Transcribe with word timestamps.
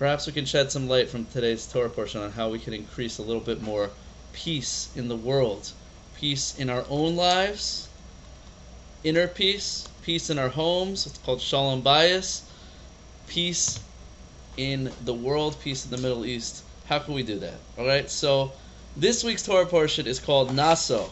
perhaps 0.00 0.26
we 0.26 0.32
can 0.32 0.46
shed 0.46 0.72
some 0.72 0.88
light 0.88 1.10
from 1.10 1.26
today's 1.26 1.66
Torah 1.70 1.90
portion 1.90 2.22
on 2.22 2.32
how 2.32 2.48
we 2.48 2.58
can 2.58 2.72
increase 2.72 3.18
a 3.18 3.22
little 3.22 3.42
bit 3.42 3.60
more 3.60 3.90
peace 4.32 4.88
in 4.96 5.08
the 5.08 5.14
world, 5.14 5.70
peace 6.18 6.58
in 6.58 6.70
our 6.70 6.86
own 6.88 7.16
lives, 7.16 7.86
inner 9.04 9.28
peace, 9.28 9.86
peace 10.02 10.30
in 10.30 10.38
our 10.38 10.48
homes. 10.48 11.06
It's 11.06 11.18
called 11.18 11.42
Shalom 11.42 11.82
Bayis, 11.82 12.40
peace 13.28 13.78
in 14.56 14.90
the 15.04 15.12
world, 15.12 15.56
peace 15.62 15.84
in 15.84 15.90
the 15.90 15.98
Middle 15.98 16.24
East. 16.24 16.64
How 16.86 16.98
can 17.00 17.12
we 17.12 17.22
do 17.22 17.38
that? 17.38 17.60
All 17.76 17.86
right. 17.86 18.10
So 18.10 18.52
this 18.96 19.22
week's 19.22 19.42
Torah 19.42 19.66
portion 19.66 20.06
is 20.06 20.18
called 20.18 20.54
Naso, 20.54 21.10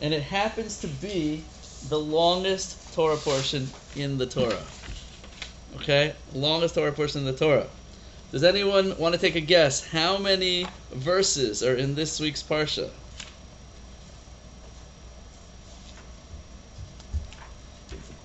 and 0.00 0.14
it 0.14 0.22
happens 0.22 0.80
to 0.80 0.86
be 0.86 1.44
the 1.90 1.98
longest 1.98 2.94
Torah 2.94 3.18
portion 3.18 3.68
in 3.94 4.16
the 4.16 4.24
Torah. 4.24 4.62
Okay, 5.76 6.14
longest 6.32 6.74
Torah 6.74 6.90
portion 6.92 7.20
in 7.20 7.26
the 7.26 7.32
Torah. 7.32 7.68
Does 8.32 8.44
anyone 8.44 8.98
want 8.98 9.14
to 9.14 9.20
take 9.20 9.36
a 9.36 9.40
guess 9.40 9.86
how 9.86 10.18
many 10.18 10.66
verses 10.92 11.62
are 11.62 11.76
in 11.76 11.94
this 11.94 12.18
week's 12.18 12.42
parsha? 12.42 12.90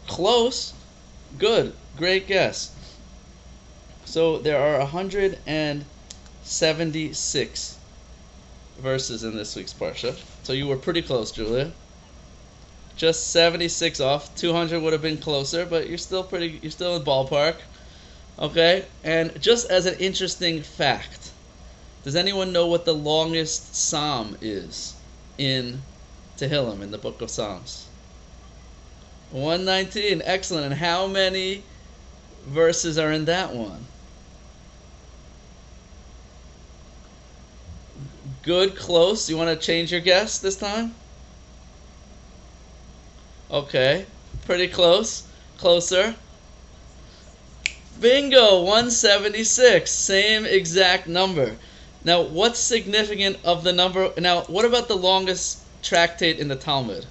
Close. 0.07 0.73
Good. 1.37 1.73
Great 1.95 2.25
guess. 2.27 2.71
So 4.05 4.39
there 4.39 4.59
are 4.59 4.79
176 4.79 7.77
verses 8.79 9.23
in 9.23 9.35
this 9.35 9.55
week's 9.55 9.73
parsha. 9.73 10.15
So 10.43 10.53
you 10.53 10.65
were 10.67 10.77
pretty 10.77 11.03
close, 11.03 11.31
Julia. 11.31 11.71
Just 12.99 13.31
76 13.31 14.01
off. 14.01 14.35
200 14.35 14.81
would 14.81 14.91
have 14.91 15.01
been 15.01 15.17
closer, 15.17 15.65
but 15.65 15.87
you're 15.87 15.97
still 15.97 16.21
pretty. 16.21 16.59
You're 16.61 16.69
still 16.69 16.97
in 16.97 17.03
ballpark. 17.03 17.55
Okay. 18.37 18.83
And 19.05 19.41
just 19.41 19.71
as 19.71 19.85
an 19.85 19.97
interesting 19.99 20.61
fact, 20.61 21.31
does 22.03 22.17
anyone 22.17 22.51
know 22.51 22.67
what 22.67 22.83
the 22.83 22.93
longest 22.93 23.73
psalm 23.73 24.35
is 24.41 24.95
in 25.37 25.81
Tehillim 26.37 26.81
in 26.81 26.91
the 26.91 26.97
book 26.97 27.21
of 27.21 27.29
Psalms? 27.29 27.87
119. 29.31 30.21
Excellent. 30.25 30.65
And 30.65 30.75
how 30.75 31.07
many 31.07 31.63
verses 32.47 32.97
are 32.97 33.13
in 33.13 33.23
that 33.25 33.55
one? 33.55 33.85
Good, 38.43 38.75
close. 38.75 39.29
You 39.29 39.37
want 39.37 39.57
to 39.57 39.65
change 39.65 39.93
your 39.93 40.01
guess 40.01 40.39
this 40.39 40.57
time? 40.57 40.95
Okay, 43.51 44.05
pretty 44.45 44.67
close. 44.67 45.27
Closer. 45.57 46.15
Bingo, 47.99 48.61
176. 48.61 49.91
Same 49.91 50.45
exact 50.45 51.07
number. 51.07 51.55
Now, 52.03 52.21
what's 52.21 52.59
significant 52.59 53.39
of 53.43 53.63
the 53.63 53.73
number? 53.73 54.11
Now, 54.17 54.41
what 54.43 54.65
about 54.65 54.87
the 54.87 54.95
longest 54.95 55.59
tractate 55.81 56.39
in 56.39 56.47
the 56.47 56.55
Talmud? 56.55 57.05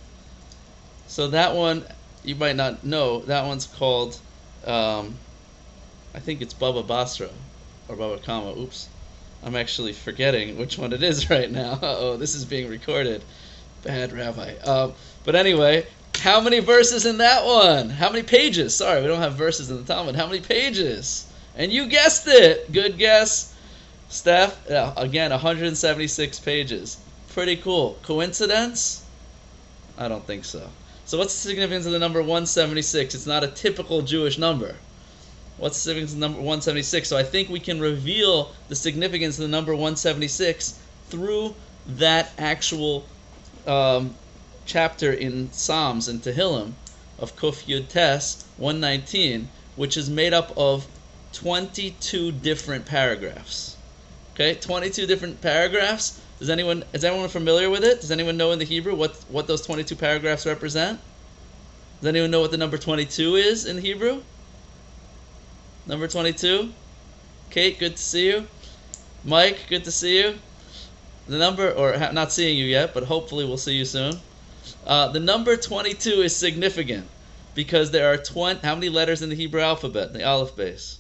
So 1.09 1.29
that 1.29 1.55
one, 1.55 1.85
you 2.25 2.37
might 2.37 2.57
not 2.57 2.85
know. 2.85 3.21
That 3.21 3.45
one's 3.45 3.67
called, 3.67 4.19
um, 4.65 5.17
I 6.15 6.21
think 6.21 6.41
it's 6.41 6.55
Baba 6.55 6.83
Basra 6.83 7.31
or 7.89 7.97
Baba 7.97 8.19
Kama. 8.19 8.59
Oops. 8.59 8.89
I'm 9.43 9.57
actually 9.57 9.93
forgetting 9.93 10.57
which 10.57 10.79
one 10.79 10.93
it 10.93 11.03
is 11.03 11.29
right 11.31 11.51
now. 11.51 11.79
oh, 11.83 12.17
this 12.17 12.35
is 12.35 12.45
being 12.45 12.69
recorded. 12.69 13.23
Bad 13.83 14.13
rabbi. 14.13 14.55
Uh, 14.65 14.93
but 15.25 15.35
anyway, 15.35 15.87
how 16.21 16.41
many 16.41 16.61
verses 16.61 17.07
in 17.07 17.19
that 17.19 17.45
one? 17.45 17.91
How 17.91 18.11
many 18.11 18.23
pages? 18.23 18.75
Sorry, 18.75 19.01
we 19.01 19.07
don't 19.07 19.21
have 19.21 19.35
verses 19.35 19.71
in 19.71 19.77
the 19.77 19.83
Talmud. 19.85 20.17
How 20.17 20.27
many 20.27 20.41
pages? 20.41 21.27
And 21.57 21.73
you 21.73 21.87
guessed 21.87 22.27
it. 22.27 22.71
Good 22.73 22.99
guess. 22.99 23.55
Steph, 24.09 24.71
uh, 24.71 24.95
again, 24.97 25.31
176 25.31 26.41
pages. 26.41 26.97
Pretty 27.31 27.57
cool. 27.57 27.99
Coincidence? 28.03 29.05
I 29.99 30.09
don't 30.09 30.27
think 30.27 30.45
so. 30.45 30.69
So, 31.05 31.19
what's 31.19 31.35
the 31.35 31.49
significance 31.49 31.87
of 31.87 31.93
the 31.93 31.99
number 31.99 32.21
176? 32.21 33.15
It's 33.15 33.27
not 33.27 33.45
a 33.45 33.49
typical 33.49 34.03
Jewish 34.03 34.39
number. 34.39 34.77
What's 35.57 35.77
the 35.77 35.81
significance 35.81 36.13
of 36.13 36.21
the 36.21 36.27
number 36.27 36.39
176? 36.39 37.09
So, 37.09 37.17
I 37.17 37.23
think 37.23 37.49
we 37.49 37.61
can 37.61 37.81
reveal 37.81 38.53
the 38.69 38.77
significance 38.77 39.39
of 39.39 39.43
the 39.43 39.49
number 39.49 39.73
176 39.73 40.79
through 41.09 41.55
that 41.87 42.31
actual 42.39 43.05
um, 43.67 44.15
chapter 44.69 45.11
in 45.11 45.51
Psalms 45.51 46.09
and 46.09 46.23
Tehillim 46.23 46.75
of 47.19 47.35
Kuf 47.37 47.65
Yud 47.65 47.89
Tes 47.89 48.45
119, 48.59 49.49
which 49.77 49.97
is 49.97 50.11
made 50.11 50.35
up 50.35 50.53
of 50.59 50.87
22 51.33 52.33
different 52.33 52.85
paragraphs. 52.85 53.77
Okay, 54.35 54.55
22 54.55 55.07
different 55.07 55.41
paragraphs. 55.41 56.21
Does 56.39 56.51
anyone 56.51 56.85
is 56.93 57.03
anyone 57.03 57.29
familiar 57.31 57.71
with 57.71 57.83
it? 57.83 58.03
Does 58.03 58.13
anyone 58.13 58.37
know 58.37 58.53
in 58.53 58.59
the 58.59 58.65
Hebrew 58.67 58.95
what 58.95 59.17
what 59.31 59.47
those 59.47 59.63
22 59.63 59.97
paragraphs 59.97 60.45
represent? 60.45 61.01
Does 62.01 62.09
anyone 62.09 62.31
know 62.31 62.41
what 62.41 62.51
the 62.51 62.59
number 62.59 62.77
22 62.77 63.37
is 63.37 63.65
in 63.65 63.79
Hebrew? 63.79 64.23
Number 65.87 66.07
22. 66.07 66.73
Kate, 67.51 67.79
good 67.79 67.97
to 67.97 68.03
see 68.03 68.27
you. 68.27 68.47
Mike, 69.25 69.67
good 69.69 69.85
to 69.85 69.91
see 69.91 70.19
you. 70.23 70.35
The 71.27 71.39
number, 71.39 71.73
or 71.73 71.97
not 72.13 72.33
seeing 72.33 72.57
you 72.57 72.67
yet, 72.67 72.95
but 72.95 73.05
hopefully 73.05 73.45
we'll 73.45 73.57
see 73.57 73.75
you 73.75 73.85
soon. 73.85 74.21
Uh, 74.87 75.09
the 75.09 75.21
number 75.21 75.57
22 75.57 76.23
is 76.23 76.35
significant 76.35 77.07
because 77.55 77.91
there 77.91 78.13
are 78.13 78.17
20. 78.17 78.61
How 78.61 78.75
many 78.75 78.89
letters 78.89 79.23
in 79.23 79.29
the 79.29 79.35
Hebrew 79.35 79.61
alphabet, 79.61 80.13
the 80.13 80.25
Aleph 80.25 80.55
Beis? 80.57 80.97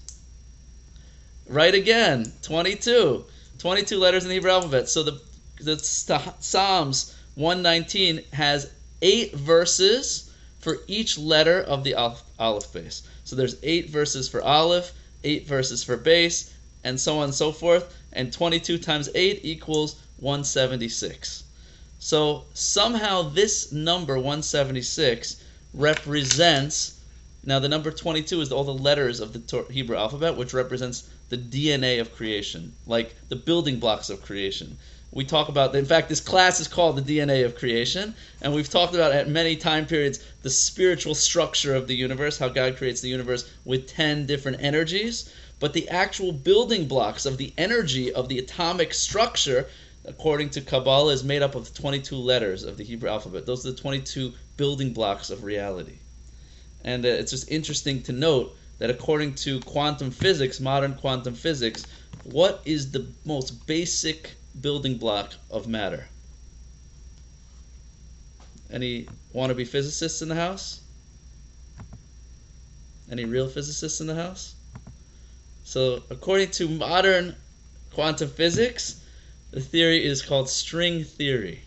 Right 1.46 1.74
again, 1.74 2.32
22. 2.42 3.24
22 3.58 3.98
letters 3.98 4.24
in 4.24 4.28
the 4.28 4.34
Hebrew 4.34 4.50
alphabet. 4.50 4.88
So 4.88 5.02
the, 5.02 5.20
the 5.60 5.78
Psalms 5.78 7.14
119 7.34 8.22
has 8.32 8.70
eight 9.02 9.34
verses 9.34 10.30
for 10.60 10.78
each 10.86 11.18
letter 11.18 11.60
of 11.62 11.84
the 11.84 11.94
Aleph 11.94 12.22
Beis. 12.38 13.02
So 13.24 13.36
there's 13.36 13.56
eight 13.62 13.90
verses 13.90 14.28
for 14.28 14.42
Aleph, 14.42 14.92
eight 15.24 15.46
verses 15.46 15.84
for 15.84 15.96
Beis, 15.96 16.50
and 16.84 17.00
so 17.00 17.18
on 17.18 17.24
and 17.24 17.34
so 17.34 17.52
forth. 17.52 17.94
And 18.12 18.32
22 18.32 18.78
times 18.78 19.08
8 19.14 19.40
equals 19.42 19.96
176. 20.18 21.44
So 22.00 22.44
somehow 22.54 23.22
this 23.22 23.72
number 23.72 24.14
176 24.14 25.36
represents 25.74 26.94
now 27.42 27.58
the 27.58 27.68
number 27.68 27.90
22 27.90 28.40
is 28.40 28.52
all 28.52 28.62
the 28.62 28.72
letters 28.72 29.18
of 29.18 29.32
the 29.32 29.64
Hebrew 29.70 29.96
alphabet 29.96 30.36
which 30.36 30.54
represents 30.54 31.04
the 31.28 31.36
DNA 31.36 32.00
of 32.00 32.14
creation, 32.14 32.72
like 32.86 33.16
the 33.28 33.36
building 33.36 33.80
blocks 33.80 34.10
of 34.10 34.22
creation. 34.22 34.78
We 35.10 35.24
talk 35.24 35.48
about 35.48 35.74
in 35.74 35.86
fact 35.86 36.08
this 36.08 36.20
class 36.20 36.60
is 36.60 36.68
called 36.68 36.96
the 36.96 37.18
DNA 37.18 37.44
of 37.44 37.56
creation 37.56 38.14
and 38.40 38.54
we've 38.54 38.70
talked 38.70 38.94
about 38.94 39.10
at 39.10 39.28
many 39.28 39.56
time 39.56 39.84
periods 39.84 40.20
the 40.42 40.50
spiritual 40.50 41.16
structure 41.16 41.74
of 41.74 41.88
the 41.88 41.96
universe, 41.96 42.38
how 42.38 42.48
God 42.48 42.76
creates 42.76 43.00
the 43.00 43.08
universe 43.08 43.44
with 43.64 43.88
10 43.88 44.24
different 44.24 44.62
energies, 44.62 45.30
but 45.58 45.72
the 45.72 45.88
actual 45.88 46.30
building 46.30 46.86
blocks 46.86 47.26
of 47.26 47.38
the 47.38 47.52
energy 47.58 48.12
of 48.12 48.28
the 48.28 48.38
atomic 48.38 48.94
structure 48.94 49.66
according 50.08 50.48
to 50.50 50.62
Kabbalah, 50.62 51.12
is 51.12 51.22
made 51.22 51.42
up 51.42 51.54
of 51.54 51.72
22 51.74 52.16
letters 52.16 52.64
of 52.64 52.78
the 52.78 52.84
Hebrew 52.84 53.10
alphabet. 53.10 53.44
Those 53.44 53.66
are 53.66 53.72
the 53.72 53.76
22 53.76 54.32
building 54.56 54.94
blocks 54.94 55.28
of 55.28 55.44
reality. 55.44 55.98
And 56.82 57.04
uh, 57.04 57.08
it's 57.08 57.30
just 57.30 57.50
interesting 57.50 58.02
to 58.04 58.12
note 58.12 58.56
that 58.78 58.88
according 58.88 59.34
to 59.34 59.60
quantum 59.60 60.10
physics, 60.10 60.60
modern 60.60 60.94
quantum 60.94 61.34
physics, 61.34 61.84
what 62.24 62.62
is 62.64 62.90
the 62.90 63.06
most 63.26 63.66
basic 63.66 64.32
building 64.60 64.96
block 64.96 65.34
of 65.50 65.68
matter? 65.68 66.06
Any 68.70 69.08
wannabe 69.34 69.66
physicists 69.66 70.22
in 70.22 70.28
the 70.28 70.34
house? 70.34 70.80
Any 73.10 73.26
real 73.26 73.48
physicists 73.48 74.00
in 74.00 74.06
the 74.06 74.14
house? 74.14 74.54
So, 75.64 76.02
according 76.08 76.50
to 76.52 76.68
modern 76.68 77.34
quantum 77.92 78.30
physics, 78.30 79.00
the 79.50 79.60
theory 79.60 80.04
is 80.04 80.22
called 80.22 80.48
string 80.48 81.04
theory. 81.04 81.62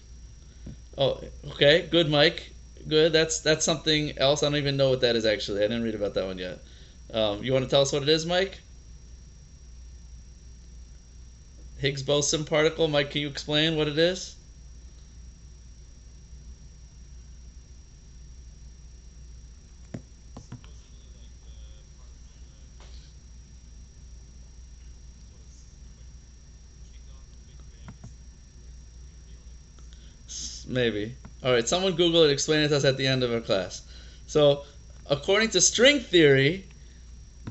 Oh, 0.98 1.22
okay, 1.52 1.88
good, 1.90 2.10
Mike. 2.10 2.52
Good. 2.88 3.14
That's 3.14 3.40
that's 3.40 3.66
something 3.66 4.18
else. 4.18 4.44
I 4.44 4.48
don't 4.48 4.58
even 4.58 4.78
know 4.78 4.90
what 4.90 5.02
that 5.02 5.16
is 5.16 5.26
actually. 5.26 5.60
I 5.60 5.68
didn't 5.68 5.84
read 5.84 5.96
about 5.96 6.14
that 6.16 6.26
one 6.26 6.38
yet. 6.38 6.60
Um, 7.14 7.44
you 7.44 7.54
want 7.54 7.66
to 7.66 7.70
tell 7.70 7.82
us 7.82 7.92
what 7.92 8.04
it 8.04 8.10
is, 8.10 8.26
Mike? 8.26 8.60
Higgs 11.80 12.04
boson 12.04 12.46
particle. 12.46 12.88
Mike, 12.88 13.12
can 13.12 13.22
you 13.22 13.28
explain 13.28 13.76
what 13.76 13.88
it 13.88 13.98
is? 13.98 14.36
Maybe. 30.72 31.16
All 31.44 31.52
right, 31.52 31.68
someone 31.68 31.94
Google 31.94 32.24
it, 32.24 32.32
explain 32.32 32.62
it 32.62 32.70
to 32.70 32.78
us 32.78 32.86
at 32.86 32.98
the 32.98 33.06
end 33.06 33.24
of 33.24 33.34
our 33.34 33.42
class. 33.42 33.82
So, 34.26 34.64
according 35.10 35.50
to 35.50 35.62
string 35.62 36.00
theory, 36.00 36.66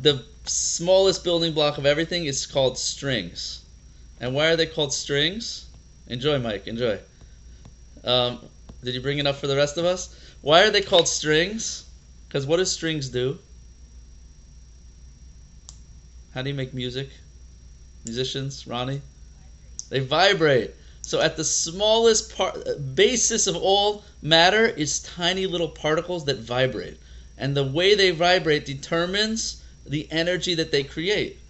the 0.01 0.25
smallest 0.45 1.23
building 1.23 1.53
block 1.53 1.77
of 1.77 1.85
everything 1.85 2.25
is 2.25 2.47
called 2.47 2.79
strings. 2.79 3.63
And 4.21 4.35
why 4.35 4.47
are 4.47 4.57
they 4.57 4.67
called 4.67 4.95
strings? 4.95 5.67
Enjoy, 6.07 6.39
Mike. 6.39 6.67
Enjoy. 6.67 6.99
Um, 8.05 8.39
did 8.83 8.95
you 8.95 9.03
bring 9.03 9.19
it 9.19 9.27
up 9.27 9.37
for 9.37 9.47
the 9.47 9.57
rest 9.57 9.77
of 9.77 9.85
us? 9.85 10.17
Why 10.41 10.63
are 10.63 10.71
they 10.71 10.81
called 10.81 11.07
strings? 11.07 11.85
Because 12.27 12.47
what 12.47 12.57
do 12.57 12.65
strings 12.65 13.11
do? 13.11 13.39
How 16.33 16.43
do 16.43 16.49
you 16.49 16.55
make 16.55 16.73
music? 16.73 17.11
Musicians, 18.05 18.67
Ronnie? 18.67 19.03
They 19.91 19.99
vibrate. 19.99 20.75
So 21.11 21.21
at 21.21 21.37
the 21.37 21.43
smallest 21.43 22.37
part, 22.37 22.95
basis 22.95 23.49
of 23.49 23.57
all 23.57 24.05
matter 24.23 24.65
is 24.65 25.01
tiny 25.01 25.45
little 25.49 25.67
particles 25.67 26.25
that 26.27 26.39
vibrate, 26.39 26.99
and 27.37 27.57
the 27.57 27.65
way 27.65 27.97
they 27.97 28.13
vibrate 28.13 28.65
determines 28.65 29.61
the 29.85 30.07
energy 30.13 30.55
that 30.55 30.71
they 30.71 30.85
create, 30.85 31.41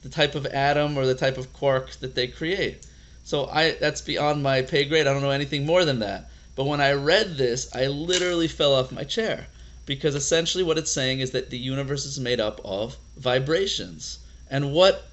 the 0.00 0.08
type 0.08 0.34
of 0.34 0.46
atom 0.46 0.96
or 0.96 1.04
the 1.04 1.14
type 1.14 1.36
of 1.36 1.52
quark 1.52 1.90
that 1.96 2.14
they 2.14 2.28
create. 2.28 2.86
So 3.24 3.44
I 3.44 3.72
that's 3.72 4.00
beyond 4.00 4.42
my 4.42 4.62
pay 4.62 4.86
grade. 4.86 5.06
I 5.06 5.12
don't 5.12 5.20
know 5.20 5.28
anything 5.28 5.66
more 5.66 5.84
than 5.84 5.98
that. 5.98 6.30
But 6.56 6.64
when 6.64 6.80
I 6.80 6.92
read 6.92 7.36
this, 7.36 7.68
I 7.74 7.88
literally 7.88 8.48
fell 8.48 8.74
off 8.74 8.90
my 8.90 9.04
chair 9.04 9.48
because 9.84 10.14
essentially 10.14 10.64
what 10.64 10.78
it's 10.78 10.90
saying 10.90 11.20
is 11.20 11.32
that 11.32 11.50
the 11.50 11.58
universe 11.58 12.06
is 12.06 12.18
made 12.18 12.40
up 12.40 12.58
of 12.64 12.96
vibrations. 13.18 14.18
And 14.48 14.72
what 14.72 15.06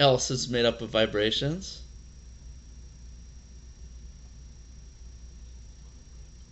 else 0.00 0.32
is 0.32 0.48
made 0.48 0.64
up 0.64 0.82
of 0.82 0.90
vibrations? 0.90 1.82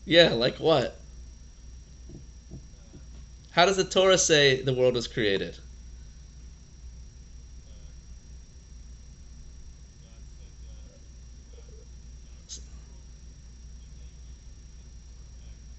Yeah, 0.04 0.34
like 0.34 0.56
what? 0.56 1.00
How 3.52 3.66
does 3.66 3.76
the 3.76 3.84
Torah 3.84 4.18
say 4.18 4.60
the 4.60 4.74
world 4.74 4.94
was 4.94 5.06
created? 5.06 5.56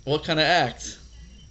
What 0.05 0.23
kind 0.23 0.39
of 0.39 0.45
act? 0.45 0.97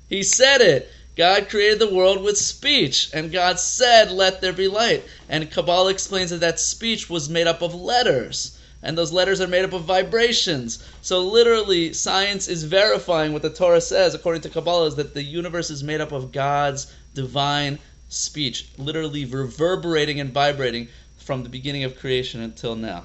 He 0.08 0.22
said 0.22 0.60
it. 0.60 0.90
God 1.16 1.48
created 1.48 1.78
the 1.78 1.94
world 1.94 2.22
with 2.22 2.38
speech, 2.38 3.10
and 3.12 3.30
God 3.30 3.60
said, 3.60 4.10
Let 4.10 4.40
there 4.40 4.52
be 4.52 4.68
light. 4.68 5.04
And 5.28 5.50
Kabbalah 5.50 5.90
explains 5.90 6.30
that 6.30 6.40
that 6.40 6.58
speech 6.58 7.10
was 7.10 7.28
made 7.28 7.46
up 7.46 7.62
of 7.62 7.74
letters, 7.74 8.53
and 8.84 8.98
those 8.98 9.12
letters 9.12 9.40
are 9.40 9.48
made 9.48 9.64
up 9.64 9.72
of 9.72 9.84
vibrations. 9.84 10.84
So, 11.00 11.20
literally, 11.26 11.94
science 11.94 12.46
is 12.48 12.64
verifying 12.64 13.32
what 13.32 13.40
the 13.40 13.50
Torah 13.50 13.80
says, 13.80 14.14
according 14.14 14.42
to 14.42 14.50
Kabbalah, 14.50 14.88
is 14.88 14.96
that 14.96 15.14
the 15.14 15.22
universe 15.22 15.70
is 15.70 15.82
made 15.82 16.02
up 16.02 16.12
of 16.12 16.32
God's 16.32 16.86
divine 17.14 17.78
speech, 18.10 18.68
literally 18.76 19.24
reverberating 19.24 20.20
and 20.20 20.32
vibrating 20.32 20.88
from 21.16 21.42
the 21.42 21.48
beginning 21.48 21.84
of 21.84 21.98
creation 21.98 22.42
until 22.42 22.76
now. 22.76 23.04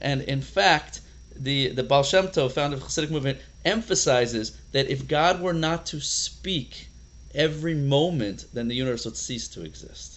And 0.00 0.22
in 0.22 0.42
fact, 0.42 1.00
the, 1.36 1.68
the 1.68 1.84
Baal 1.84 2.02
Shem 2.02 2.28
Tov, 2.28 2.52
founder 2.52 2.76
of 2.76 2.82
the 2.82 2.88
Hasidic 2.88 3.10
movement, 3.10 3.38
emphasizes 3.64 4.52
that 4.72 4.90
if 4.90 5.06
God 5.06 5.40
were 5.40 5.52
not 5.52 5.86
to 5.86 6.00
speak 6.00 6.88
every 7.34 7.74
moment, 7.74 8.46
then 8.52 8.66
the 8.66 8.74
universe 8.74 9.04
would 9.04 9.16
cease 9.16 9.46
to 9.48 9.62
exist. 9.62 10.13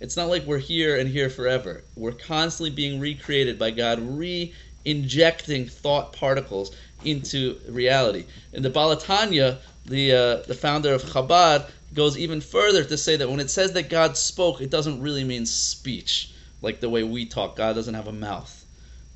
It's 0.00 0.16
not 0.16 0.30
like 0.30 0.46
we're 0.46 0.58
here 0.58 0.96
and 0.96 1.08
here 1.08 1.28
forever. 1.28 1.84
We're 1.94 2.12
constantly 2.12 2.70
being 2.70 3.00
recreated 3.00 3.58
by 3.58 3.70
God, 3.70 4.00
re 4.00 4.54
injecting 4.82 5.66
thought 5.66 6.14
particles 6.14 6.74
into 7.04 7.60
reality. 7.68 8.24
In 8.54 8.62
the 8.62 8.70
Baal 8.70 8.96
HaTanya, 8.96 9.58
the, 9.84 10.12
uh, 10.12 10.36
the 10.46 10.54
founder 10.54 10.94
of 10.94 11.02
Chabad, 11.02 11.68
goes 11.92 12.16
even 12.16 12.40
further 12.40 12.82
to 12.82 12.96
say 12.96 13.16
that 13.16 13.28
when 13.28 13.40
it 13.40 13.50
says 13.50 13.72
that 13.72 13.90
God 13.90 14.16
spoke, 14.16 14.62
it 14.62 14.70
doesn't 14.70 15.02
really 15.02 15.24
mean 15.24 15.44
speech, 15.44 16.32
like 16.62 16.80
the 16.80 16.88
way 16.88 17.02
we 17.02 17.26
talk. 17.26 17.56
God 17.56 17.74
doesn't 17.74 17.92
have 17.92 18.08
a 18.08 18.12
mouth. 18.12 18.64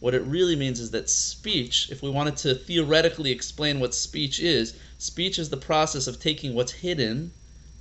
What 0.01 0.15
it 0.15 0.23
really 0.23 0.57
means 0.57 0.81
is 0.81 0.91
that 0.91 1.09
speech, 1.09 1.89
if 1.91 2.03
we 2.03 2.11
wanted 2.11 2.37
to 2.39 2.55
theoretically 2.55 3.31
explain 3.31 3.81
what 3.81 3.95
speech 3.95 4.39
is, 4.39 4.75
speech 4.99 5.39
is 5.39 5.49
the 5.49 5.57
process 5.57 6.07
of 6.07 6.21
taking 6.21 6.53
what's 6.53 6.73
hidden 6.73 7.33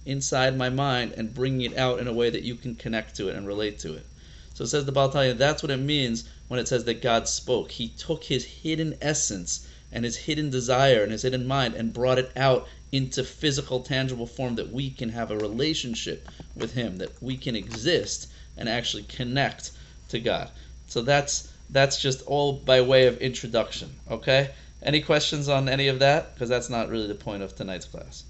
inside 0.05 0.57
my 0.57 0.69
mind 0.69 1.13
and 1.13 1.33
bringing 1.33 1.71
it 1.71 1.77
out 1.77 1.99
in 1.99 2.07
a 2.07 2.13
way 2.13 2.29
that 2.29 2.43
you 2.43 2.55
can 2.55 2.75
connect 2.75 3.15
to 3.15 3.29
it 3.29 3.35
and 3.35 3.47
relate 3.47 3.79
to 3.79 3.93
it. 3.93 4.05
So 4.53 4.63
it 4.63 4.67
says 4.67 4.85
the 4.85 4.91
Baal 4.91 5.09
HaTanya, 5.09 5.37
that's 5.37 5.63
what 5.63 5.71
it 5.71 5.77
means 5.77 6.25
when 6.47 6.59
it 6.59 6.67
says 6.67 6.83
that 6.85 7.01
God 7.01 7.27
spoke. 7.27 7.71
He 7.71 7.89
took 7.89 8.23
his 8.23 8.45
hidden 8.45 8.95
essence 9.01 9.67
and 9.91 10.05
his 10.05 10.15
hidden 10.15 10.49
desire 10.49 11.03
and 11.03 11.11
his 11.11 11.23
hidden 11.23 11.47
mind 11.47 11.75
and 11.75 11.93
brought 11.93 12.19
it 12.19 12.31
out 12.35 12.67
into 12.91 13.23
physical, 13.23 13.79
tangible 13.79 14.27
form 14.27 14.55
that 14.55 14.71
we 14.71 14.89
can 14.89 15.09
have 15.09 15.31
a 15.31 15.37
relationship 15.37 16.29
with 16.55 16.73
him, 16.73 16.97
that 16.97 17.21
we 17.21 17.37
can 17.37 17.55
exist 17.55 18.27
and 18.57 18.69
actually 18.69 19.03
connect 19.03 19.71
to 20.09 20.19
God. 20.19 20.49
So 20.87 21.01
that's 21.01 21.49
that's 21.71 21.99
just 21.99 22.21
all 22.27 22.53
by 22.53 22.81
way 22.81 23.07
of 23.07 23.17
introduction. 23.17 23.89
Okay? 24.11 24.51
Any 24.83 25.01
questions 25.01 25.49
on 25.49 25.67
any 25.67 25.87
of 25.87 25.99
that? 25.99 26.33
Because 26.33 26.49
that's 26.49 26.69
not 26.69 26.89
really 26.89 27.07
the 27.07 27.15
point 27.15 27.41
of 27.41 27.55
tonight's 27.55 27.85
class. 27.85 28.23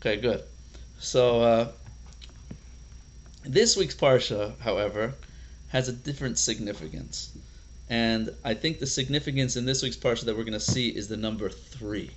Okay, 0.00 0.16
good. 0.16 0.42
So 1.02 1.42
uh, 1.42 1.68
this 3.44 3.76
week's 3.76 3.96
parsha, 3.96 4.56
however, 4.60 5.14
has 5.70 5.88
a 5.88 5.92
different 5.92 6.38
significance, 6.38 7.32
and 7.90 8.32
I 8.44 8.54
think 8.54 8.78
the 8.78 8.86
significance 8.86 9.56
in 9.56 9.64
this 9.64 9.82
week's 9.82 9.96
parsha 9.96 10.26
that 10.26 10.36
we're 10.36 10.44
going 10.44 10.52
to 10.52 10.60
see 10.60 10.90
is 10.90 11.08
the 11.08 11.16
number 11.16 11.48
three. 11.50 12.12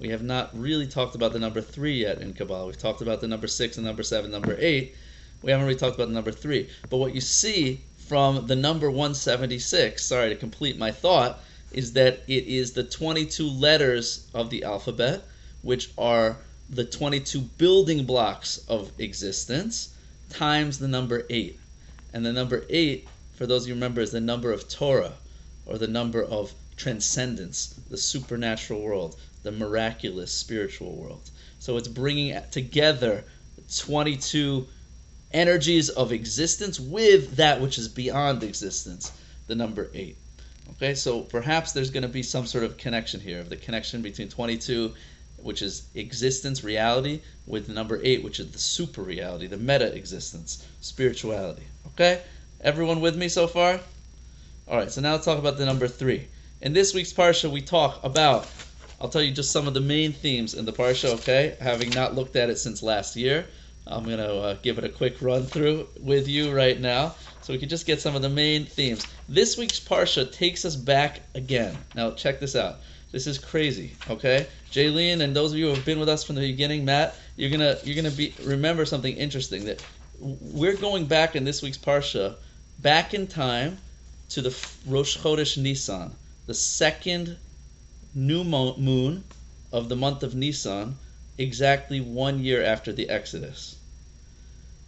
We 0.00 0.08
have 0.08 0.22
not 0.22 0.58
really 0.58 0.86
talked 0.86 1.14
about 1.14 1.34
the 1.34 1.38
number 1.38 1.60
three 1.60 2.00
yet 2.00 2.22
in 2.22 2.32
Kabbalah. 2.32 2.64
We've 2.64 2.78
talked 2.78 3.02
about 3.02 3.20
the 3.20 3.28
number 3.28 3.46
six 3.46 3.76
and 3.76 3.84
number 3.84 4.02
seven, 4.02 4.30
number 4.30 4.56
eight. 4.58 4.96
We 5.42 5.50
haven't 5.50 5.66
really 5.66 5.78
talked 5.78 5.94
about 5.94 6.08
the 6.08 6.14
number 6.14 6.32
three. 6.32 6.70
But 6.88 6.96
what 6.96 7.14
you 7.14 7.20
see 7.20 7.82
from 7.98 8.46
the 8.46 8.56
number 8.56 8.90
176, 8.90 10.02
sorry 10.02 10.30
to 10.30 10.36
complete 10.36 10.78
my 10.78 10.92
thought, 10.92 11.40
is 11.72 11.92
that 11.92 12.22
it 12.26 12.46
is 12.46 12.72
the 12.72 12.84
22 12.84 13.46
letters 13.46 14.26
of 14.32 14.48
the 14.48 14.64
alphabet, 14.64 15.24
which 15.60 15.90
are 15.98 16.38
the 16.72 16.84
22 16.84 17.40
building 17.58 18.04
blocks 18.06 18.58
of 18.66 18.90
existence, 18.98 19.90
times 20.30 20.78
the 20.78 20.88
number 20.88 21.26
8. 21.28 21.58
And 22.14 22.24
the 22.24 22.32
number 22.32 22.64
8, 22.70 23.06
for 23.34 23.46
those 23.46 23.62
of 23.62 23.68
you 23.68 23.74
remember, 23.74 24.00
is 24.00 24.10
the 24.10 24.20
number 24.22 24.50
of 24.50 24.68
Torah, 24.68 25.12
or 25.66 25.76
the 25.76 25.86
number 25.86 26.24
of 26.24 26.54
transcendence, 26.76 27.74
the 27.90 27.98
supernatural 27.98 28.80
world, 28.80 29.16
the 29.42 29.52
miraculous 29.52 30.32
spiritual 30.32 30.96
world. 30.96 31.30
So 31.58 31.76
it's 31.76 31.88
bringing 31.88 32.40
together 32.50 33.24
22 33.76 34.66
energies 35.32 35.90
of 35.90 36.10
existence 36.10 36.80
with 36.80 37.36
that 37.36 37.60
which 37.60 37.76
is 37.76 37.88
beyond 37.88 38.42
existence, 38.42 39.12
the 39.46 39.54
number 39.54 39.90
8. 39.92 40.16
Okay, 40.70 40.94
so 40.94 41.20
perhaps 41.20 41.72
there's 41.72 41.90
going 41.90 42.02
to 42.02 42.08
be 42.08 42.22
some 42.22 42.46
sort 42.46 42.64
of 42.64 42.78
connection 42.78 43.20
here 43.20 43.40
of 43.40 43.50
the 43.50 43.56
connection 43.56 44.00
between 44.00 44.28
22, 44.28 44.94
which 45.42 45.62
is 45.62 45.82
existence, 45.94 46.64
reality, 46.64 47.20
with 47.46 47.68
number 47.68 48.00
8, 48.02 48.22
which 48.22 48.40
is 48.40 48.50
the 48.50 48.58
super 48.58 49.02
reality, 49.02 49.46
the 49.46 49.56
meta 49.56 49.94
existence, 49.94 50.66
spirituality. 50.80 51.64
Okay, 51.88 52.22
everyone 52.60 53.00
with 53.00 53.16
me 53.16 53.28
so 53.28 53.46
far? 53.46 53.80
All 54.68 54.78
right, 54.78 54.90
so 54.90 55.00
now 55.00 55.12
let's 55.12 55.24
talk 55.24 55.38
about 55.38 55.58
the 55.58 55.66
number 55.66 55.88
3. 55.88 56.26
In 56.60 56.72
this 56.72 56.94
week's 56.94 57.12
Parsha, 57.12 57.50
we 57.50 57.60
talk 57.60 58.02
about, 58.04 58.48
I'll 59.00 59.08
tell 59.08 59.22
you 59.22 59.32
just 59.32 59.50
some 59.50 59.66
of 59.66 59.74
the 59.74 59.80
main 59.80 60.12
themes 60.12 60.54
in 60.54 60.64
the 60.64 60.72
Parsha, 60.72 61.14
okay, 61.14 61.56
having 61.60 61.90
not 61.90 62.14
looked 62.14 62.36
at 62.36 62.50
it 62.50 62.58
since 62.58 62.82
last 62.82 63.16
year. 63.16 63.46
I'm 63.86 64.04
going 64.04 64.18
to 64.18 64.34
uh, 64.36 64.56
give 64.62 64.78
it 64.78 64.84
a 64.84 64.88
quick 64.88 65.20
run 65.20 65.44
through 65.44 65.88
with 66.00 66.28
you 66.28 66.52
right 66.52 66.78
now 66.80 67.16
so 67.40 67.52
we 67.52 67.58
can 67.58 67.68
just 67.68 67.84
get 67.84 68.00
some 68.00 68.14
of 68.14 68.22
the 68.22 68.28
main 68.28 68.64
themes. 68.64 69.04
This 69.28 69.58
week's 69.58 69.80
Parsha 69.80 70.30
takes 70.30 70.64
us 70.64 70.76
back 70.76 71.22
again. 71.34 71.76
Now, 71.96 72.12
check 72.12 72.38
this 72.38 72.54
out. 72.54 72.76
This 73.12 73.26
is 73.26 73.38
crazy, 73.38 73.92
okay? 74.08 74.46
Jaylene 74.72 75.20
and 75.20 75.36
those 75.36 75.52
of 75.52 75.58
you 75.58 75.68
who 75.68 75.74
have 75.74 75.84
been 75.84 76.00
with 76.00 76.08
us 76.08 76.24
from 76.24 76.34
the 76.34 76.40
beginning, 76.40 76.86
Matt, 76.86 77.14
you're 77.36 77.50
gonna 77.50 77.76
you're 77.84 77.94
gonna 77.94 78.10
be 78.10 78.34
remember 78.42 78.86
something 78.86 79.14
interesting 79.16 79.66
that 79.66 79.84
we're 80.18 80.76
going 80.76 81.04
back 81.04 81.36
in 81.36 81.44
this 81.44 81.60
week's 81.60 81.76
parsha, 81.76 82.36
back 82.78 83.12
in 83.12 83.26
time 83.26 83.76
to 84.30 84.40
the 84.40 84.66
Rosh 84.86 85.18
Chodesh 85.18 85.58
Nisan, 85.58 86.12
the 86.46 86.54
second 86.54 87.36
new 88.14 88.44
moon 88.44 89.24
of 89.72 89.90
the 89.90 89.96
month 89.96 90.22
of 90.22 90.34
Nisan, 90.34 90.96
exactly 91.36 92.00
one 92.00 92.42
year 92.42 92.62
after 92.62 92.92
the 92.92 93.10
Exodus. 93.10 93.76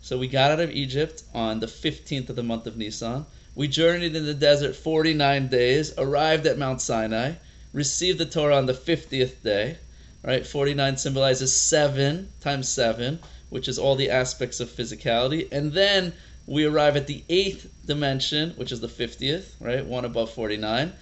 So 0.00 0.16
we 0.16 0.28
got 0.28 0.50
out 0.50 0.60
of 0.60 0.70
Egypt 0.70 1.22
on 1.34 1.60
the 1.60 1.66
15th 1.66 2.30
of 2.30 2.36
the 2.36 2.42
month 2.42 2.66
of 2.66 2.76
Nisan. 2.78 3.26
We 3.54 3.68
journeyed 3.68 4.16
in 4.16 4.24
the 4.24 4.34
desert 4.34 4.76
49 4.76 5.48
days, 5.48 5.92
arrived 5.98 6.46
at 6.46 6.58
Mount 6.58 6.80
Sinai, 6.80 7.34
received 7.74 8.18
the 8.18 8.24
Torah 8.24 8.56
on 8.56 8.64
the 8.64 8.72
50th 8.72 9.42
day. 9.42 9.76
Right? 10.22 10.46
49 10.46 10.96
symbolizes 10.96 11.54
7 11.54 12.30
times 12.40 12.70
7, 12.70 13.18
which 13.50 13.68
is 13.68 13.78
all 13.78 13.94
the 13.94 14.08
aspects 14.08 14.58
of 14.60 14.70
physicality. 14.70 15.52
And 15.52 15.70
then 15.70 16.14
we 16.46 16.64
arrive 16.64 16.96
at 16.96 17.06
the 17.06 17.22
8th 17.28 17.66
dimension, 17.84 18.52
which 18.56 18.72
is 18.72 18.80
the 18.80 18.88
50th, 18.88 19.52
right? 19.60 19.84
One 19.84 20.06
above 20.06 20.30
49, 20.30 20.92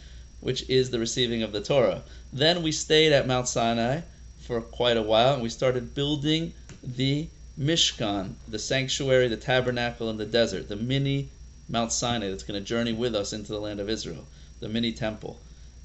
which 0.40 0.68
is 0.68 0.90
the 0.90 0.98
receiving 0.98 1.44
of 1.44 1.52
the 1.52 1.60
Torah. 1.60 2.02
Then 2.32 2.64
we 2.64 2.72
stayed 2.72 3.12
at 3.12 3.28
Mount 3.28 3.46
Sinai 3.46 4.00
for 4.40 4.60
quite 4.60 4.96
a 4.96 5.02
while, 5.02 5.34
and 5.34 5.42
we 5.42 5.50
started 5.50 5.94
building 5.94 6.52
the 6.82 7.28
Mishkan, 7.58 8.34
the 8.48 8.58
sanctuary, 8.58 9.28
the 9.28 9.36
tabernacle 9.36 10.10
in 10.10 10.16
the 10.16 10.26
desert, 10.26 10.68
the 10.68 10.76
mini 10.76 11.28
Mount 11.68 11.92
Sinai 11.92 12.30
that's 12.30 12.42
going 12.42 12.58
to 12.58 12.66
journey 12.66 12.92
with 12.92 13.14
us 13.14 13.32
into 13.32 13.52
the 13.52 13.60
land 13.60 13.78
of 13.78 13.88
Israel, 13.88 14.26
the 14.58 14.68
mini 14.68 14.90
temple. 14.90 15.38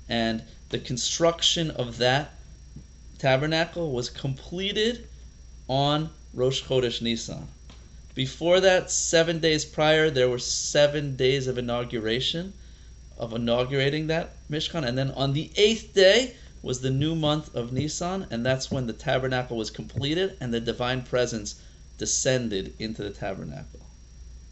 And 0.10 0.44
the 0.70 0.80
construction 0.80 1.72
of 1.72 1.98
that 1.98 2.32
tabernacle 3.18 3.92
was 3.92 4.10
completed 4.10 5.08
on 5.68 6.10
Rosh 6.34 6.64
Chodesh 6.64 7.02
Nisan. 7.02 7.48
Before 8.14 8.60
that, 8.60 8.90
seven 8.90 9.40
days 9.40 9.64
prior, 9.66 10.10
there 10.10 10.30
were 10.30 10.40
seven 10.40 11.16
days 11.16 11.48
of 11.48 11.58
inauguration, 11.58 12.54
of 13.18 13.34
inaugurating 13.34 14.08
that 14.08 14.32
Mishkan. 14.50 14.88
And 14.88 14.98
then 14.98 15.12
on 15.12 15.34
the 15.34 15.52
eighth 15.56 15.94
day 15.94 16.36
was 16.62 16.80
the 16.80 16.90
new 16.90 17.16
month 17.16 17.56
of 17.56 17.72
Nisan, 17.72 18.28
and 18.32 18.46
that's 18.46 18.72
when 18.72 18.88
the 18.88 18.94
tabernacle 18.94 19.58
was 19.58 19.70
completed 19.70 20.36
and 20.40 20.54
the 20.54 20.60
divine 20.60 21.04
presence 21.04 21.62
descended 21.98 22.74
into 22.80 23.04
the 23.04 23.10
tabernacle. 23.10 23.82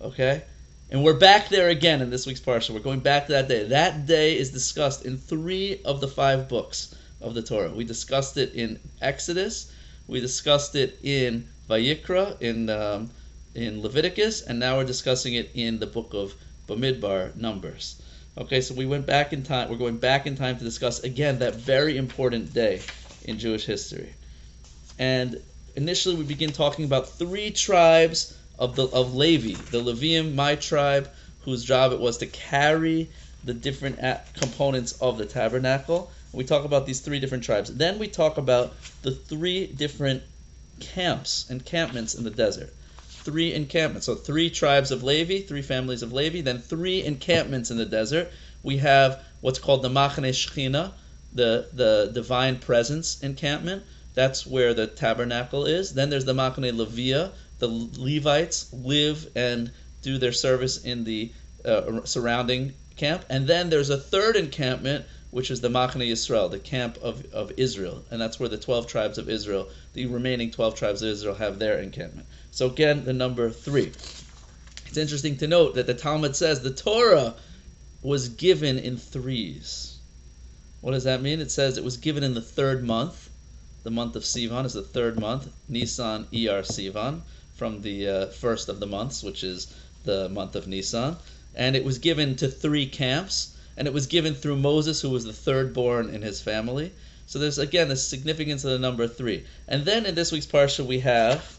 Okay? 0.02 0.44
And 0.88 1.04
we're 1.04 1.18
back 1.18 1.50
there 1.50 1.70
again 1.70 2.02
in 2.02 2.12
this 2.12 2.28
week's 2.28 2.40
parsha. 2.40 2.70
We're 2.70 2.80
going 2.80 3.00
back 3.00 3.26
to 3.26 3.32
that 3.32 3.48
day. 3.48 3.64
That 3.70 4.06
day 4.06 4.38
is 4.38 4.52
discussed 4.52 5.04
in 5.04 5.18
three 5.18 5.82
of 5.84 6.00
the 6.00 6.08
five 6.08 6.48
books 6.48 6.94
of 7.22 7.34
the 7.34 7.42
Torah. 7.42 7.72
We 7.72 7.84
discussed 7.84 8.38
it 8.38 8.54
in 8.54 8.80
Exodus, 9.02 9.72
we 10.08 10.20
discussed 10.20 10.76
it 10.76 11.00
in 11.02 11.48
Vayikra, 11.68 12.40
in 12.40 12.70
um, 12.70 13.10
in 13.56 13.82
Leviticus, 13.82 14.44
and 14.44 14.60
now 14.60 14.78
we're 14.78 14.86
discussing 14.86 15.34
it 15.34 15.50
in 15.56 15.80
the 15.80 15.88
book 15.88 16.14
of 16.14 16.36
Bamidbar, 16.68 17.36
Numbers. 17.36 18.00
Okay, 18.38 18.62
so 18.62 18.76
we 18.76 18.86
went 18.86 19.08
back 19.08 19.34
in 19.34 19.42
time. 19.42 19.70
We're 19.70 19.78
going 19.78 19.98
back 19.98 20.28
in 20.28 20.36
time 20.36 20.58
to 20.60 20.64
discuss 20.64 21.00
again 21.00 21.40
that 21.40 21.56
very 21.56 21.98
important 21.98 22.54
day 22.54 22.82
in 23.24 23.40
Jewish 23.40 23.66
history. 23.66 24.14
And 25.00 25.42
initially, 25.76 26.16
we 26.16 26.26
begin 26.26 26.52
talking 26.52 26.86
about 26.86 27.10
three 27.10 27.50
tribes 27.50 28.38
of 28.58 28.76
the 28.76 28.88
of 28.88 29.16
Levi, 29.16 29.60
the 29.72 29.82
Levium, 29.82 30.36
my 30.36 30.56
tribe, 30.56 31.10
whose 31.42 31.64
job 31.64 31.92
it 31.92 32.00
was 32.00 32.18
to 32.18 32.26
carry 32.26 33.10
the 33.44 33.54
different 33.54 34.00
components 34.34 34.94
of 34.94 35.18
the 35.18 35.26
tabernacle. 35.26 36.12
We 36.34 36.44
talk 36.44 36.66
about 36.66 36.86
these 36.86 37.00
three 37.00 37.20
different 37.20 37.44
tribes. 37.44 37.74
Then 37.74 38.00
we 38.00 38.08
talk 38.08 38.38
about 38.38 38.74
the 39.04 39.12
three 39.12 39.68
different 39.68 40.24
camps, 40.80 41.46
encampments 41.50 42.16
in 42.16 42.24
the 42.24 42.30
desert. 42.30 42.74
Three 43.08 43.54
encampments. 43.54 44.06
So 44.06 44.16
three 44.16 44.50
tribes 44.50 44.92
of 44.92 45.04
Levi, 45.04 45.42
three 45.42 45.62
families 45.62 46.04
of 46.04 46.12
Levi, 46.12 46.42
then 46.42 46.60
three 46.60 47.04
encampments 47.04 47.72
in 47.72 47.78
the 47.78 47.86
desert. 47.86 48.32
We 48.64 48.78
have 48.78 49.24
what's 49.42 49.60
called 49.60 49.84
the 49.84 49.90
Machane 49.90 50.30
Shechina, 50.30 50.92
the, 51.34 51.68
the 51.74 52.12
divine 52.14 52.60
presence 52.60 53.22
encampment. 53.22 53.84
That's 54.14 54.46
where 54.46 54.74
the 54.74 54.88
tabernacle 54.88 55.66
is. 55.66 55.94
Then 55.94 56.10
there's 56.10 56.26
the 56.26 56.34
Machane 56.34 56.72
Levia, 56.72 57.32
the 57.66 58.02
Levites 58.02 58.72
live 58.72 59.28
and 59.36 59.72
do 60.02 60.18
their 60.18 60.32
service 60.32 60.84
in 60.84 61.04
the 61.04 61.32
uh, 61.66 62.06
surrounding 62.06 62.74
camp. 62.96 63.26
And 63.30 63.48
then 63.48 63.70
there's 63.70 63.90
a 63.90 63.98
third 63.98 64.36
encampment, 64.36 65.06
which 65.32 65.50
is 65.50 65.62
the 65.62 65.70
Machane 65.70 66.10
Yisrael, 66.10 66.52
the 66.52 66.60
camp 66.60 66.98
of, 67.02 67.26
of 67.34 67.52
Israel. 67.58 68.04
And 68.12 68.22
that's 68.22 68.40
where 68.40 68.50
the 68.50 68.58
12 68.58 68.88
tribes 68.88 69.18
of 69.18 69.30
Israel, 69.30 69.70
the 69.94 70.06
remaining 70.06 70.52
12 70.52 70.76
tribes 70.76 71.02
of 71.02 71.10
Israel, 71.10 71.36
have 71.36 71.60
their 71.60 71.80
encampment. 71.80 72.28
So 72.52 72.68
again, 72.68 73.04
the 73.04 73.14
number 73.14 73.50
three. 73.50 73.92
It's 74.88 74.98
interesting 74.98 75.38
to 75.38 75.48
note 75.48 75.76
that 75.76 75.88
the 75.88 75.94
Talmud 75.94 76.36
says 76.36 76.62
the 76.62 76.74
Torah 76.74 77.34
was 78.02 78.30
given 78.30 78.78
in 78.78 78.98
threes. 78.98 79.98
What 80.82 80.92
does 80.92 81.06
that 81.06 81.24
mean? 81.24 81.42
It 81.42 81.50
says 81.50 81.78
it 81.78 81.84
was 81.84 81.98
given 81.98 82.24
in 82.24 82.36
the 82.36 82.42
third 82.42 82.84
month. 82.84 83.30
The 83.84 83.92
month 83.92 84.16
of 84.16 84.24
Sivan 84.24 84.66
is 84.66 84.74
the 84.74 84.84
third 84.84 85.20
month. 85.20 85.48
Nisan, 85.68 86.26
Iyar, 86.32 86.64
Sivan 86.64 87.22
from 87.56 87.82
the 87.82 88.08
uh, 88.08 88.26
first 88.28 88.68
of 88.68 88.80
the 88.80 88.86
months, 88.86 89.24
which 89.24 89.44
is 89.44 89.74
the 90.04 90.30
month 90.30 90.56
of 90.56 90.68
Nisan. 90.68 91.16
And 91.56 91.76
it 91.76 91.86
was 91.86 92.00
given 92.00 92.36
to 92.38 92.50
three 92.50 92.86
camps, 92.86 93.56
and 93.78 93.88
it 93.88 93.94
was 93.94 94.08
given 94.08 94.36
through 94.36 94.58
Moses, 94.58 95.02
who 95.02 95.10
was 95.10 95.24
the 95.24 95.34
third 95.34 95.74
born 95.74 96.10
in 96.10 96.22
his 96.22 96.42
family. 96.42 96.92
So 97.28 97.40
there's 97.40 97.58
again 97.58 97.88
the 97.88 97.96
significance 97.96 98.64
of 98.66 98.72
the 98.72 98.80
number 98.80 99.08
three. 99.08 99.46
And 99.68 99.86
then 99.86 100.06
in 100.06 100.16
this 100.16 100.32
week's 100.32 100.46
parsha 100.46 100.86
we 100.86 101.00
have 101.00 101.58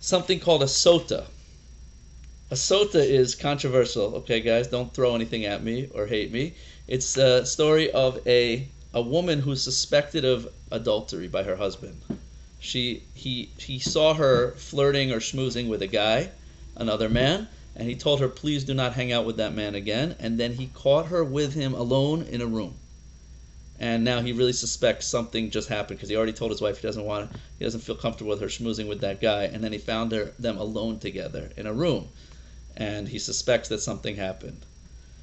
something 0.00 0.40
called 0.40 0.62
a 0.62 0.66
sota. 0.66 1.24
A 2.50 2.54
sota 2.54 3.04
is 3.04 3.34
controversial. 3.34 4.14
Okay, 4.16 4.40
guys, 4.40 4.68
don't 4.68 4.94
throw 4.94 5.14
anything 5.14 5.44
at 5.44 5.62
me 5.62 5.88
or 5.94 6.06
hate 6.06 6.32
me. 6.32 6.54
It's 6.88 7.16
a 7.16 7.44
story 7.44 7.90
of 7.90 8.26
a 8.26 8.68
a 8.94 9.02
woman 9.02 9.40
who's 9.40 9.62
suspected 9.62 10.24
of 10.24 10.48
adultery 10.70 11.28
by 11.28 11.42
her 11.42 11.56
husband 11.56 12.00
she 12.62 13.02
he 13.14 13.48
he 13.56 13.78
saw 13.78 14.12
her 14.12 14.52
flirting 14.52 15.10
or 15.12 15.18
schmoozing 15.18 15.66
with 15.66 15.80
a 15.80 15.86
guy, 15.86 16.30
another 16.76 17.08
man, 17.08 17.48
and 17.74 17.88
he 17.88 17.96
told 17.96 18.20
her, 18.20 18.28
"Please 18.28 18.64
do 18.64 18.74
not 18.74 18.92
hang 18.92 19.10
out 19.10 19.24
with 19.24 19.38
that 19.38 19.54
man 19.54 19.74
again." 19.74 20.14
And 20.18 20.38
then 20.38 20.52
he 20.52 20.66
caught 20.66 21.06
her 21.06 21.24
with 21.24 21.54
him 21.54 21.72
alone 21.72 22.22
in 22.22 22.42
a 22.42 22.46
room. 22.46 22.74
And 23.78 24.04
now 24.04 24.20
he 24.20 24.32
really 24.32 24.52
suspects 24.52 25.06
something 25.06 25.50
just 25.50 25.70
happened 25.70 25.96
because 25.98 26.10
he 26.10 26.16
already 26.16 26.34
told 26.34 26.50
his 26.50 26.60
wife 26.60 26.76
he 26.76 26.86
doesn't 26.86 27.06
want 27.06 27.32
he 27.58 27.64
doesn't 27.64 27.80
feel 27.80 27.96
comfortable 27.96 28.28
with 28.28 28.42
her 28.42 28.48
schmoozing 28.48 28.88
with 28.88 29.00
that 29.00 29.22
guy. 29.22 29.44
And 29.44 29.64
then 29.64 29.72
he 29.72 29.78
found 29.78 30.12
her, 30.12 30.34
them 30.38 30.58
alone 30.58 30.98
together 30.98 31.50
in 31.56 31.66
a 31.66 31.72
room, 31.72 32.08
and 32.76 33.08
he 33.08 33.18
suspects 33.18 33.70
that 33.70 33.80
something 33.80 34.16
happened. 34.16 34.66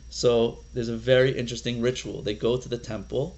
So 0.10 0.64
there's 0.74 0.90
a 0.90 0.98
very 0.98 1.38
interesting 1.38 1.82
ritual. 1.82 2.24
They 2.24 2.34
go 2.34 2.58
to 2.58 2.68
the 2.68 2.80
temple, 2.80 3.36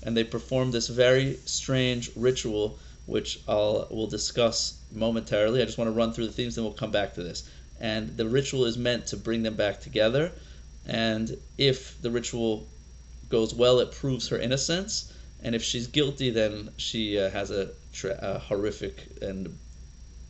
and 0.00 0.16
they 0.16 0.22
perform 0.22 0.70
this 0.70 0.86
very 0.86 1.40
strange 1.44 2.12
ritual 2.14 2.78
which 3.06 3.38
I'll 3.48 3.86
we'll 3.90 4.08
discuss 4.08 4.78
momentarily. 4.92 5.62
I 5.62 5.64
just 5.64 5.78
want 5.78 5.88
to 5.88 5.92
run 5.92 6.12
through 6.12 6.26
the 6.26 6.32
themes, 6.32 6.56
then 6.56 6.64
we'll 6.64 6.74
come 6.74 6.90
back 6.90 7.14
to 7.14 7.22
this. 7.22 7.48
And 7.80 8.16
the 8.16 8.26
ritual 8.26 8.64
is 8.64 8.76
meant 8.76 9.06
to 9.08 9.16
bring 9.16 9.42
them 9.42 9.54
back 9.54 9.80
together. 9.80 10.32
And 10.86 11.36
if 11.58 12.00
the 12.02 12.10
ritual 12.10 12.66
goes 13.28 13.54
well, 13.54 13.80
it 13.80 13.92
proves 13.92 14.28
her 14.28 14.38
innocence. 14.38 15.12
And 15.42 15.54
if 15.54 15.62
she's 15.62 15.86
guilty, 15.86 16.30
then 16.30 16.70
she 16.76 17.18
uh, 17.18 17.30
has 17.30 17.50
a, 17.50 17.70
tra- 17.92 18.18
a, 18.20 18.38
horrific 18.38 19.06
and 19.22 19.56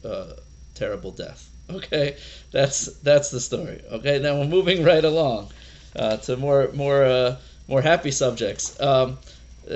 uh, 0.05 0.33
terrible 0.75 1.11
death. 1.11 1.49
Okay, 1.69 2.17
that's 2.53 2.87
that's 3.01 3.31
the 3.31 3.41
story. 3.41 3.83
Okay, 3.91 4.21
now 4.21 4.39
we're 4.39 4.47
moving 4.47 4.85
right 4.85 5.05
along 5.05 5.49
uh, 5.97 6.17
to 6.19 6.37
more 6.37 6.71
more 6.73 7.03
uh, 7.03 7.37
more 7.67 7.83
happy 7.83 8.13
subjects. 8.13 8.81
Um, 8.81 9.19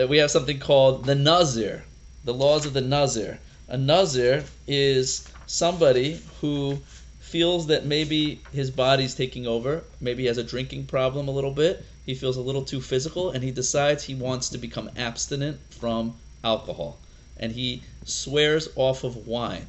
we 0.08 0.18
have 0.18 0.30
something 0.30 0.60
called 0.60 1.04
the 1.04 1.16
Nazir 1.16 1.84
the 2.24 2.34
laws 2.34 2.66
of 2.66 2.74
the 2.74 2.80
Nazir. 2.80 3.38
A 3.68 3.76
Nazir 3.76 4.44
is 4.66 5.26
somebody 5.46 6.20
who 6.40 6.78
feels 7.20 7.68
that 7.68 7.86
maybe 7.86 8.40
his 8.52 8.70
body's 8.70 9.14
taking 9.14 9.46
over, 9.46 9.84
maybe 10.00 10.22
he 10.22 10.26
has 10.26 10.38
a 10.38 10.44
drinking 10.44 10.84
problem 10.84 11.28
a 11.28 11.30
little 11.30 11.52
bit, 11.52 11.84
he 12.04 12.14
feels 12.14 12.36
a 12.36 12.40
little 12.40 12.64
too 12.64 12.80
physical, 12.80 13.30
and 13.30 13.44
he 13.44 13.50
decides 13.50 14.02
he 14.02 14.14
wants 14.14 14.48
to 14.50 14.58
become 14.58 14.90
abstinent 14.96 15.60
from 15.70 16.14
alcohol. 16.42 16.98
And 17.38 17.52
he 17.52 17.82
swears 18.04 18.68
off 18.74 19.04
of 19.04 19.26
wine, 19.26 19.66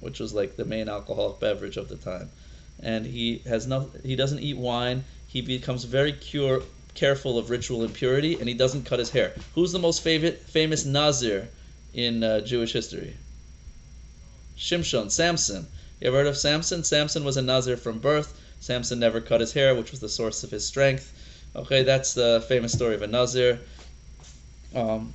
which 0.00 0.20
was 0.20 0.34
like 0.34 0.56
the 0.56 0.64
main 0.64 0.88
alcoholic 0.88 1.38
beverage 1.40 1.76
of 1.76 1.88
the 1.88 1.96
time. 1.96 2.30
And 2.80 3.06
he 3.06 3.38
has 3.46 3.66
no, 3.66 3.90
he 4.02 4.16
doesn't 4.16 4.40
eat 4.40 4.56
wine. 4.56 5.04
He 5.28 5.40
becomes 5.40 5.84
very 5.84 6.12
cure, 6.12 6.62
careful 6.94 7.38
of 7.38 7.48
ritual 7.48 7.84
impurity, 7.84 8.38
and 8.38 8.48
he 8.48 8.54
doesn't 8.54 8.84
cut 8.84 8.98
his 8.98 9.10
hair. 9.10 9.32
Who's 9.54 9.72
the 9.72 9.78
most 9.78 10.02
favorite, 10.02 10.40
famous 10.40 10.84
Nazir 10.84 11.48
in 11.96 12.22
uh, 12.22 12.40
Jewish 12.42 12.72
history? 12.72 13.16
Shimshon, 14.56 15.10
Samson. 15.10 15.66
You 16.00 16.08
ever 16.08 16.18
heard 16.18 16.26
of 16.26 16.36
Samson? 16.36 16.84
Samson 16.84 17.24
was 17.24 17.38
a 17.38 17.42
Nazir 17.42 17.76
from 17.76 17.98
birth. 17.98 18.38
Samson 18.60 19.00
never 19.00 19.20
cut 19.20 19.40
his 19.40 19.52
hair, 19.52 19.74
which 19.74 19.90
was 19.90 20.00
the 20.00 20.08
source 20.08 20.44
of 20.44 20.50
his 20.50 20.64
strength. 20.64 21.12
Okay, 21.56 21.82
that's 21.82 22.12
the 22.12 22.44
famous 22.48 22.72
story 22.72 22.94
of 22.94 23.02
a 23.02 23.06
Nazir. 23.06 23.58
Um, 24.74 25.14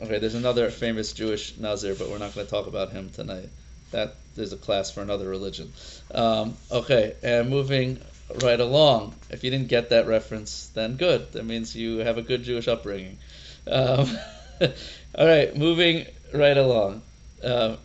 okay, 0.00 0.18
there's 0.18 0.34
another 0.34 0.70
famous 0.70 1.12
Jewish 1.12 1.56
Nazir, 1.56 1.94
but 1.94 2.10
we're 2.10 2.18
not 2.18 2.34
going 2.34 2.46
to 2.46 2.50
talk 2.50 2.66
about 2.66 2.92
him 2.92 3.08
tonight. 3.10 3.48
That 3.90 4.16
there's 4.36 4.52
a 4.52 4.58
class 4.58 4.90
for 4.90 5.00
another 5.00 5.28
religion. 5.28 5.72
Um, 6.12 6.56
okay, 6.70 7.14
and 7.22 7.48
moving 7.48 7.98
right 8.42 8.60
along. 8.60 9.14
If 9.30 9.42
you 9.42 9.50
didn't 9.50 9.68
get 9.68 9.88
that 9.90 10.06
reference, 10.06 10.68
then 10.74 10.96
good. 10.96 11.32
That 11.32 11.46
means 11.46 11.74
you 11.74 11.98
have 11.98 12.18
a 12.18 12.22
good 12.22 12.42
Jewish 12.42 12.68
upbringing. 12.68 13.18
Um, 13.66 14.18
All 15.16 15.26
right, 15.26 15.56
moving 15.56 16.06
right 16.32 16.56
along. 16.56 17.02
Uh, 17.42 17.76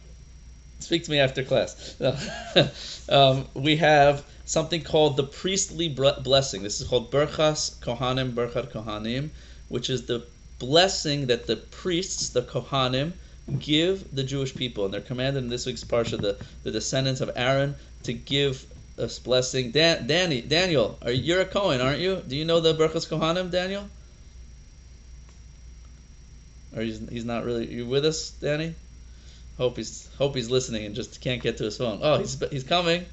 speak 0.80 1.04
to 1.04 1.12
me 1.12 1.20
after 1.20 1.44
class. 1.44 1.96
um, 3.10 3.48
we 3.54 3.76
have 3.76 4.26
something 4.46 4.82
called 4.82 5.16
the 5.16 5.24
priestly 5.24 5.90
blessing. 5.90 6.64
This 6.64 6.82
is 6.82 6.88
called 6.88 7.12
Berchas 7.12 7.78
Kohanim, 7.82 8.34
Berchat 8.34 8.72
Kohanim, 8.72 9.30
which 9.68 9.92
is 9.92 10.08
the 10.08 10.26
blessing 10.58 11.28
that 11.28 11.46
the 11.46 11.56
priests, 11.56 12.30
the 12.30 12.42
Kohanim, 12.42 13.12
give 13.60 14.16
the 14.16 14.24
Jewish 14.24 14.56
people. 14.56 14.86
And 14.86 14.94
they're 14.94 15.02
commanded 15.02 15.44
in 15.44 15.50
this 15.50 15.68
week's 15.68 15.84
parsha, 15.84 16.20
the, 16.20 16.36
the 16.64 16.72
descendants 16.72 17.22
of 17.22 17.30
Aaron, 17.36 17.76
to 18.04 18.14
give 18.14 18.66
this 18.96 19.20
blessing. 19.20 19.70
Dan, 19.70 20.08
Danny, 20.08 20.42
Daniel, 20.42 20.98
are, 21.04 21.12
you're 21.12 21.42
a 21.42 21.46
Cohen, 21.46 21.80
aren't 21.80 22.00
you? 22.00 22.24
Do 22.28 22.36
you 22.36 22.46
know 22.46 22.60
the 22.60 22.74
Berchas 22.74 23.08
Kohanim, 23.08 23.52
Daniel? 23.52 23.88
Or 26.76 26.82
he's, 26.82 27.08
he's 27.10 27.26
not 27.26 27.46
really. 27.46 27.72
You 27.72 27.86
with 27.86 28.06
us, 28.06 28.32
Danny? 28.32 28.76
Hope 29.58 29.76
he's 29.76 30.08
hope 30.18 30.36
he's 30.36 30.50
listening 30.50 30.86
and 30.86 30.96
just 30.96 31.20
can't 31.20 31.42
get 31.42 31.58
to 31.58 31.66
his 31.66 31.78
phone. 31.78 32.00
Oh, 32.02 32.18
he's 32.18 32.42
he's 32.50 32.64
coming. 32.64 33.06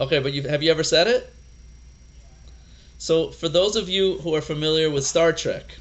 Okay, 0.00 0.18
but 0.18 0.32
you 0.32 0.48
have 0.48 0.62
you 0.62 0.70
ever 0.70 0.82
said 0.82 1.06
it? 1.06 1.30
So 2.98 3.30
for 3.30 3.50
those 3.50 3.76
of 3.76 3.88
you 3.88 4.18
who 4.18 4.34
are 4.34 4.40
familiar 4.40 4.88
with 4.88 5.04
Star 5.04 5.32
Trek, 5.32 5.76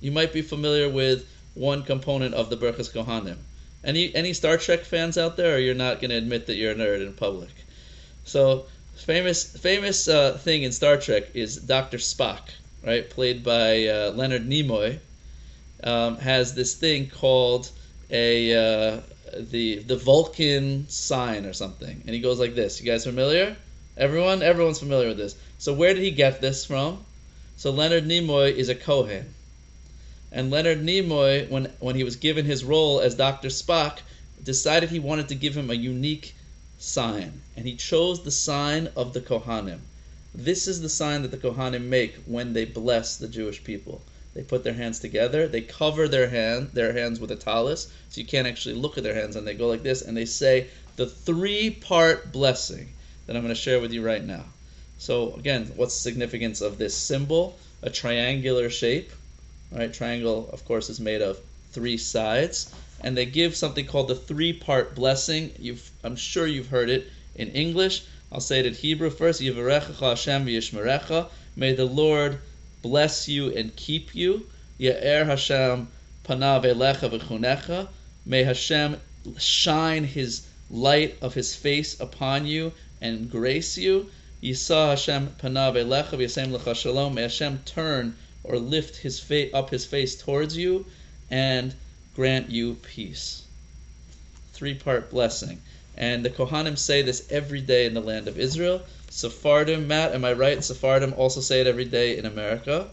you 0.00 0.10
might 0.10 0.32
be 0.32 0.42
familiar 0.42 0.90
with 0.90 1.26
one 1.54 1.82
component 1.82 2.34
of 2.34 2.50
the 2.50 2.56
Berachas 2.56 2.92
Kohanim. 2.92 3.38
Any 3.82 4.14
any 4.14 4.34
Star 4.34 4.58
Trek 4.58 4.84
fans 4.84 5.16
out 5.16 5.38
there, 5.38 5.54
or 5.54 5.58
you're 5.58 5.74
not 5.74 6.00
going 6.00 6.10
to 6.10 6.16
admit 6.16 6.46
that 6.46 6.56
you're 6.56 6.72
a 6.72 6.74
nerd 6.74 7.00
in 7.00 7.14
public? 7.14 7.50
So 8.24 8.66
famous 8.94 9.56
famous 9.56 10.06
uh, 10.06 10.36
thing 10.36 10.64
in 10.64 10.72
Star 10.72 10.98
Trek 10.98 11.34
is 11.34 11.56
Doctor 11.56 11.96
Spock, 11.96 12.50
right, 12.84 13.08
played 13.08 13.44
by 13.44 13.86
uh, 13.86 14.12
Leonard 14.12 14.48
Nimoy, 14.48 14.98
um, 15.84 16.16
has 16.18 16.54
this 16.54 16.74
thing 16.74 17.08
called 17.08 17.70
a 18.10 18.54
uh, 18.54 19.00
the 19.36 19.78
the 19.78 19.96
Vulcan 19.96 20.88
sign 20.88 21.46
or 21.46 21.52
something, 21.52 22.02
and 22.04 22.14
he 22.14 22.20
goes 22.20 22.38
like 22.38 22.54
this. 22.54 22.80
You 22.80 22.90
guys 22.90 23.04
familiar? 23.04 23.56
Everyone, 23.96 24.42
everyone's 24.42 24.78
familiar 24.78 25.08
with 25.08 25.18
this. 25.18 25.36
So 25.58 25.74
where 25.74 25.92
did 25.92 26.02
he 26.02 26.10
get 26.10 26.40
this 26.40 26.64
from? 26.64 27.04
So 27.56 27.70
Leonard 27.70 28.06
Nimoy 28.06 28.54
is 28.54 28.70
a 28.70 28.74
Kohen. 28.74 29.34
And 30.32 30.50
Leonard 30.50 30.80
Nimoy, 30.80 31.50
when, 31.50 31.66
when 31.80 31.96
he 31.96 32.04
was 32.04 32.16
given 32.16 32.46
his 32.46 32.64
role 32.64 33.00
as 33.00 33.14
Dr. 33.14 33.48
Spock, 33.48 33.98
decided 34.42 34.88
he 34.88 35.00
wanted 35.00 35.28
to 35.28 35.34
give 35.34 35.56
him 35.56 35.70
a 35.70 35.74
unique 35.74 36.34
sign. 36.78 37.42
And 37.56 37.66
he 37.66 37.76
chose 37.76 38.22
the 38.22 38.30
sign 38.30 38.88
of 38.96 39.12
the 39.12 39.20
Kohanim. 39.20 39.80
This 40.34 40.68
is 40.68 40.80
the 40.80 40.88
sign 40.88 41.22
that 41.22 41.30
the 41.30 41.36
Kohanim 41.36 41.86
make 41.86 42.14
when 42.26 42.52
they 42.52 42.64
bless 42.64 43.16
the 43.16 43.28
Jewish 43.28 43.62
people. 43.64 44.02
They 44.34 44.42
put 44.42 44.62
their 44.62 44.74
hands 44.74 45.00
together, 45.00 45.48
they 45.48 45.60
cover 45.60 46.06
their 46.06 46.28
hand 46.28 46.70
their 46.72 46.92
hands 46.92 47.18
with 47.18 47.30
a 47.30 47.36
tallis, 47.36 47.90
so 48.10 48.20
you 48.20 48.26
can't 48.26 48.46
actually 48.46 48.76
look 48.76 48.96
at 48.96 49.04
their 49.04 49.14
hands, 49.14 49.36
and 49.36 49.46
they 49.46 49.54
go 49.54 49.68
like 49.68 49.82
this, 49.82 50.02
and 50.02 50.16
they 50.16 50.26
say 50.26 50.68
the 50.96 51.06
three 51.06 51.70
part 51.70 52.32
blessing 52.32 52.88
that 53.26 53.36
I'm 53.36 53.42
going 53.42 53.54
to 53.54 53.60
share 53.60 53.80
with 53.80 53.92
you 53.92 54.02
right 54.04 54.24
now. 54.24 54.44
So 54.98 55.34
again, 55.34 55.72
what's 55.76 55.94
the 55.94 56.10
significance 56.10 56.60
of 56.60 56.78
this 56.78 56.96
symbol? 56.96 57.58
A 57.82 57.90
triangular 57.90 58.70
shape 58.70 59.10
Right, 59.72 59.92
triangle, 59.94 60.50
of 60.52 60.64
course, 60.64 60.90
is 60.90 60.98
made 60.98 61.22
of 61.22 61.38
three 61.70 61.96
sides, 61.96 62.72
and 63.02 63.16
they 63.16 63.24
give 63.24 63.54
something 63.54 63.86
called 63.86 64.08
the 64.08 64.16
three-part 64.16 64.96
blessing. 64.96 65.52
You've, 65.60 65.88
I'm 66.02 66.16
sure 66.16 66.44
you've 66.44 66.66
heard 66.66 66.90
it 66.90 67.08
in 67.36 67.50
English. 67.50 68.02
I'll 68.32 68.40
say 68.40 68.60
it 68.60 68.66
in 68.66 68.74
Hebrew 68.74 69.10
first. 69.10 69.40
Yivarecha 69.40 69.98
Hashem 69.98 70.46
v'yishmerecha. 70.46 71.28
May 71.56 71.72
the 71.72 71.84
Lord 71.84 72.38
bless 72.82 73.28
you 73.28 73.52
and 73.56 73.74
keep 73.74 74.14
you. 74.14 74.46
Ya'er 74.78 75.26
Hashem 75.26 75.88
panav 76.24 76.64
elecha 76.64 77.10
v'chunecha. 77.10 77.88
May 78.24 78.44
Hashem 78.44 79.00
shine 79.38 80.04
His 80.04 80.46
light 80.70 81.18
of 81.20 81.34
His 81.34 81.54
face 81.54 81.98
upon 81.98 82.46
you 82.46 82.72
and 83.00 83.30
grace 83.30 83.76
you. 83.76 84.10
Yisa 84.42 84.90
Hashem 84.90 85.34
panav 85.42 85.74
elecha 85.74 86.10
v'yasem 86.10 86.56
lecha 86.56 86.76
shalom. 86.76 87.14
May 87.14 87.22
Hashem 87.22 87.60
turn 87.64 88.16
or 88.44 88.58
lift 88.58 88.96
his 88.96 89.20
face 89.20 89.52
up 89.52 89.70
his 89.70 89.84
face 89.84 90.16
towards 90.16 90.56
you 90.56 90.86
and 91.30 91.74
grant 92.14 92.50
you 92.50 92.74
peace. 92.74 93.42
Three 94.52 94.74
part 94.74 95.10
blessing. 95.10 95.60
And 96.00 96.24
the 96.24 96.30
Kohanim 96.30 96.78
say 96.78 97.02
this 97.02 97.30
every 97.30 97.60
day 97.60 97.84
in 97.84 97.92
the 97.92 98.00
land 98.00 98.26
of 98.26 98.38
Israel. 98.38 98.80
Sephardim, 99.10 99.86
Matt, 99.86 100.14
am 100.14 100.24
I 100.24 100.32
right? 100.32 100.64
Sephardim 100.64 101.12
also 101.12 101.42
say 101.42 101.60
it 101.60 101.66
every 101.66 101.84
day 101.84 102.16
in 102.16 102.24
America. 102.24 102.88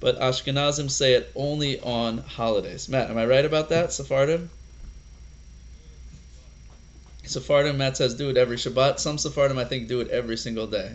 But 0.00 0.20
Ashkenazim 0.20 0.90
say 0.90 1.14
it 1.14 1.32
only 1.34 1.80
on 1.80 2.18
holidays. 2.18 2.90
Matt, 2.90 3.08
am 3.08 3.16
I 3.16 3.24
right 3.24 3.46
about 3.46 3.70
that? 3.70 3.90
Sephardim? 3.90 4.50
Sephardim, 7.24 7.78
Matt 7.78 7.96
says, 7.96 8.14
do 8.14 8.28
it 8.28 8.36
every 8.36 8.58
Shabbat. 8.58 8.98
Some 8.98 9.16
Sephardim, 9.16 9.56
I 9.56 9.64
think, 9.64 9.88
do 9.88 10.00
it 10.00 10.10
every 10.10 10.36
single 10.36 10.66
day, 10.66 10.92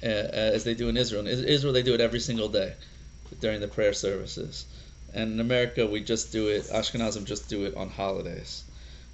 uh, 0.00 0.06
as 0.06 0.62
they 0.62 0.74
do 0.74 0.88
in 0.88 0.96
Israel. 0.96 1.26
In 1.26 1.44
Israel, 1.44 1.72
they 1.72 1.82
do 1.82 1.94
it 1.94 2.00
every 2.00 2.20
single 2.20 2.48
day 2.48 2.72
during 3.40 3.60
the 3.60 3.66
prayer 3.66 3.94
services. 3.94 4.64
And 5.12 5.32
in 5.32 5.40
America, 5.40 5.86
we 5.86 6.04
just 6.04 6.30
do 6.30 6.48
it, 6.48 6.64
Ashkenazim 6.66 7.24
just 7.24 7.48
do 7.48 7.64
it 7.64 7.74
on 7.74 7.88
holidays. 7.88 8.62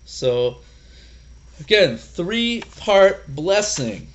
So, 0.05 0.59
again, 1.61 1.96
three 1.96 2.62
part 2.79 3.27
blessing. 3.29 4.09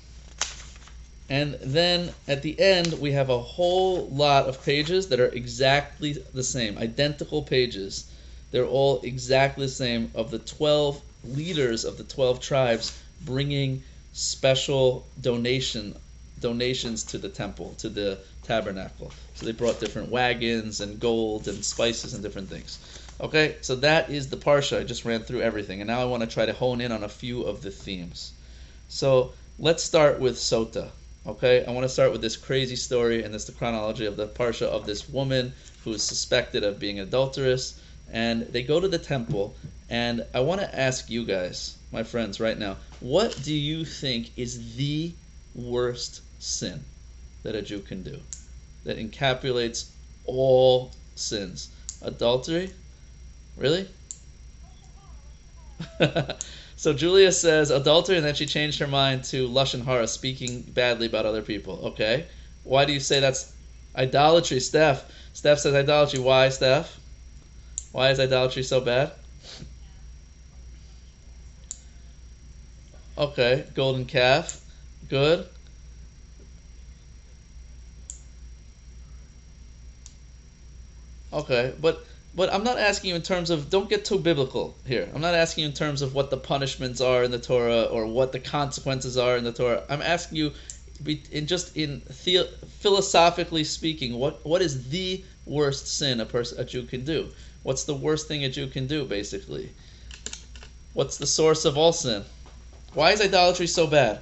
And 1.28 1.54
then 1.54 2.12
at 2.28 2.42
the 2.42 2.58
end, 2.60 3.00
we 3.00 3.12
have 3.12 3.30
a 3.30 3.38
whole 3.38 4.08
lot 4.08 4.46
of 4.46 4.64
pages 4.64 5.08
that 5.08 5.18
are 5.18 5.26
exactly 5.26 6.12
the 6.12 6.44
same, 6.44 6.78
identical 6.78 7.42
pages. 7.42 8.10
They're 8.52 8.66
all 8.66 9.00
exactly 9.02 9.66
the 9.66 9.72
same 9.72 10.10
of 10.14 10.30
the 10.30 10.38
12 10.38 11.00
leaders 11.24 11.84
of 11.84 11.98
the 11.98 12.04
12 12.04 12.40
tribes 12.40 12.96
bringing 13.24 13.82
special 14.12 15.06
donation 15.20 15.96
donations 16.40 17.02
to 17.02 17.18
the 17.18 17.28
temple, 17.28 17.74
to 17.78 17.88
the 17.88 18.18
tabernacle. 18.42 19.10
So 19.34 19.46
they 19.46 19.52
brought 19.52 19.80
different 19.80 20.10
wagons 20.10 20.80
and 20.80 21.00
gold 21.00 21.48
and 21.48 21.64
spices 21.64 22.12
and 22.14 22.22
different 22.22 22.50
things. 22.50 22.78
Okay, 23.20 23.56
so 23.60 23.76
that 23.76 24.10
is 24.10 24.28
the 24.28 24.36
parsha. 24.36 24.80
I 24.80 24.84
just 24.84 25.04
ran 25.04 25.22
through 25.22 25.40
everything, 25.40 25.80
and 25.80 25.88
now 25.88 26.00
I 26.00 26.04
want 26.04 26.22
to 26.22 26.26
try 26.26 26.46
to 26.46 26.52
hone 26.52 26.80
in 26.80 26.92
on 26.92 27.02
a 27.02 27.08
few 27.08 27.42
of 27.42 27.62
the 27.62 27.70
themes. 27.70 28.32
So 28.88 29.32
let's 29.58 29.82
start 29.82 30.20
with 30.20 30.36
Sota. 30.36 30.90
Okay, 31.26 31.64
I 31.64 31.70
want 31.70 31.84
to 31.84 31.88
start 31.88 32.12
with 32.12 32.20
this 32.20 32.36
crazy 32.36 32.76
story, 32.76 33.22
and 33.22 33.34
this 33.34 33.46
the 33.46 33.52
chronology 33.52 34.06
of 34.06 34.16
the 34.16 34.28
parsha 34.28 34.66
of 34.66 34.86
this 34.86 35.08
woman 35.08 35.52
who 35.84 35.92
is 35.92 36.02
suspected 36.02 36.62
of 36.62 36.78
being 36.78 37.00
adulterous, 37.00 37.80
and 38.12 38.42
they 38.42 38.62
go 38.62 38.80
to 38.80 38.88
the 38.88 38.98
temple, 38.98 39.54
and 39.88 40.24
I 40.34 40.40
want 40.40 40.60
to 40.60 40.78
ask 40.78 41.10
you 41.10 41.24
guys, 41.24 41.76
my 41.92 42.02
friends, 42.02 42.38
right 42.38 42.58
now, 42.58 42.76
what 43.00 43.40
do 43.42 43.54
you 43.54 43.84
think 43.84 44.30
is 44.36 44.76
the 44.76 45.12
worst 45.54 46.20
sin 46.38 46.84
that 47.42 47.54
a 47.54 47.62
Jew 47.62 47.80
can 47.80 48.02
do? 48.02 48.20
that 48.86 48.98
encapsulates 48.98 49.90
all 50.24 50.92
sins. 51.16 51.70
Adultery? 52.02 52.70
Really? 53.56 53.88
so 56.76 56.92
Julia 56.92 57.32
says 57.32 57.70
adultery, 57.70 58.16
and 58.16 58.26
then 58.26 58.34
she 58.34 58.46
changed 58.46 58.78
her 58.80 58.86
mind 58.86 59.24
to 59.24 59.48
lashon 59.48 59.84
hara, 59.84 60.06
speaking 60.06 60.62
badly 60.62 61.06
about 61.06 61.26
other 61.26 61.42
people. 61.42 61.80
Okay, 61.86 62.26
why 62.64 62.84
do 62.84 62.92
you 62.92 63.00
say 63.00 63.20
that's 63.20 63.52
idolatry, 63.94 64.60
Steph? 64.60 65.04
Steph 65.32 65.58
says 65.58 65.74
idolatry. 65.74 66.18
Why, 66.18 66.48
Steph? 66.48 66.98
Why 67.92 68.10
is 68.10 68.20
idolatry 68.20 68.62
so 68.62 68.80
bad? 68.80 69.12
Okay, 73.18 73.64
golden 73.74 74.04
calf. 74.04 74.60
Good. 75.08 75.46
Okay, 81.32 81.72
but 81.80 82.04
but 82.36 82.52
I'm 82.52 82.62
not 82.62 82.78
asking 82.78 83.10
you 83.10 83.16
in 83.16 83.22
terms 83.22 83.48
of 83.48 83.70
don't 83.70 83.88
get 83.88 84.04
too 84.04 84.18
biblical 84.18 84.76
here. 84.86 85.08
I'm 85.14 85.22
not 85.22 85.34
asking 85.34 85.62
you 85.62 85.68
in 85.68 85.74
terms 85.74 86.02
of 86.02 86.14
what 86.14 86.28
the 86.30 86.36
punishments 86.36 87.00
are 87.00 87.24
in 87.24 87.30
the 87.30 87.38
Torah 87.38 87.84
or 87.84 88.06
what 88.06 88.32
the 88.32 88.38
consequences 88.38 89.16
are 89.16 89.38
in 89.38 89.44
the 89.44 89.52
Torah. 89.52 89.82
I'm 89.88 90.02
asking 90.02 90.36
you 90.36 90.52
in 91.32 91.46
just 91.46 91.76
in 91.76 92.02
the, 92.24 92.48
philosophically 92.78 93.64
speaking, 93.64 94.18
what 94.18 94.44
what 94.44 94.60
is 94.60 94.90
the 94.90 95.24
worst 95.46 95.88
sin 95.88 96.20
a 96.20 96.26
person 96.26 96.60
a 96.60 96.64
Jew 96.64 96.82
can 96.82 97.04
do? 97.04 97.30
What's 97.62 97.84
the 97.84 97.94
worst 97.94 98.28
thing 98.28 98.44
a 98.44 98.50
Jew 98.50 98.66
can 98.68 98.86
do 98.86 99.06
basically? 99.06 99.70
What's 100.92 101.16
the 101.16 101.26
source 101.26 101.64
of 101.64 101.78
all 101.78 101.92
sin? 101.92 102.24
Why 102.92 103.12
is 103.12 103.20
idolatry 103.20 103.66
so 103.66 103.86
bad? 103.86 104.20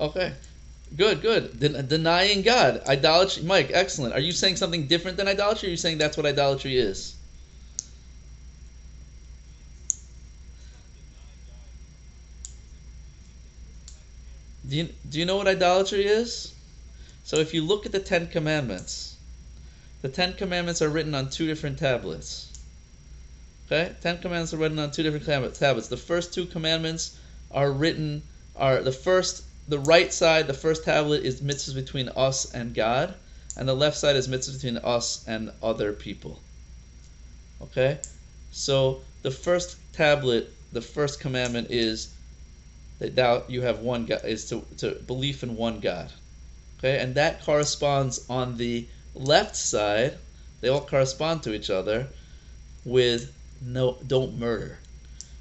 Okay. 0.00 0.32
Good, 0.96 1.20
good. 1.20 1.60
Den- 1.60 1.86
denying 1.86 2.42
God. 2.42 2.82
Idolatry. 2.86 3.42
Mike, 3.42 3.70
excellent. 3.72 4.14
Are 4.14 4.20
you 4.20 4.32
saying 4.32 4.56
something 4.56 4.86
different 4.86 5.16
than 5.16 5.28
idolatry 5.28 5.66
or 5.66 5.70
are 5.70 5.72
you 5.72 5.76
saying 5.76 5.98
that's 5.98 6.16
what 6.16 6.26
idolatry 6.26 6.78
is? 6.78 7.14
Do 14.68 14.76
you, 14.76 14.88
do 15.08 15.18
you 15.18 15.24
know 15.24 15.36
what 15.36 15.48
idolatry 15.48 16.04
is? 16.04 16.52
So 17.24 17.36
if 17.36 17.54
you 17.54 17.62
look 17.62 17.86
at 17.86 17.92
the 17.92 18.00
Ten 18.00 18.26
Commandments, 18.26 19.16
the 20.02 20.08
Ten 20.08 20.34
Commandments 20.34 20.82
are 20.82 20.88
written 20.90 21.14
on 21.14 21.30
two 21.30 21.46
different 21.46 21.78
tablets. 21.78 22.52
Okay? 23.66 23.94
Ten 24.00 24.18
Commandments 24.18 24.52
are 24.52 24.58
written 24.58 24.78
on 24.78 24.90
two 24.90 25.02
different 25.02 25.26
tablets. 25.26 25.88
The 25.88 25.96
first 25.96 26.34
two 26.34 26.46
commandments 26.46 27.18
are 27.50 27.70
written, 27.70 28.22
are 28.56 28.82
the 28.82 28.92
first 28.92 29.42
the 29.68 29.78
right 29.78 30.12
side, 30.12 30.46
the 30.46 30.54
first 30.54 30.84
tablet, 30.84 31.24
is 31.24 31.40
mitzvahs 31.40 31.74
between 31.74 32.08
us 32.10 32.52
and 32.52 32.74
God, 32.74 33.14
and 33.56 33.68
the 33.68 33.74
left 33.74 33.96
side 33.96 34.16
is 34.16 34.26
mitzvahs 34.26 34.54
between 34.54 34.78
us 34.78 35.24
and 35.28 35.52
other 35.62 35.92
people. 35.92 36.40
Okay? 37.62 37.98
So 38.50 39.02
the 39.22 39.30
first 39.30 39.76
tablet, 39.92 40.52
the 40.72 40.80
first 40.80 41.20
commandment 41.20 41.68
is 41.70 42.14
that 42.98 43.14
thou 43.14 43.44
you 43.48 43.62
have 43.62 43.80
one 43.80 44.06
God 44.06 44.24
is 44.24 44.48
to, 44.48 44.64
to 44.78 44.92
belief 45.06 45.42
in 45.42 45.56
one 45.56 45.80
God. 45.80 46.10
Okay, 46.78 47.00
and 47.00 47.14
that 47.16 47.42
corresponds 47.44 48.24
on 48.30 48.56
the 48.56 48.86
left 49.14 49.56
side, 49.56 50.16
they 50.60 50.68
all 50.68 50.80
correspond 50.80 51.42
to 51.42 51.52
each 51.52 51.70
other 51.70 52.06
with 52.84 53.32
no 53.60 53.98
don't 54.06 54.38
murder. 54.38 54.78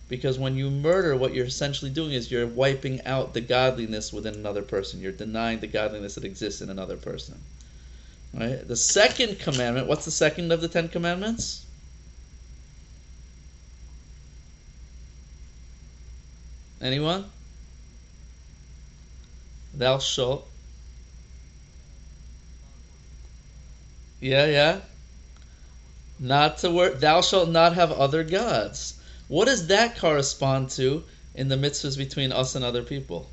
Because 0.09 0.39
when 0.39 0.55
you 0.55 0.69
murder, 0.69 1.15
what 1.17 1.33
you're 1.33 1.45
essentially 1.45 1.91
doing 1.91 2.11
is 2.11 2.31
you're 2.31 2.47
wiping 2.47 3.05
out 3.05 3.33
the 3.33 3.41
godliness 3.41 4.13
within 4.13 4.35
another 4.35 4.61
person. 4.61 5.01
You're 5.01 5.11
denying 5.11 5.59
the 5.59 5.67
godliness 5.67 6.15
that 6.15 6.23
exists 6.23 6.61
in 6.61 6.69
another 6.69 6.95
person. 6.95 7.37
Right? 8.33 8.65
The 8.65 8.75
second 8.75 9.39
commandment, 9.39 9.87
what's 9.87 10.05
the 10.05 10.11
second 10.11 10.51
of 10.51 10.61
the 10.61 10.67
Ten 10.67 10.87
Commandments? 10.87 11.65
Anyone? 16.81 17.25
Thou 19.73 19.99
shalt. 19.99 20.47
Yeah, 24.21 24.45
yeah. 24.45 24.79
Not 26.19 26.59
to 26.59 26.71
work. 26.71 26.99
Thou 26.99 27.21
shalt 27.21 27.49
not 27.49 27.73
have 27.73 27.91
other 27.91 28.23
gods. 28.23 28.96
What 29.27 29.45
does 29.45 29.67
that 29.67 29.97
correspond 29.97 30.69
to 30.71 31.03
in 31.35 31.49
the 31.49 31.57
mitzvahs 31.57 31.97
between 31.97 32.31
us 32.31 32.55
and 32.55 32.63
other 32.63 32.83
people? 32.83 33.29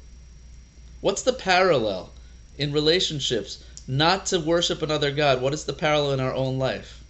What's 1.00 1.22
the 1.22 1.32
parallel 1.32 2.12
in 2.58 2.72
relationships? 2.72 3.62
Not 3.86 4.26
to 4.26 4.40
worship 4.40 4.82
another 4.82 5.10
God. 5.10 5.40
What 5.40 5.54
is 5.54 5.64
the 5.64 5.72
parallel 5.72 6.12
in 6.12 6.20
our 6.20 6.34
own 6.34 6.58
life? 6.58 7.02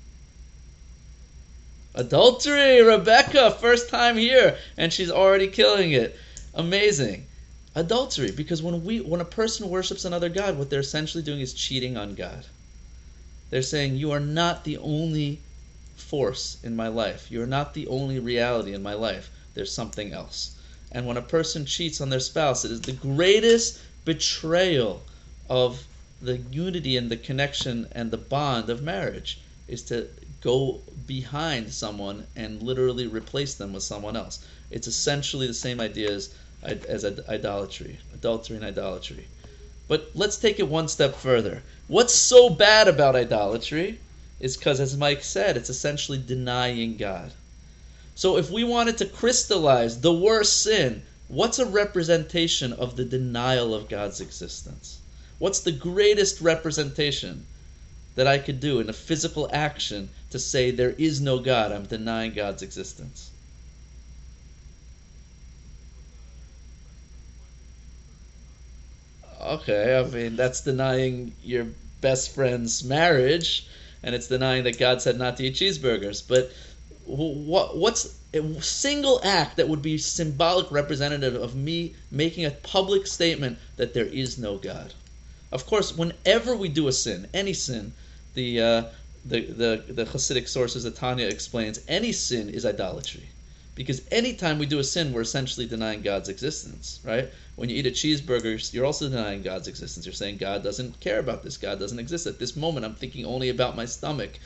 Adultery, 1.94 2.83
Rebecca, 2.83 3.53
first 3.53 3.88
time 3.88 4.16
here, 4.16 4.59
and 4.77 4.92
she's 4.92 5.12
already 5.12 5.47
killing 5.47 5.92
it. 5.92 6.18
Amazing. 6.53 7.27
Adultery, 7.77 8.33
because 8.33 8.62
when 8.62 8.85
we 8.85 9.01
when 9.01 9.20
a 9.20 9.25
person 9.25 9.68
worships 9.68 10.05
another 10.05 10.29
God, 10.29 10.59
what 10.59 10.70
they're 10.70 10.81
essentially 10.81 11.23
doing 11.23 11.40
is 11.40 11.55
cheating 11.55 11.97
on 11.97 12.14
God. 12.14 12.47
They're 13.51 13.62
saying, 13.62 13.97
You 13.97 14.11
are 14.11 14.20
not 14.20 14.64
the 14.64 14.79
only 14.79 15.40
force 15.96 16.59
in 16.62 16.76
my 16.76 16.88
life. 16.88 17.30
You're 17.30 17.46
not 17.46 17.74
the 17.74 17.87
only 17.87 18.18
reality 18.18 18.74
in 18.74 18.83
my 18.83 18.94
life. 18.94 19.30
There's 19.54 19.72
something 19.72 20.12
else. 20.12 20.57
And 20.92 21.07
when 21.07 21.16
a 21.16 21.22
person 21.22 21.66
cheats 21.66 22.00
on 22.00 22.11
their 22.11 22.20
spouse, 22.20 22.64
it 22.64 22.70
is 22.70 22.80
the 22.80 22.92
greatest 22.92 23.80
betrayal 24.04 25.02
of 25.48 25.85
the 26.20 26.38
unity 26.50 26.96
and 26.96 27.11
the 27.11 27.16
connection 27.16 27.88
and 27.92 28.11
the 28.11 28.16
bond 28.16 28.70
of 28.70 28.83
marriage 28.83 29.40
is 29.68 29.83
to 29.83 30.09
go 30.40 30.80
behind 31.07 31.72
someone 31.72 32.26
and 32.37 32.62
literally 32.62 33.07
replace 33.07 33.54
them 33.54 33.72
with 33.72 33.83
someone 33.83 34.16
else. 34.16 34.44
It's 34.70 34.87
essentially 34.87 35.46
the 35.46 35.54
same 35.54 35.80
idea 35.80 36.12
as, 36.12 36.35
as 36.62 37.04
idolatry, 37.28 37.98
adultery 38.12 38.57
and 38.57 38.64
idolatry. 38.64 39.26
But 39.88 40.11
let's 40.14 40.38
take 40.38 40.59
it 40.59 40.68
one 40.68 40.88
step 40.88 41.14
further. 41.14 41.62
What's 41.88 42.14
so 42.14 42.50
bad 42.50 42.88
about 42.88 43.16
idolatry? 43.16 44.00
Is 44.44 44.59
because, 44.59 44.78
as 44.78 44.94
Mike 44.94 45.24
said, 45.24 45.57
it's 45.57 45.70
essentially 45.70 46.18
denying 46.18 46.98
God. 46.98 47.33
So 48.14 48.37
if 48.37 48.50
we 48.50 48.62
wanted 48.62 48.98
to 48.98 49.07
crystallize 49.07 50.02
the 50.02 50.12
worst 50.12 50.62
sin, 50.62 51.02
what's 51.28 51.59
a 51.59 51.64
representation 51.64 52.74
of 52.74 52.94
the 52.94 53.07
denial 53.07 53.74
of 53.74 53.88
God's 53.88 54.20
existence? 54.20 54.98
What's 55.38 55.61
the 55.61 55.72
greatest 55.72 56.42
representation 56.42 57.46
that 58.16 58.26
I 58.26 58.37
could 58.37 58.61
do 58.61 58.80
in 58.80 58.90
a 58.90 58.92
physical 58.92 59.48
action 59.50 60.11
to 60.28 60.38
say 60.38 60.70
there 60.70 60.94
is 60.98 61.22
no 61.22 61.38
God? 61.38 61.72
I'm 61.72 61.87
denying 61.87 62.35
God's 62.35 62.61
existence. 62.61 63.30
Okay, 69.40 69.98
I 69.98 70.04
mean, 70.04 70.37
that's 70.37 70.61
denying 70.61 71.33
your 71.42 71.66
best 72.02 72.35
friend's 72.35 72.85
marriage 72.85 73.66
and 74.04 74.14
it's 74.14 74.28
denying 74.28 74.64
that 74.64 74.78
God 74.78 75.00
said 75.02 75.18
not 75.18 75.36
to 75.38 75.44
eat 75.44 75.54
cheeseburgers. 75.54 76.22
But 76.26 76.52
what 77.06 77.76
what's 77.76 78.18
a 78.32 78.62
single 78.62 79.20
act 79.24 79.56
that 79.56 79.68
would 79.68 79.82
be 79.82 79.98
symbolic 79.98 80.70
representative 80.70 81.34
of 81.34 81.54
me 81.54 81.94
making 82.10 82.44
a 82.44 82.50
public 82.50 83.06
statement 83.06 83.58
that 83.76 83.94
there 83.94 84.06
is 84.06 84.38
no 84.38 84.58
God? 84.58 84.92
Of 85.50 85.66
course, 85.66 85.96
whenever 85.96 86.54
we 86.56 86.68
do 86.68 86.88
a 86.88 86.92
sin, 86.92 87.28
any 87.32 87.52
sin, 87.52 87.92
the 88.34 88.60
uh, 88.60 88.82
the, 89.24 89.40
the 89.40 89.84
the 89.88 90.04
Hasidic 90.04 90.48
sources 90.48 90.84
that 90.84 90.96
Tanya 90.96 91.26
explains, 91.26 91.80
any 91.88 92.12
sin 92.12 92.50
is 92.50 92.66
idolatry. 92.66 93.28
Because 93.74 94.02
anytime 94.10 94.58
we 94.58 94.66
do 94.66 94.78
a 94.78 94.84
sin, 94.84 95.12
we're 95.12 95.22
essentially 95.22 95.66
denying 95.66 96.02
God's 96.02 96.28
existence, 96.28 97.00
right? 97.04 97.30
When 97.56 97.68
you 97.68 97.76
eat 97.76 97.87
a 97.87 97.90
cheeseburger, 97.90 98.72
you're 98.72 98.87
also 98.87 99.08
denying 99.08 99.42
God's 99.42 99.66
existence. 99.66 100.06
You're 100.06 100.12
saying 100.12 100.37
God 100.37 100.62
doesn't 100.62 101.00
care 101.00 101.18
about 101.18 101.42
this. 101.42 101.56
God 101.56 101.80
doesn't 101.80 101.98
exist. 101.98 102.26
At 102.26 102.38
this 102.38 102.54
moment, 102.54 102.87
I'm 102.87 102.94
thinking 102.94 103.24
only 103.24 103.48
about 103.48 103.74
my 103.76 103.87
stomach 103.87 104.38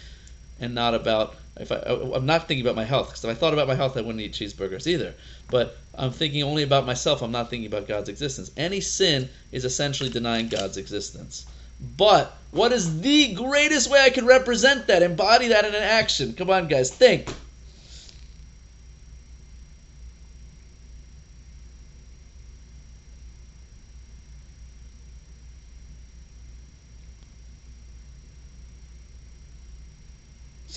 and 0.60 0.74
not 0.74 0.94
about 0.94 1.36
if 1.58 1.72
I, 1.72 1.76
I'm 1.76 2.26
not 2.26 2.46
thinking 2.46 2.64
about 2.64 2.76
my 2.76 2.84
health 2.84 3.08
because 3.08 3.24
if 3.24 3.30
I 3.30 3.34
thought 3.34 3.52
about 3.52 3.68
my 3.68 3.74
health, 3.74 3.96
I 3.96 4.00
wouldn't 4.00 4.20
eat 4.20 4.32
cheeseburgers 4.32 4.86
either. 4.86 5.14
But 5.50 5.76
I'm 5.94 6.12
thinking 6.12 6.42
only 6.42 6.62
about 6.62 6.86
myself. 6.86 7.20
I'm 7.20 7.32
not 7.32 7.50
thinking 7.50 7.66
about 7.66 7.88
God's 7.88 8.08
existence. 8.08 8.50
Any 8.56 8.80
sin 8.80 9.28
is 9.52 9.64
essentially 9.64 10.10
denying 10.10 10.48
God's 10.48 10.76
existence. 10.76 11.46
But 11.96 12.36
what 12.50 12.72
is 12.72 13.00
the 13.00 13.34
greatest 13.34 13.90
way 13.90 14.00
I 14.00 14.10
can 14.10 14.26
represent 14.26 14.86
that, 14.86 15.02
embody 15.02 15.48
that 15.48 15.64
in 15.64 15.74
an 15.74 15.82
action? 15.82 16.34
Come 16.34 16.50
on, 16.50 16.68
guys, 16.68 16.90
think. 16.90 17.28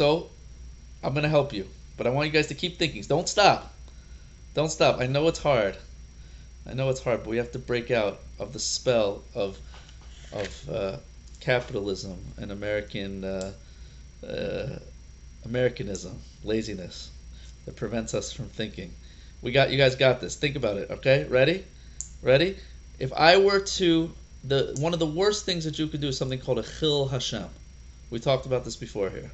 So 0.02 0.32
I'm 1.04 1.14
gonna 1.14 1.30
help 1.30 1.54
you, 1.54 1.68
but 1.96 2.08
I 2.08 2.10
want 2.10 2.26
you 2.26 2.34
guys 2.34 2.48
to 2.48 2.56
keep 2.56 2.80
thinking. 2.80 3.04
Don't 3.04 3.30
stop. 3.30 3.72
Don't 4.56 4.72
stop. 4.72 5.00
I 5.00 5.06
know 5.06 5.28
it's 5.28 5.38
hard. 5.38 5.78
I 6.68 6.74
know 6.74 6.90
it's 6.90 7.04
hard, 7.04 7.20
but 7.22 7.30
we 7.30 7.38
have 7.38 7.52
to 7.52 7.60
break 7.60 7.92
out 7.92 8.18
of 8.40 8.52
the 8.52 8.58
spell 8.58 9.22
of 9.36 9.60
of 10.34 10.70
uh, 10.72 10.98
capitalism 11.40 12.18
and 12.40 12.52
American 12.52 13.24
uh, 13.24 13.52
uh, 14.28 14.80
Americanism, 15.46 16.18
laziness 16.44 17.12
that 17.66 17.76
prevents 17.76 18.16
us 18.16 18.34
from 18.34 18.48
thinking. 18.48 18.92
We 19.44 19.52
got 19.52 19.70
you 19.70 19.78
guys 19.78 19.96
got 19.96 20.20
this. 20.20 20.36
Think 20.36 20.56
about 20.56 20.78
it. 20.78 20.90
Okay, 20.90 21.26
ready? 21.26 21.64
Ready? 22.24 22.58
If 22.98 23.14
I 23.14 23.38
were 23.38 23.60
to 23.60 24.12
the 24.44 24.76
one 24.80 24.94
of 24.94 25.00
the 25.00 25.06
worst 25.22 25.46
things 25.46 25.66
that 25.66 25.78
you 25.78 25.86
could 25.86 26.02
do 26.02 26.08
is 26.08 26.18
something 26.18 26.40
called 26.40 26.58
a 26.58 26.64
chilul 26.64 27.12
Hashem. 27.12 27.50
We 28.10 28.18
talked 28.18 28.48
about 28.48 28.66
this 28.66 28.76
before 28.76 29.12
here. 29.12 29.30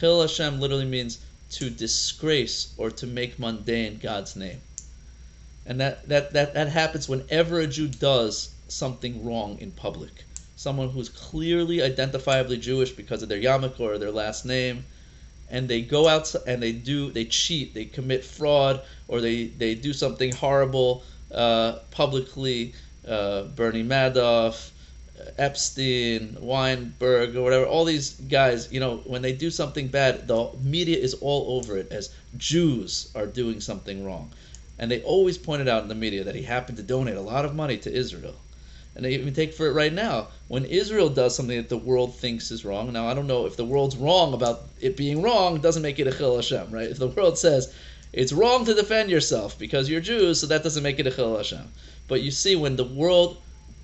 Chilul 0.00 0.22
Hashem 0.22 0.60
literally 0.60 0.84
means 0.84 1.18
to 1.52 1.70
disgrace 1.70 2.72
or 2.76 2.90
to 2.90 3.06
make 3.06 3.38
mundane 3.38 3.98
God's 4.02 4.36
name. 4.36 4.60
And 5.66 5.80
that, 5.80 6.08
that, 6.08 6.32
that, 6.32 6.54
that 6.54 6.68
happens 6.68 7.08
whenever 7.08 7.60
a 7.60 7.66
Jew 7.66 7.88
does 7.88 8.50
something 8.68 9.24
wrong 9.24 9.58
in 9.60 9.70
public. 9.70 10.24
Someone 10.56 10.88
who's 10.88 11.08
clearly 11.08 11.78
identifiably 11.78 12.60
Jewish 12.60 12.90
because 12.92 13.22
of 13.22 13.28
their 13.28 13.40
yarmulke 13.40 13.80
or 13.80 13.98
their 13.98 14.10
last 14.10 14.44
name, 14.44 14.84
and 15.50 15.68
they 15.68 15.82
go 15.82 16.08
out 16.08 16.34
and 16.46 16.62
they 16.62 16.72
do 16.72 17.10
they 17.10 17.26
cheat, 17.26 17.74
they 17.74 17.84
commit 17.84 18.24
fraud, 18.24 18.80
or 19.08 19.20
they, 19.20 19.46
they 19.46 19.74
do 19.74 19.92
something 19.92 20.32
horrible 20.32 21.04
uh, 21.32 21.78
publicly. 21.90 22.74
Uh, 23.06 23.42
Bernie 23.42 23.82
Madoff, 23.82 24.70
Epstein, 25.38 26.36
Weinberg, 26.40 27.36
or 27.36 27.42
whatever, 27.42 27.66
all 27.66 27.84
these 27.84 28.12
guys, 28.12 28.72
you 28.72 28.80
know, 28.80 28.98
when 29.04 29.22
they 29.22 29.32
do 29.32 29.50
something 29.50 29.88
bad, 29.88 30.26
the 30.28 30.50
media 30.62 30.98
is 30.98 31.14
all 31.14 31.56
over 31.58 31.76
it 31.76 31.90
as 31.92 32.14
Jews 32.36 33.10
are 33.14 33.26
doing 33.26 33.60
something 33.60 34.04
wrong. 34.04 34.30
And 34.78 34.90
they 34.90 35.02
always 35.02 35.38
pointed 35.38 35.68
out 35.68 35.82
in 35.82 35.88
the 35.88 35.94
media 35.94 36.24
that 36.24 36.34
he 36.34 36.42
happened 36.42 36.78
to 36.78 36.82
donate 36.82 37.16
a 37.16 37.20
lot 37.20 37.44
of 37.44 37.54
money 37.54 37.78
to 37.78 37.92
Israel. 37.92 38.34
And 38.94 39.04
they 39.04 39.14
even 39.14 39.32
take 39.32 39.54
for 39.54 39.66
it 39.66 39.72
right 39.72 39.92
now. 39.92 40.28
When 40.48 40.64
Israel 40.64 41.08
does 41.08 41.34
something 41.34 41.56
that 41.56 41.68
the 41.68 41.78
world 41.78 42.14
thinks 42.16 42.50
is 42.50 42.64
wrong, 42.64 42.92
now 42.92 43.06
I 43.08 43.14
don't 43.14 43.26
know 43.26 43.46
if 43.46 43.56
the 43.56 43.64
world's 43.64 43.96
wrong 43.96 44.34
about 44.34 44.62
it 44.80 44.96
being 44.96 45.22
wrong, 45.22 45.60
doesn't 45.60 45.82
make 45.82 45.98
it 45.98 46.06
a 46.06 46.10
Chilul 46.10 46.36
Hashem, 46.36 46.70
right? 46.70 46.90
If 46.90 46.98
the 46.98 47.08
world 47.08 47.38
says 47.38 47.72
it's 48.12 48.32
wrong 48.32 48.66
to 48.66 48.74
defend 48.74 49.08
yourself 49.08 49.58
because 49.58 49.88
you're 49.88 50.02
Jews, 50.02 50.40
so 50.40 50.46
that 50.48 50.62
doesn't 50.62 50.82
make 50.82 50.98
it 50.98 51.06
a 51.06 51.10
Chilul 51.10 51.38
Hashem. 51.38 51.72
But 52.08 52.20
you 52.20 52.30
see, 52.30 52.56
when 52.56 52.76
the 52.76 52.84
world 52.84 53.38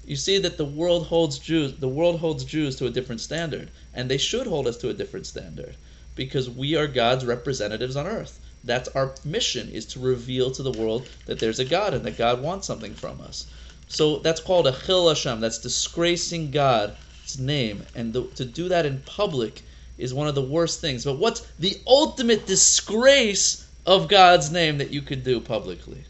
you 0.09 0.17
see 0.17 0.39
that 0.39 0.57
the 0.57 0.65
world 0.65 1.07
holds 1.09 1.39
Jews 1.39 1.75
the 1.75 1.87
world 1.87 2.19
holds 2.19 2.43
Jews 2.43 2.77
to 2.77 2.87
a 2.87 2.91
different 2.91 3.21
standard 3.21 3.71
and 3.93 4.11
they 4.11 4.17
should 4.17 4.47
hold 4.47 4.67
us 4.67 4.79
to 4.79 4.89
a 4.89 4.95
different 4.95 5.27
standard 5.27 5.77
because 6.15 6.49
we 6.49 6.77
are 6.77 6.87
God's 6.87 7.27
representatives 7.27 7.95
on 7.95 8.07
earth. 8.07 8.41
That's 8.65 8.89
our 8.89 9.15
mission 9.23 9.69
is 9.71 9.85
to 9.93 10.01
reveal 10.01 10.51
to 10.53 10.63
the 10.63 10.73
world 10.73 11.07
that 11.27 11.39
there's 11.39 11.59
a 11.59 11.65
God 11.67 11.93
and 11.93 12.07
that 12.07 12.17
God 12.17 12.41
wants 12.41 12.67
something 12.67 12.95
from 12.95 13.21
us. 13.21 13.49
So 13.87 14.19
that's 14.21 14.41
called 14.41 14.67
a 14.67 14.73
chilul 14.73 15.09
Hashem 15.09 15.41
that's 15.41 15.59
disgracing 15.59 16.53
God's 16.53 17.39
name 17.39 17.83
and 17.95 18.15
the, 18.15 18.23
to 18.37 18.47
do 18.47 18.71
that 18.71 18.87
in 18.87 19.03
public 19.03 19.63
is 19.99 20.15
one 20.15 20.27
of 20.27 20.35
the 20.35 20.41
worst 20.41 20.81
things. 20.81 21.05
But 21.05 21.19
what's 21.19 21.43
the 21.59 21.77
ultimate 21.87 22.47
disgrace 22.47 23.67
of 23.85 24.09
God's 24.09 24.51
name 24.51 24.79
that 24.79 24.91
you 24.91 25.03
could 25.03 25.23
do 25.23 25.39
publicly? 25.39 26.05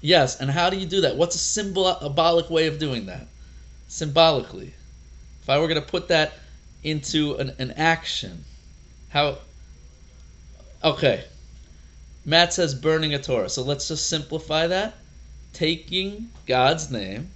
Yes, 0.00 0.40
and 0.40 0.50
how 0.50 0.70
do 0.70 0.78
you 0.78 0.86
do 0.86 1.02
that? 1.02 1.16
What's 1.16 1.34
a 1.34 1.38
symbolic 1.38 2.48
way 2.48 2.66
of 2.66 2.78
doing 2.78 3.06
that? 3.06 3.26
Symbolically. 3.88 4.72
If 5.42 5.50
I 5.50 5.58
were 5.58 5.68
going 5.68 5.80
to 5.80 5.86
put 5.86 6.08
that 6.08 6.32
into 6.82 7.34
an, 7.34 7.54
an 7.58 7.72
action, 7.72 8.44
how. 9.10 9.38
Okay. 10.82 11.24
Matt 12.24 12.54
says 12.54 12.74
burning 12.74 13.14
a 13.14 13.18
Torah. 13.18 13.48
So 13.48 13.62
let's 13.62 13.88
just 13.88 14.08
simplify 14.08 14.66
that. 14.68 14.94
Taking 15.52 16.30
God's 16.46 16.90
name, 16.90 17.30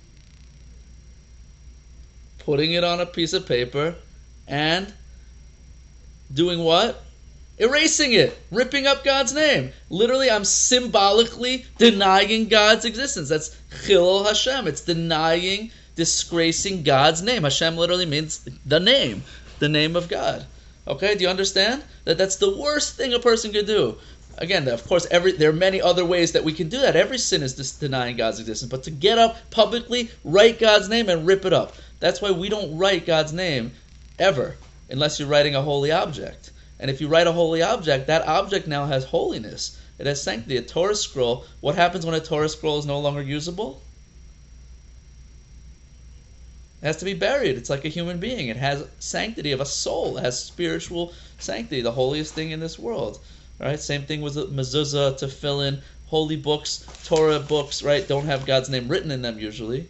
putting 2.38 2.72
it 2.72 2.84
on 2.84 3.00
a 3.00 3.06
piece 3.06 3.32
of 3.32 3.46
paper, 3.46 3.96
and 4.46 4.92
doing 6.32 6.60
what? 6.60 7.03
Erasing 7.56 8.12
it, 8.12 8.36
ripping 8.50 8.86
up 8.86 9.04
God's 9.04 9.32
name. 9.32 9.72
Literally, 9.88 10.28
I'm 10.28 10.44
symbolically 10.44 11.64
denying 11.78 12.48
God's 12.48 12.84
existence. 12.84 13.28
That's 13.28 13.56
Chilul 13.86 14.26
Hashem. 14.26 14.66
It's 14.66 14.80
denying, 14.80 15.70
disgracing 15.94 16.82
God's 16.82 17.22
name. 17.22 17.44
Hashem 17.44 17.76
literally 17.76 18.06
means 18.06 18.48
the 18.66 18.80
name, 18.80 19.22
the 19.60 19.68
name 19.68 19.94
of 19.94 20.08
God. 20.08 20.44
Okay, 20.88 21.14
do 21.14 21.22
you 21.22 21.30
understand 21.30 21.84
that 22.04 22.18
that's 22.18 22.36
the 22.36 22.56
worst 22.56 22.96
thing 22.96 23.14
a 23.14 23.20
person 23.20 23.52
could 23.52 23.66
do? 23.66 23.98
Again, 24.38 24.66
of 24.66 24.84
course, 24.88 25.06
every 25.12 25.30
there 25.30 25.50
are 25.50 25.52
many 25.52 25.80
other 25.80 26.04
ways 26.04 26.32
that 26.32 26.42
we 26.42 26.52
can 26.52 26.68
do 26.68 26.80
that. 26.80 26.96
Every 26.96 27.18
sin 27.18 27.44
is 27.44 27.54
just 27.54 27.78
denying 27.78 28.16
God's 28.16 28.40
existence, 28.40 28.70
but 28.70 28.82
to 28.82 28.90
get 28.90 29.16
up 29.16 29.36
publicly, 29.52 30.10
write 30.24 30.58
God's 30.58 30.88
name 30.88 31.08
and 31.08 31.24
rip 31.24 31.44
it 31.44 31.52
up. 31.52 31.76
That's 32.00 32.20
why 32.20 32.32
we 32.32 32.48
don't 32.48 32.76
write 32.76 33.06
God's 33.06 33.32
name 33.32 33.70
ever, 34.18 34.56
unless 34.90 35.20
you're 35.20 35.28
writing 35.28 35.54
a 35.54 35.62
holy 35.62 35.92
object. 35.92 36.50
And 36.80 36.90
if 36.90 37.00
you 37.00 37.08
write 37.08 37.26
a 37.26 37.32
holy 37.32 37.62
object, 37.62 38.08
that 38.08 38.26
object 38.26 38.66
now 38.66 38.86
has 38.86 39.04
holiness. 39.04 39.78
It 39.98 40.06
has 40.06 40.22
sanctity. 40.22 40.56
A 40.56 40.62
Torah 40.62 40.96
scroll. 40.96 41.44
What 41.60 41.76
happens 41.76 42.04
when 42.04 42.14
a 42.14 42.20
Torah 42.20 42.48
scroll 42.48 42.78
is 42.78 42.86
no 42.86 42.98
longer 42.98 43.22
usable? 43.22 43.80
It 46.82 46.86
has 46.86 46.96
to 46.98 47.04
be 47.04 47.14
buried. 47.14 47.56
It's 47.56 47.70
like 47.70 47.84
a 47.84 47.88
human 47.88 48.18
being. 48.18 48.48
It 48.48 48.56
has 48.56 48.86
sanctity 48.98 49.52
of 49.52 49.60
a 49.60 49.66
soul. 49.66 50.18
It 50.18 50.22
has 50.22 50.42
spiritual 50.42 51.12
sanctity, 51.38 51.80
the 51.80 51.92
holiest 51.92 52.34
thing 52.34 52.50
in 52.50 52.60
this 52.60 52.78
world. 52.78 53.20
Right? 53.58 53.78
Same 53.78 54.02
thing 54.02 54.20
with 54.20 54.34
the 54.34 54.46
mezuzah, 54.46 55.18
tefillin, 55.18 55.80
holy 56.08 56.36
books, 56.36 56.84
Torah 57.04 57.38
books. 57.38 57.82
Right? 57.82 58.06
Don't 58.06 58.26
have 58.26 58.46
God's 58.46 58.68
name 58.68 58.88
written 58.88 59.12
in 59.12 59.22
them 59.22 59.38
usually. 59.38 59.88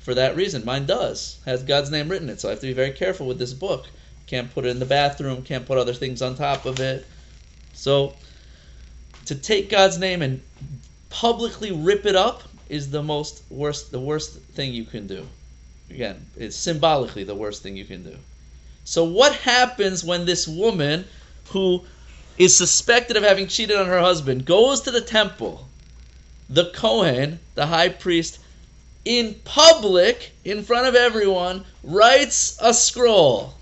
For 0.00 0.14
that 0.14 0.36
reason, 0.36 0.64
mine 0.64 0.86
does 0.86 1.38
has 1.44 1.62
God's 1.62 1.90
name 1.90 2.08
written 2.08 2.28
in 2.28 2.34
it. 2.34 2.40
So 2.40 2.48
I 2.48 2.52
have 2.52 2.60
to 2.60 2.66
be 2.66 2.72
very 2.72 2.92
careful 2.92 3.26
with 3.26 3.38
this 3.38 3.54
book. 3.54 3.86
Can't 4.28 4.52
put 4.52 4.66
it 4.66 4.68
in 4.68 4.78
the 4.78 4.86
bathroom. 4.86 5.42
Can't 5.42 5.66
put 5.66 5.78
other 5.78 5.94
things 5.94 6.20
on 6.20 6.36
top 6.36 6.66
of 6.66 6.80
it. 6.80 7.06
So 7.72 8.14
to 9.24 9.34
take 9.34 9.70
God's 9.70 9.98
name 9.98 10.22
and 10.22 10.42
publicly 11.10 11.72
rip 11.72 12.04
it 12.06 12.14
up 12.14 12.42
is 12.68 12.90
the 12.90 13.02
most 13.02 13.42
worst 13.50 13.90
the 13.90 14.00
worst 14.00 14.32
thing 14.54 14.72
you 14.74 14.84
can 14.84 15.06
do. 15.06 15.26
Again, 15.90 16.26
it's 16.36 16.56
symbolically 16.56 17.24
the 17.24 17.34
worst 17.34 17.62
thing 17.62 17.76
you 17.76 17.86
can 17.86 18.02
do. 18.02 18.16
So 18.84 19.04
what 19.04 19.34
happens 19.34 20.04
when 20.04 20.26
this 20.26 20.46
woman 20.46 21.06
who 21.48 21.84
is 22.36 22.54
suspected 22.54 23.16
of 23.16 23.22
having 23.22 23.48
cheated 23.48 23.76
on 23.76 23.86
her 23.86 24.00
husband 24.00 24.44
goes 24.44 24.82
to 24.82 24.90
the 24.90 25.00
temple? 25.00 25.66
The 26.50 26.70
Kohen, 26.74 27.40
the 27.54 27.66
high 27.66 27.88
priest, 27.88 28.38
in 29.04 29.34
public, 29.44 30.32
in 30.44 30.62
front 30.62 30.86
of 30.86 30.94
everyone, 30.94 31.64
writes 31.82 32.58
a 32.60 32.74
scroll. 32.74 33.54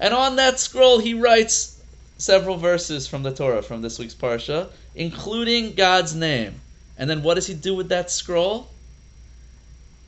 And 0.00 0.12
on 0.12 0.36
that 0.36 0.58
scroll, 0.58 0.98
he 0.98 1.14
writes 1.14 1.80
several 2.18 2.56
verses 2.56 3.06
from 3.06 3.22
the 3.22 3.32
Torah, 3.32 3.62
from 3.62 3.82
this 3.82 3.98
week's 3.98 4.14
Parsha, 4.14 4.68
including 4.96 5.74
God's 5.74 6.14
name. 6.14 6.60
And 6.98 7.08
then 7.08 7.22
what 7.22 7.34
does 7.34 7.46
he 7.46 7.54
do 7.54 7.76
with 7.76 7.90
that 7.90 8.10
scroll? 8.10 8.68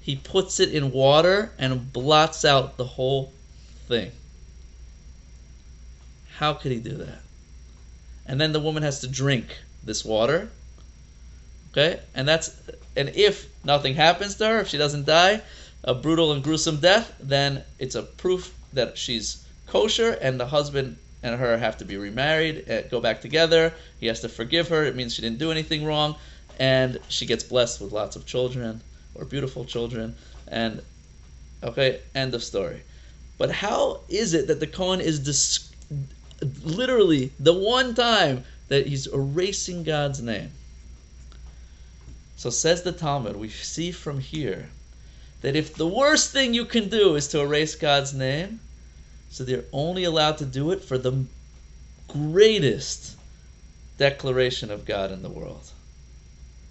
he 0.02 0.16
puts 0.16 0.58
it 0.58 0.74
in 0.74 0.90
water 0.90 1.52
and 1.58 1.92
blots 1.92 2.44
out 2.44 2.76
the 2.76 2.84
whole 2.84 3.32
thing. 3.86 4.10
How 6.36 6.54
could 6.54 6.72
he 6.72 6.80
do 6.80 6.96
that? 6.96 7.20
And 8.26 8.40
then 8.40 8.52
the 8.52 8.60
woman 8.60 8.82
has 8.82 9.00
to 9.00 9.08
drink 9.08 9.46
this 9.84 10.04
water. 10.04 10.50
Okay? 11.70 12.00
And 12.16 12.26
that's 12.26 12.60
and 12.96 13.10
if 13.10 13.48
nothing 13.64 13.94
happens 13.94 14.34
to 14.36 14.46
her, 14.46 14.60
if 14.60 14.68
she 14.68 14.76
doesn't 14.76 15.06
die 15.06 15.40
a 15.84 15.94
brutal 15.94 16.32
and 16.32 16.42
gruesome 16.42 16.78
death, 16.78 17.14
then 17.20 17.62
it's 17.78 17.94
a 17.94 18.02
proof 18.02 18.52
that 18.72 18.98
she's 18.98 19.44
kosher 19.72 20.12
and 20.20 20.38
the 20.38 20.46
husband 20.46 20.96
and 21.22 21.38
her 21.40 21.56
have 21.56 21.78
to 21.78 21.84
be 21.84 21.96
remarried, 21.96 22.70
uh, 22.70 22.82
go 22.82 23.00
back 23.00 23.20
together. 23.20 23.72
He 24.00 24.06
has 24.06 24.20
to 24.20 24.28
forgive 24.28 24.68
her. 24.68 24.84
It 24.84 24.94
means 24.94 25.14
she 25.14 25.22
didn't 25.22 25.38
do 25.38 25.50
anything 25.50 25.84
wrong 25.84 26.16
and 26.58 26.98
she 27.08 27.26
gets 27.26 27.44
blessed 27.44 27.80
with 27.80 27.92
lots 27.92 28.14
of 28.16 28.26
children 28.26 28.82
or 29.14 29.24
beautiful 29.24 29.64
children, 29.64 30.16
and 30.48 30.82
okay, 31.62 32.00
end 32.14 32.34
of 32.34 32.42
story. 32.42 32.80
But 33.38 33.50
how 33.50 34.00
is 34.08 34.34
it 34.34 34.46
that 34.46 34.60
the 34.60 34.66
Kohen 34.66 35.00
is 35.00 35.18
dis- 35.20 35.70
literally 36.64 37.32
the 37.38 37.52
one 37.52 37.94
time 37.94 38.44
that 38.68 38.86
he's 38.86 39.06
erasing 39.06 39.82
God's 39.82 40.22
name? 40.22 40.50
So 42.36 42.50
says 42.50 42.82
the 42.82 42.92
Talmud, 42.92 43.36
we 43.36 43.48
see 43.48 43.92
from 43.92 44.18
here 44.18 44.68
that 45.42 45.56
if 45.56 45.74
the 45.74 45.86
worst 45.86 46.32
thing 46.32 46.54
you 46.54 46.64
can 46.64 46.88
do 46.88 47.16
is 47.16 47.28
to 47.28 47.40
erase 47.40 47.74
God's 47.74 48.14
name, 48.14 48.60
so 49.32 49.42
they're 49.42 49.64
only 49.72 50.04
allowed 50.04 50.38
to 50.38 50.44
do 50.44 50.70
it 50.70 50.84
for 50.84 50.96
the 50.96 51.24
greatest 52.06 53.16
declaration 53.98 54.70
of 54.70 54.84
God 54.84 55.10
in 55.10 55.22
the 55.22 55.28
world. 55.28 55.68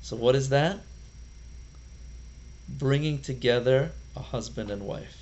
So 0.02 0.16
what 0.16 0.36
is 0.36 0.50
that? 0.50 0.80
bringing 2.78 3.20
together 3.20 3.92
a 4.16 4.22
husband 4.22 4.72
and 4.72 4.86
wife. 4.86 5.18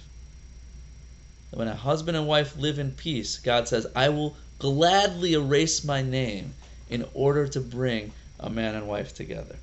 When 1.51 1.67
a 1.67 1.75
husband 1.75 2.15
and 2.15 2.27
wife 2.27 2.55
live 2.57 2.79
in 2.79 2.91
peace, 2.91 3.37
God 3.37 3.67
says, 3.67 3.87
I 3.95 4.09
will 4.09 4.35
gladly 4.59 5.33
erase 5.33 5.83
my 5.83 6.01
name 6.01 6.53
in 6.89 7.05
order 7.13 7.47
to 7.47 7.59
bring 7.59 8.11
a 8.39 8.49
man 8.49 8.75
and 8.75 8.87
wife 8.87 9.15
together. 9.15 9.55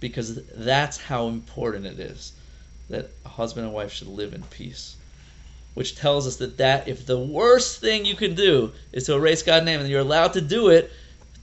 Because 0.00 0.44
that's 0.46 0.98
how 0.98 1.28
important 1.28 1.86
it 1.86 1.98
is 1.98 2.32
that 2.90 3.10
a 3.24 3.28
husband 3.28 3.66
and 3.66 3.74
wife 3.74 3.92
should 3.92 4.08
live 4.08 4.34
in 4.34 4.42
peace. 4.44 4.96
Which 5.78 5.94
tells 5.94 6.26
us 6.26 6.34
that, 6.38 6.56
that 6.56 6.88
if 6.88 7.06
the 7.06 7.20
worst 7.20 7.80
thing 7.80 8.04
you 8.04 8.16
can 8.16 8.34
do 8.34 8.72
is 8.90 9.06
to 9.06 9.14
erase 9.14 9.44
God's 9.44 9.64
name 9.64 9.78
and 9.78 9.88
you're 9.88 10.00
allowed 10.00 10.32
to 10.32 10.40
do 10.40 10.70
it 10.70 10.90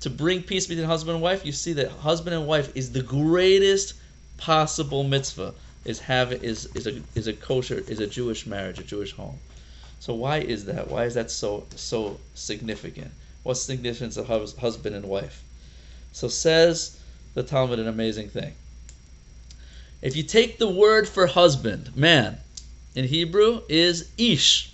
to 0.02 0.10
bring 0.10 0.43
peace 0.43 0.67
between 0.67 0.86
husband 0.86 1.15
and 1.15 1.24
wife, 1.24 1.45
you 1.45 1.54
see 1.54 1.71
that 1.71 1.89
husband 1.89 2.36
and 2.36 2.45
wife 2.45 2.76
is 2.76 2.91
the 2.91 3.02
greatest 3.02 3.93
possible 4.36 5.06
mitzvah 5.06 5.54
is 5.86 6.00
have 6.00 6.34
is 6.34 6.65
is 6.76 6.86
a 6.86 7.02
is 7.15 7.28
a 7.28 7.34
kosher 7.34 7.82
is 7.88 8.02
a 8.02 8.08
Jewish 8.08 8.45
marriage, 8.45 8.78
a 8.78 8.84
Jewish 8.84 9.13
home. 9.13 9.39
So 10.02 10.13
why 10.13 10.39
is 10.39 10.65
that? 10.65 10.89
Why 10.89 11.06
is 11.06 11.13
that 11.13 11.32
so 11.32 11.65
so 11.78 12.19
significant? 12.34 13.12
What's 13.43 13.65
the 13.65 13.71
significance 13.71 14.17
of 14.17 14.28
husband 14.28 14.98
and 14.98 15.06
wife? 15.06 15.45
So 16.12 16.28
says 16.28 17.00
the 17.36 17.43
Talmud 17.43 17.80
an 17.80 17.88
amazing 17.88 18.28
thing. 18.28 18.54
If 20.02 20.17
you 20.17 20.24
take 20.24 20.58
the 20.58 20.67
word 20.67 21.08
for 21.08 21.26
husband, 21.26 21.95
man, 21.95 22.39
in 22.95 23.05
Hebrew 23.05 23.62
is 23.69 24.10
ish. 24.17 24.71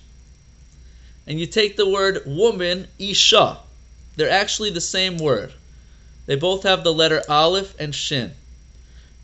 And 1.28 1.40
you 1.40 1.46
take 1.46 1.76
the 1.76 1.90
word 1.90 2.24
woman, 2.26 2.88
isha. 2.98 3.58
They're 4.16 4.30
actually 4.30 4.70
the 4.70 4.82
same 4.82 5.18
word. 5.18 5.54
They 6.26 6.36
both 6.36 6.64
have 6.64 6.84
the 6.84 6.94
letter 6.94 7.24
aleph 7.28 7.76
and 7.80 7.94
shin. 7.94 8.32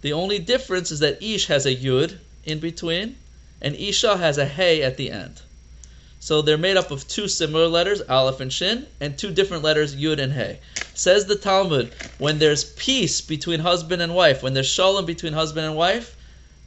The 0.01 0.13
only 0.13 0.39
difference 0.39 0.91
is 0.91 0.99
that 0.99 1.23
Ish 1.23 1.47
has 1.47 1.65
a 1.65 1.75
Yud 1.75 2.17
in 2.43 2.59
between, 2.59 3.15
and 3.61 3.75
Isha 3.75 4.17
has 4.17 4.37
a 4.37 4.45
Hey 4.45 4.83
at 4.83 4.97
the 4.97 5.09
end. 5.09 5.41
So 6.19 6.41
they're 6.41 6.57
made 6.57 6.77
up 6.77 6.91
of 6.91 7.07
two 7.07 7.27
similar 7.27 7.67
letters, 7.67 8.01
Aleph 8.01 8.39
and 8.39 8.51
Shin, 8.51 8.87
and 8.99 9.17
two 9.17 9.31
different 9.31 9.63
letters, 9.63 9.95
Yud 9.95 10.19
and 10.19 10.33
Hey. 10.33 10.59
Says 10.93 11.25
the 11.25 11.35
Talmud, 11.35 11.93
when 12.17 12.39
there's 12.39 12.63
peace 12.63 13.21
between 13.21 13.59
husband 13.59 14.01
and 14.01 14.15
wife, 14.15 14.43
when 14.43 14.53
there's 14.53 14.69
shalom 14.69 15.05
between 15.05 15.33
husband 15.33 15.65
and 15.65 15.75
wife, 15.75 16.15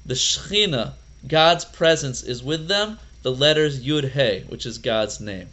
the 0.07 0.15
Shechina, 0.15 0.93
God's 1.27 1.65
presence, 1.65 2.23
is 2.23 2.43
with 2.43 2.69
them, 2.69 2.99
the 3.23 3.33
letters 3.33 3.81
Yud 3.81 4.11
Hey, 4.11 4.45
which 4.49 4.65
is 4.65 4.79
God's 4.79 5.21
name. 5.21 5.49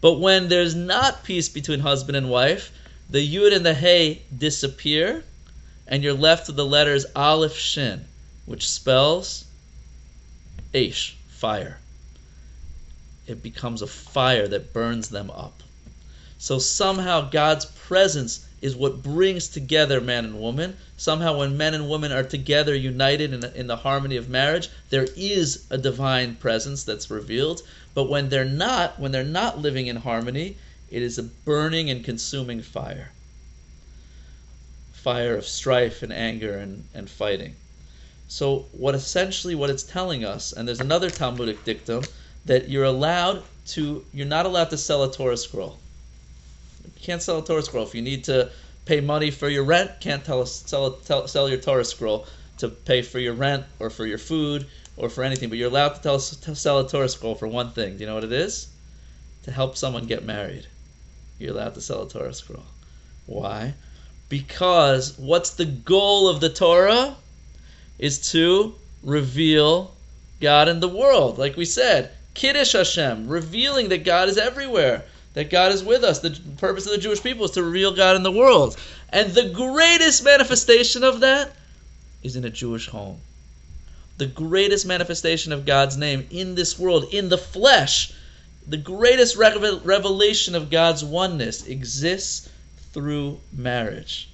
But 0.00 0.14
when 0.14 0.48
there's 0.48 0.74
not 0.74 1.24
peace 1.24 1.48
between 1.48 1.80
husband 1.80 2.16
and 2.16 2.30
wife, 2.30 2.72
the 3.08 3.26
Yud 3.26 3.54
and 3.54 3.64
the 3.64 3.74
Hey 3.74 4.22
disappear, 4.36 5.24
and 5.86 6.02
you're 6.02 6.14
left 6.14 6.46
with 6.46 6.56
the 6.56 6.66
letters 6.66 7.06
Aleph 7.14 7.56
Shin, 7.56 8.04
which 8.46 8.68
spells 8.68 9.44
Aish, 10.72 11.12
fire. 11.28 11.78
It 13.26 13.42
becomes 13.42 13.82
a 13.82 13.86
fire 13.86 14.48
that 14.48 14.72
burns 14.72 15.08
them 15.08 15.30
up. 15.30 15.62
So 16.38 16.58
somehow 16.58 17.28
God's 17.28 17.66
presence 17.66 18.46
is 18.62 18.76
what 18.76 19.02
brings 19.02 19.48
together 19.48 20.00
man 20.00 20.24
and 20.24 20.40
woman. 20.40 20.76
Somehow, 20.96 21.38
when 21.38 21.56
men 21.56 21.74
and 21.74 21.88
women 21.88 22.12
are 22.12 22.22
together, 22.22 22.74
united 22.74 23.32
in, 23.32 23.44
in 23.54 23.66
the 23.66 23.76
harmony 23.76 24.16
of 24.16 24.28
marriage, 24.28 24.68
there 24.90 25.08
is 25.16 25.64
a 25.70 25.78
divine 25.78 26.36
presence 26.36 26.84
that's 26.84 27.10
revealed. 27.10 27.62
But 27.94 28.08
when 28.08 28.28
they're 28.28 28.44
not, 28.44 29.00
when 29.00 29.12
they're 29.12 29.24
not 29.24 29.58
living 29.58 29.86
in 29.86 29.96
harmony, 29.96 30.56
it 30.90 31.02
is 31.02 31.18
a 31.18 31.22
burning 31.22 31.90
and 31.90 32.04
consuming 32.04 32.62
fire. 32.62 33.10
Fire 34.92 35.36
of 35.36 35.46
strife 35.46 36.02
and 36.02 36.12
anger 36.12 36.58
and, 36.58 36.84
and 36.94 37.08
fighting. 37.08 37.56
So 38.28 38.66
what 38.70 38.94
essentially 38.94 39.56
what 39.56 39.70
it's 39.70 39.82
telling 39.82 40.24
us, 40.24 40.52
and 40.52 40.68
there's 40.68 40.78
another 40.78 41.10
Talmudic 41.10 41.64
dictum, 41.64 42.04
that 42.44 42.68
you're 42.68 42.84
allowed 42.84 43.42
to 43.68 44.04
you're 44.12 44.26
not 44.26 44.46
allowed 44.46 44.70
to 44.70 44.76
sell 44.76 45.02
a 45.02 45.12
Torah 45.12 45.36
scroll. 45.36 45.79
You 47.00 47.06
can't 47.06 47.22
sell 47.22 47.38
a 47.38 47.44
Torah 47.44 47.62
scroll. 47.62 47.86
If 47.86 47.94
you 47.94 48.02
need 48.02 48.24
to 48.24 48.50
pay 48.84 49.00
money 49.00 49.30
for 49.30 49.48
your 49.48 49.64
rent, 49.64 50.00
can't 50.00 50.22
tell, 50.22 50.44
sell, 50.44 50.92
tell, 50.92 51.26
sell 51.26 51.48
your 51.48 51.58
Torah 51.58 51.84
scroll 51.84 52.26
to 52.58 52.68
pay 52.68 53.00
for 53.00 53.18
your 53.18 53.32
rent 53.32 53.64
or 53.78 53.88
for 53.88 54.04
your 54.04 54.18
food 54.18 54.66
or 54.98 55.08
for 55.08 55.24
anything. 55.24 55.48
But 55.48 55.56
you're 55.56 55.70
allowed 55.70 55.94
to, 55.94 56.02
tell, 56.02 56.18
to 56.18 56.54
sell 56.54 56.80
a 56.80 56.88
Torah 56.88 57.08
scroll 57.08 57.34
for 57.34 57.48
one 57.48 57.70
thing. 57.70 57.94
Do 57.94 58.00
you 58.00 58.06
know 58.06 58.16
what 58.16 58.24
it 58.24 58.32
is? 58.32 58.68
To 59.44 59.50
help 59.50 59.78
someone 59.78 60.06
get 60.06 60.24
married. 60.24 60.66
You're 61.38 61.54
allowed 61.54 61.74
to 61.74 61.80
sell 61.80 62.02
a 62.02 62.08
Torah 62.08 62.34
scroll. 62.34 62.66
Why? 63.24 63.72
Because 64.28 65.18
what's 65.18 65.50
the 65.50 65.64
goal 65.64 66.28
of 66.28 66.40
the 66.40 66.50
Torah? 66.50 67.16
Is 67.98 68.30
to 68.32 68.74
reveal 69.02 69.94
God 70.40 70.68
in 70.68 70.80
the 70.80 70.88
world. 70.88 71.38
Like 71.38 71.56
we 71.56 71.64
said, 71.64 72.10
Kiddush 72.34 72.72
Hashem, 72.72 73.26
revealing 73.28 73.88
that 73.88 74.04
God 74.04 74.28
is 74.28 74.36
everywhere 74.36 75.04
that 75.34 75.50
God 75.50 75.72
is 75.72 75.84
with 75.84 76.02
us. 76.02 76.18
The 76.18 76.38
purpose 76.58 76.86
of 76.86 76.92
the 76.92 76.98
Jewish 76.98 77.22
people 77.22 77.44
is 77.44 77.52
to 77.52 77.62
reveal 77.62 77.94
God 77.94 78.16
in 78.16 78.22
the 78.22 78.32
world. 78.32 78.76
And 79.10 79.32
the 79.32 79.50
greatest 79.50 80.24
manifestation 80.24 81.04
of 81.04 81.20
that 81.20 81.52
is 82.22 82.36
in 82.36 82.44
a 82.44 82.50
Jewish 82.50 82.88
home. 82.88 83.20
The 84.18 84.26
greatest 84.26 84.86
manifestation 84.86 85.52
of 85.52 85.64
God's 85.64 85.96
name 85.96 86.26
in 86.30 86.54
this 86.54 86.78
world, 86.78 87.06
in 87.12 87.28
the 87.28 87.38
flesh, 87.38 88.12
the 88.66 88.76
greatest 88.76 89.36
revelation 89.36 90.54
of 90.54 90.70
God's 90.70 91.02
oneness 91.02 91.66
exists 91.66 92.48
through 92.92 93.40
marriage. 93.52 94.28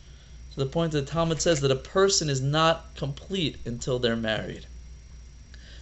To 0.54 0.60
the 0.60 0.66
point 0.66 0.92
that 0.92 1.06
Talmud 1.06 1.40
says 1.40 1.60
that 1.60 1.70
a 1.70 1.76
person 1.76 2.30
is 2.30 2.40
not 2.40 2.94
complete 2.96 3.58
until 3.64 3.98
they're 3.98 4.16
married. 4.16 4.66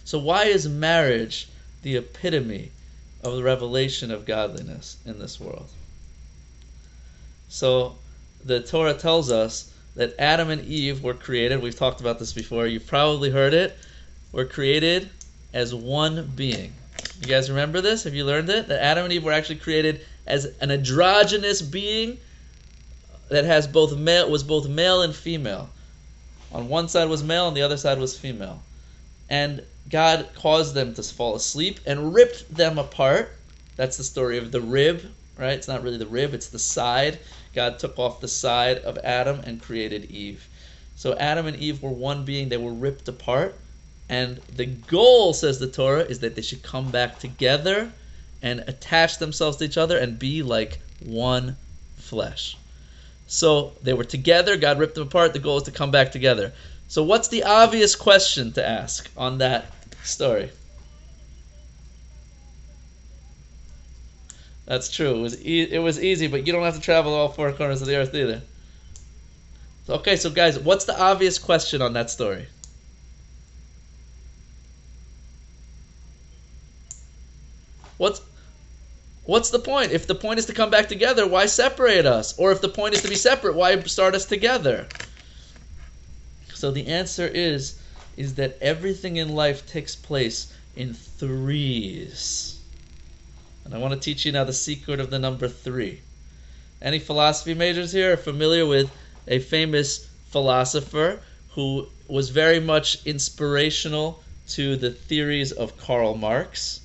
So, 0.03 0.19
why 0.19 0.45
is 0.45 0.67
marriage 0.67 1.47
the 1.81 1.95
epitome 1.95 2.71
of 3.25 3.35
the 3.35 3.43
revelation 3.43 4.11
of 4.11 4.25
godliness 4.25 4.97
in 5.05 5.19
this 5.19 5.39
world. 5.39 5.67
So 7.49 7.95
the 8.43 8.61
Torah 8.61 8.93
tells 8.93 9.31
us 9.31 9.73
that 9.95 10.13
Adam 10.19 10.49
and 10.49 10.63
Eve 10.65 11.03
were 11.03 11.13
created. 11.13 11.61
We've 11.61 11.75
talked 11.75 12.01
about 12.01 12.19
this 12.19 12.33
before. 12.33 12.67
You've 12.67 12.87
probably 12.87 13.31
heard 13.31 13.53
it. 13.53 13.77
Were 14.31 14.45
created 14.45 15.09
as 15.53 15.73
one 15.73 16.31
being. 16.35 16.73
You 17.21 17.27
guys 17.27 17.49
remember 17.49 17.81
this? 17.81 18.03
Have 18.03 18.13
you 18.13 18.25
learned 18.25 18.49
it? 18.49 18.67
That 18.67 18.83
Adam 18.83 19.05
and 19.05 19.13
Eve 19.13 19.23
were 19.23 19.31
actually 19.31 19.55
created 19.55 20.05
as 20.27 20.45
an 20.59 20.69
androgynous 20.69 21.61
being 21.61 22.17
that 23.29 23.45
has 23.45 23.65
both 23.67 23.97
male 23.97 24.29
was 24.29 24.43
both 24.43 24.67
male 24.67 25.01
and 25.01 25.15
female. 25.15 25.69
On 26.51 26.69
one 26.69 26.87
side 26.87 27.09
was 27.09 27.23
male, 27.23 27.47
and 27.47 27.57
the 27.57 27.63
other 27.63 27.77
side 27.77 27.99
was 27.99 28.17
female. 28.17 28.61
And 29.29 29.63
God 29.89 30.29
caused 30.35 30.73
them 30.73 30.93
to 30.93 31.03
fall 31.03 31.35
asleep 31.35 31.79
and 31.85 32.13
ripped 32.13 32.53
them 32.53 32.77
apart. 32.77 33.37
That's 33.75 33.97
the 33.97 34.03
story 34.03 34.37
of 34.37 34.51
the 34.51 34.61
rib, 34.61 35.11
right? 35.37 35.53
It's 35.53 35.67
not 35.67 35.83
really 35.83 35.97
the 35.97 36.07
rib, 36.07 36.33
it's 36.33 36.49
the 36.49 36.59
side. 36.59 37.19
God 37.53 37.79
took 37.79 37.97
off 37.99 38.21
the 38.21 38.27
side 38.27 38.79
of 38.79 38.97
Adam 38.99 39.39
and 39.41 39.61
created 39.61 40.11
Eve. 40.11 40.47
So 40.95 41.15
Adam 41.17 41.45
and 41.45 41.57
Eve 41.57 41.81
were 41.81 41.89
one 41.89 42.25
being, 42.25 42.49
they 42.49 42.57
were 42.57 42.73
ripped 42.73 43.07
apart. 43.07 43.55
And 44.07 44.37
the 44.55 44.65
goal, 44.65 45.33
says 45.33 45.59
the 45.59 45.67
Torah, 45.67 46.03
is 46.03 46.19
that 46.19 46.35
they 46.35 46.41
should 46.41 46.63
come 46.63 46.91
back 46.91 47.19
together 47.19 47.91
and 48.41 48.63
attach 48.67 49.17
themselves 49.17 49.57
to 49.57 49.65
each 49.65 49.77
other 49.77 49.97
and 49.97 50.19
be 50.19 50.43
like 50.43 50.79
one 51.03 51.57
flesh. 51.97 52.57
So 53.27 53.73
they 53.81 53.93
were 53.93 54.03
together, 54.03 54.57
God 54.57 54.77
ripped 54.77 54.95
them 54.95 55.07
apart. 55.07 55.33
The 55.33 55.39
goal 55.39 55.57
is 55.57 55.63
to 55.63 55.71
come 55.71 55.91
back 55.91 56.11
together. 56.11 56.53
So, 56.95 57.03
what's 57.03 57.27
the 57.27 57.43
obvious 57.43 57.93
question 57.93 58.53
to 58.53 58.65
ask 58.65 59.11
on 59.17 59.39
that 59.39 59.65
story? 60.05 60.49
That's 64.65 64.89
true. 64.89 65.15
It 65.15 65.19
was 65.19 65.45
e- 65.45 65.69
it 65.69 65.79
was 65.79 66.01
easy, 66.01 66.27
but 66.27 66.47
you 66.47 66.53
don't 66.53 66.63
have 66.63 66.75
to 66.75 66.79
travel 66.79 67.13
all 67.13 67.27
four 67.27 67.51
corners 67.51 67.81
of 67.81 67.89
the 67.89 67.97
earth 67.97 68.15
either. 68.15 68.43
Okay, 69.89 70.15
so 70.15 70.29
guys, 70.29 70.57
what's 70.57 70.85
the 70.85 70.97
obvious 70.97 71.37
question 71.37 71.81
on 71.81 71.91
that 71.91 72.09
story? 72.09 72.47
What's 77.97 78.21
what's 79.25 79.49
the 79.49 79.59
point? 79.59 79.91
If 79.91 80.07
the 80.07 80.15
point 80.15 80.39
is 80.39 80.45
to 80.45 80.53
come 80.53 80.69
back 80.69 80.87
together, 80.87 81.27
why 81.27 81.47
separate 81.47 82.05
us? 82.05 82.39
Or 82.39 82.53
if 82.53 82.61
the 82.61 82.69
point 82.69 82.95
is 82.95 83.01
to 83.01 83.09
be 83.09 83.15
separate, 83.15 83.53
why 83.55 83.77
start 83.81 84.15
us 84.15 84.25
together? 84.25 84.87
So 86.65 86.71
the 86.71 86.87
answer 86.87 87.27
is 87.27 87.75
is 88.17 88.33
that 88.41 88.57
everything 88.59 89.17
in 89.17 89.35
life 89.35 89.67
takes 89.67 89.95
place 89.95 90.51
in 90.75 90.95
threes. 90.95 92.57
And 93.63 93.71
I 93.75 93.77
want 93.77 93.93
to 93.93 93.99
teach 93.99 94.25
you 94.25 94.31
now 94.31 94.45
the 94.45 94.51
secret 94.51 94.99
of 94.99 95.11
the 95.11 95.19
number 95.19 95.47
3. 95.47 96.01
Any 96.81 96.97
philosophy 96.97 97.53
majors 97.53 97.91
here 97.91 98.13
are 98.13 98.17
familiar 98.17 98.65
with 98.65 98.89
a 99.27 99.37
famous 99.37 100.09
philosopher 100.31 101.19
who 101.49 101.87
was 102.07 102.31
very 102.31 102.59
much 102.59 103.05
inspirational 103.05 104.23
to 104.47 104.75
the 104.75 104.89
theories 104.89 105.51
of 105.51 105.77
Karl 105.77 106.15
Marx 106.15 106.79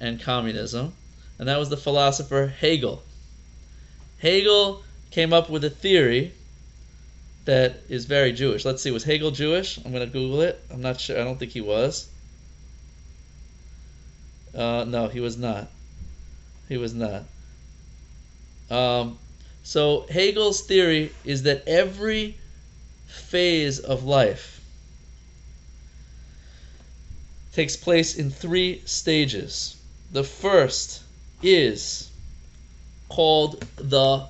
and 0.00 0.22
communism, 0.22 0.94
and 1.38 1.46
that 1.48 1.58
was 1.58 1.68
the 1.68 1.76
philosopher 1.76 2.46
Hegel. 2.46 3.02
Hegel 4.20 4.82
came 5.10 5.34
up 5.34 5.50
with 5.50 5.64
a 5.64 5.68
theory 5.68 6.32
that 7.44 7.80
is 7.88 8.04
very 8.04 8.32
Jewish. 8.32 8.64
Let's 8.64 8.82
see, 8.82 8.90
was 8.90 9.04
Hegel 9.04 9.30
Jewish? 9.30 9.78
I'm 9.78 9.92
going 9.92 10.06
to 10.06 10.12
Google 10.12 10.42
it. 10.42 10.60
I'm 10.70 10.80
not 10.80 11.00
sure. 11.00 11.20
I 11.20 11.24
don't 11.24 11.38
think 11.38 11.52
he 11.52 11.60
was. 11.60 12.08
Uh, 14.54 14.84
no, 14.86 15.08
he 15.08 15.20
was 15.20 15.36
not. 15.36 15.68
He 16.68 16.76
was 16.76 16.94
not. 16.94 17.24
Um, 18.70 19.18
so 19.62 20.06
Hegel's 20.08 20.62
theory 20.62 21.12
is 21.24 21.42
that 21.44 21.64
every 21.66 22.36
phase 23.06 23.80
of 23.80 24.04
life 24.04 24.60
takes 27.52 27.76
place 27.76 28.16
in 28.16 28.30
three 28.30 28.82
stages. 28.86 29.76
The 30.12 30.24
first 30.24 31.02
is 31.42 32.10
called 33.08 33.60
the 33.76 34.26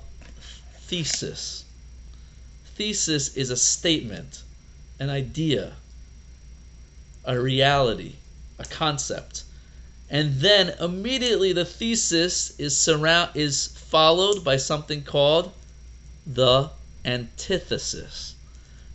thesis 0.81 1.62
thesis 2.75 3.35
is 3.35 3.49
a 3.49 3.57
statement, 3.57 4.43
an 4.99 5.09
idea, 5.09 5.73
a 7.25 7.39
reality, 7.39 8.13
a 8.59 8.65
concept. 8.65 9.43
And 10.09 10.35
then 10.39 10.75
immediately 10.79 11.53
the 11.53 11.65
thesis 11.65 12.59
is 12.59 12.77
surround 12.77 13.31
is 13.35 13.67
followed 13.67 14.43
by 14.43 14.57
something 14.57 15.03
called 15.03 15.51
the 16.25 16.69
antithesis. 17.05 18.35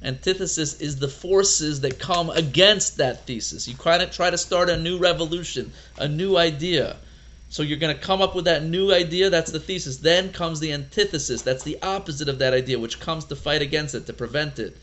Antithesis 0.02 0.80
is 0.80 0.96
the 0.96 1.08
forces 1.08 1.80
that 1.80 1.98
come 1.98 2.30
against 2.30 2.98
that 2.98 3.26
thesis. 3.26 3.66
You 3.66 3.74
try 3.74 3.98
to 3.98 4.06
try 4.06 4.30
to 4.30 4.38
start 4.38 4.70
a 4.70 4.76
new 4.76 4.98
revolution, 4.98 5.72
a 5.98 6.06
new 6.06 6.36
idea. 6.36 6.96
So 7.50 7.62
you're 7.62 7.78
going 7.78 7.96
to 7.96 8.02
come 8.02 8.20
up 8.20 8.34
with 8.34 8.44
that 8.44 8.64
new 8.64 8.92
idea, 8.92 9.30
that's 9.30 9.50
the 9.50 9.60
thesis. 9.60 9.98
Then 9.98 10.32
comes 10.32 10.60
the 10.60 10.72
antithesis, 10.72 11.42
that's 11.42 11.64
the 11.64 11.78
opposite 11.82 12.28
of 12.28 12.38
that 12.40 12.52
idea, 12.52 12.78
which 12.78 13.00
comes 13.00 13.24
to 13.26 13.36
fight 13.36 13.62
against 13.62 13.94
it, 13.94 14.06
to 14.06 14.12
prevent 14.12 14.58
it. 14.58 14.76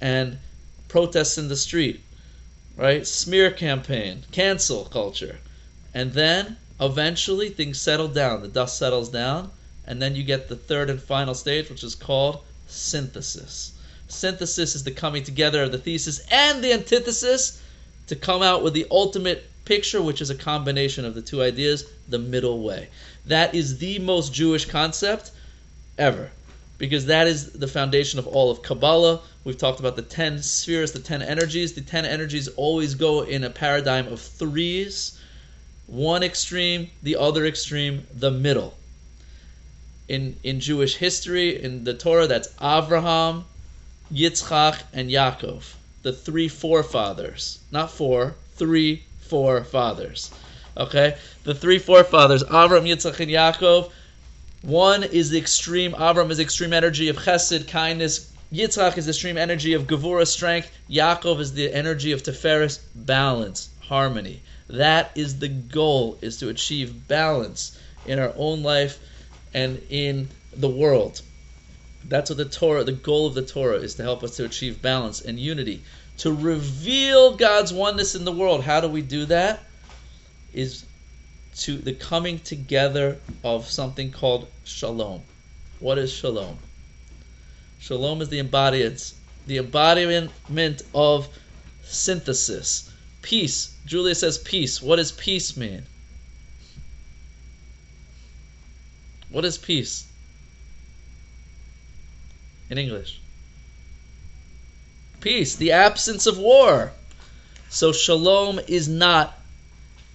And 0.00 0.38
protests 0.86 1.36
in 1.36 1.48
the 1.48 1.56
street, 1.56 2.00
right? 2.76 3.06
Smear 3.06 3.50
campaign, 3.50 4.24
cancel 4.30 4.84
culture. 4.84 5.38
And 5.92 6.12
then 6.12 6.56
eventually 6.80 7.50
things 7.50 7.80
settle 7.80 8.08
down, 8.08 8.42
the 8.42 8.48
dust 8.48 8.78
settles 8.78 9.08
down, 9.08 9.50
and 9.86 10.00
then 10.00 10.14
you 10.14 10.22
get 10.22 10.48
the 10.48 10.56
third 10.56 10.90
and 10.90 11.02
final 11.02 11.34
stage, 11.34 11.68
which 11.70 11.82
is 11.82 11.94
called 11.94 12.40
synthesis. 12.68 13.72
Synthesis 14.06 14.74
is 14.74 14.84
the 14.84 14.90
coming 14.90 15.24
together 15.24 15.62
of 15.62 15.72
the 15.72 15.78
thesis 15.78 16.20
and 16.30 16.62
the 16.62 16.72
antithesis 16.72 17.60
to 18.06 18.16
come 18.16 18.42
out 18.42 18.62
with 18.62 18.74
the 18.74 18.86
ultimate 18.90 19.50
picture, 19.68 20.02
which 20.02 20.20
is 20.20 20.30
a 20.30 20.34
combination 20.34 21.04
of 21.04 21.14
the 21.14 21.22
two 21.22 21.42
ideas, 21.42 21.84
the 22.08 22.18
middle 22.18 22.62
way. 22.62 22.88
That 23.26 23.54
is 23.54 23.78
the 23.78 23.98
most 24.00 24.32
Jewish 24.32 24.64
concept 24.64 25.30
ever, 25.98 26.30
because 26.78 27.06
that 27.06 27.28
is 27.28 27.52
the 27.52 27.68
foundation 27.68 28.18
of 28.18 28.26
all 28.26 28.50
of 28.50 28.62
Kabbalah. 28.62 29.20
We've 29.44 29.58
talked 29.58 29.78
about 29.78 29.94
the 29.94 30.02
10 30.02 30.42
spheres, 30.42 30.92
the 30.92 30.98
10 30.98 31.22
energies. 31.22 31.74
The 31.74 31.82
10 31.82 32.04
energies 32.04 32.48
always 32.48 32.94
go 32.94 33.20
in 33.20 33.44
a 33.44 33.50
paradigm 33.50 34.08
of 34.08 34.20
threes 34.20 35.18
one 35.88 36.22
extreme, 36.22 36.90
the 37.02 37.16
other 37.16 37.46
extreme, 37.46 38.06
the 38.14 38.30
middle. 38.30 38.74
in, 40.06 40.36
in 40.42 40.60
Jewish 40.60 40.96
history, 40.96 41.62
in 41.62 41.84
the 41.84 41.94
Torah, 41.94 42.26
that's 42.26 42.48
Avraham, 42.60 43.44
Yitzchak, 44.12 44.82
and 44.92 45.10
Yaakov. 45.10 45.74
The 46.02 46.12
three 46.12 46.48
forefathers. 46.48 47.58
Not 47.70 47.90
four, 47.90 48.34
three 48.56 49.02
forefathers. 49.28 50.30
Okay? 50.76 51.16
The 51.44 51.54
three 51.54 51.78
forefathers, 51.78 52.42
Avram, 52.44 52.86
Yitzchak, 52.86 53.20
and 53.20 53.30
Yaakov. 53.30 53.90
One 54.62 55.04
is 55.04 55.30
the 55.30 55.38
extreme, 55.38 55.92
Avram 55.92 56.30
is 56.30 56.40
extreme 56.40 56.72
energy 56.72 57.08
of 57.08 57.16
chesed, 57.16 57.68
kindness. 57.68 58.32
Yitzchak 58.52 58.96
is 58.96 59.06
the 59.06 59.10
extreme 59.10 59.36
energy 59.36 59.74
of 59.74 59.86
gevura, 59.86 60.26
strength. 60.26 60.70
Yaakov 60.90 61.40
is 61.40 61.52
the 61.52 61.72
energy 61.72 62.12
of 62.12 62.22
tiferes, 62.22 62.80
balance, 62.94 63.68
harmony. 63.80 64.42
That 64.68 65.10
is 65.14 65.38
the 65.38 65.48
goal, 65.48 66.18
is 66.20 66.38
to 66.38 66.48
achieve 66.48 67.08
balance 67.08 67.78
in 68.06 68.18
our 68.18 68.32
own 68.36 68.62
life 68.62 68.98
and 69.54 69.80
in 69.90 70.28
the 70.54 70.68
world. 70.68 71.22
That's 72.04 72.30
what 72.30 72.36
the 72.36 72.44
Torah, 72.44 72.84
the 72.84 72.92
goal 72.92 73.26
of 73.26 73.34
the 73.34 73.42
Torah 73.42 73.78
is 73.78 73.94
to 73.94 74.02
help 74.02 74.22
us 74.22 74.36
to 74.36 74.44
achieve 74.44 74.80
balance 74.80 75.20
and 75.20 75.38
unity, 75.38 75.82
to 76.18 76.32
reveal 76.32 77.36
God's 77.36 77.72
oneness 77.72 78.14
in 78.14 78.24
the 78.24 78.32
world. 78.32 78.64
How 78.64 78.80
do 78.80 78.88
we 78.88 79.02
do 79.02 79.24
that? 79.26 79.60
Is 80.52 80.84
to 81.58 81.76
the 81.76 81.92
coming 81.92 82.38
together 82.38 83.18
of 83.42 83.66
something 83.66 84.12
called 84.12 84.48
shalom. 84.64 85.22
What 85.80 85.98
is 85.98 86.12
shalom? 86.12 86.58
Shalom 87.80 88.20
is 88.20 88.28
the 88.28 88.38
embodiment, 88.38 89.14
the 89.46 89.58
embodiment 89.58 90.82
of 90.94 91.28
synthesis. 91.82 92.92
Peace. 93.22 93.76
Julia 93.86 94.14
says 94.14 94.38
peace. 94.38 94.82
What 94.82 94.96
does 94.96 95.12
peace 95.12 95.56
mean? 95.56 95.84
What 99.30 99.44
is 99.44 99.58
peace? 99.58 100.06
In 102.70 102.78
English. 102.78 103.20
Peace, 105.20 105.56
the 105.56 105.72
absence 105.72 106.26
of 106.26 106.38
war. 106.38 106.92
So 107.68 107.92
shalom 107.92 108.60
is 108.66 108.88
not 108.88 109.38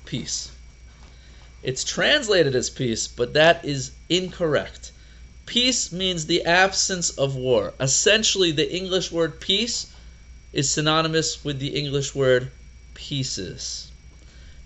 peace. 0.05 0.49
It's 1.61 1.83
translated 1.83 2.55
as 2.55 2.69
peace, 2.69 3.07
but 3.07 3.33
that 3.33 3.63
is 3.63 3.91
incorrect. 4.09 4.91
Peace 5.45 5.91
means 5.91 6.25
the 6.25 6.45
absence 6.45 7.09
of 7.11 7.35
war. 7.35 7.73
Essentially, 7.79 8.51
the 8.51 8.71
English 8.71 9.11
word 9.11 9.39
peace 9.39 9.87
is 10.51 10.69
synonymous 10.69 11.43
with 11.43 11.59
the 11.59 11.75
English 11.75 12.15
word 12.15 12.51
pieces. 12.93 13.87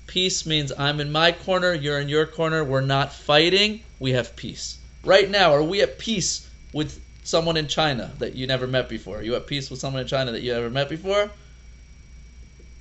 Peace 0.06 0.46
means 0.46 0.72
I'm 0.78 1.00
in 1.00 1.12
my 1.12 1.32
corner, 1.32 1.74
you're 1.74 2.00
in 2.00 2.10
your 2.10 2.26
corner, 2.26 2.64
we're 2.64 2.82
not 2.82 3.14
fighting, 3.14 3.82
we 4.00 4.12
have 4.12 4.36
peace. 4.36 4.78
Right 5.04 5.30
now, 5.30 5.54
are 5.54 5.64
we 5.64 5.82
at 5.82 5.98
peace 5.98 6.48
with 6.74 7.00
someone 7.28 7.58
in 7.58 7.68
China 7.68 8.10
that 8.20 8.36
you 8.36 8.48
never 8.48 8.68
met 8.68 8.88
before? 8.88 9.18
Are 9.18 9.22
you 9.22 9.36
at 9.36 9.48
peace 9.48 9.70
with 9.70 9.80
someone 9.80 10.02
in 10.02 10.08
China 10.08 10.32
that 10.32 10.42
you 10.42 10.54
never 10.54 10.70
met 10.70 10.88
before? 10.88 11.30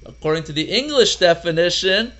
According 0.04 0.44
to 0.44 0.52
the 0.52 0.70
English 0.70 1.16
definition, 1.16 2.12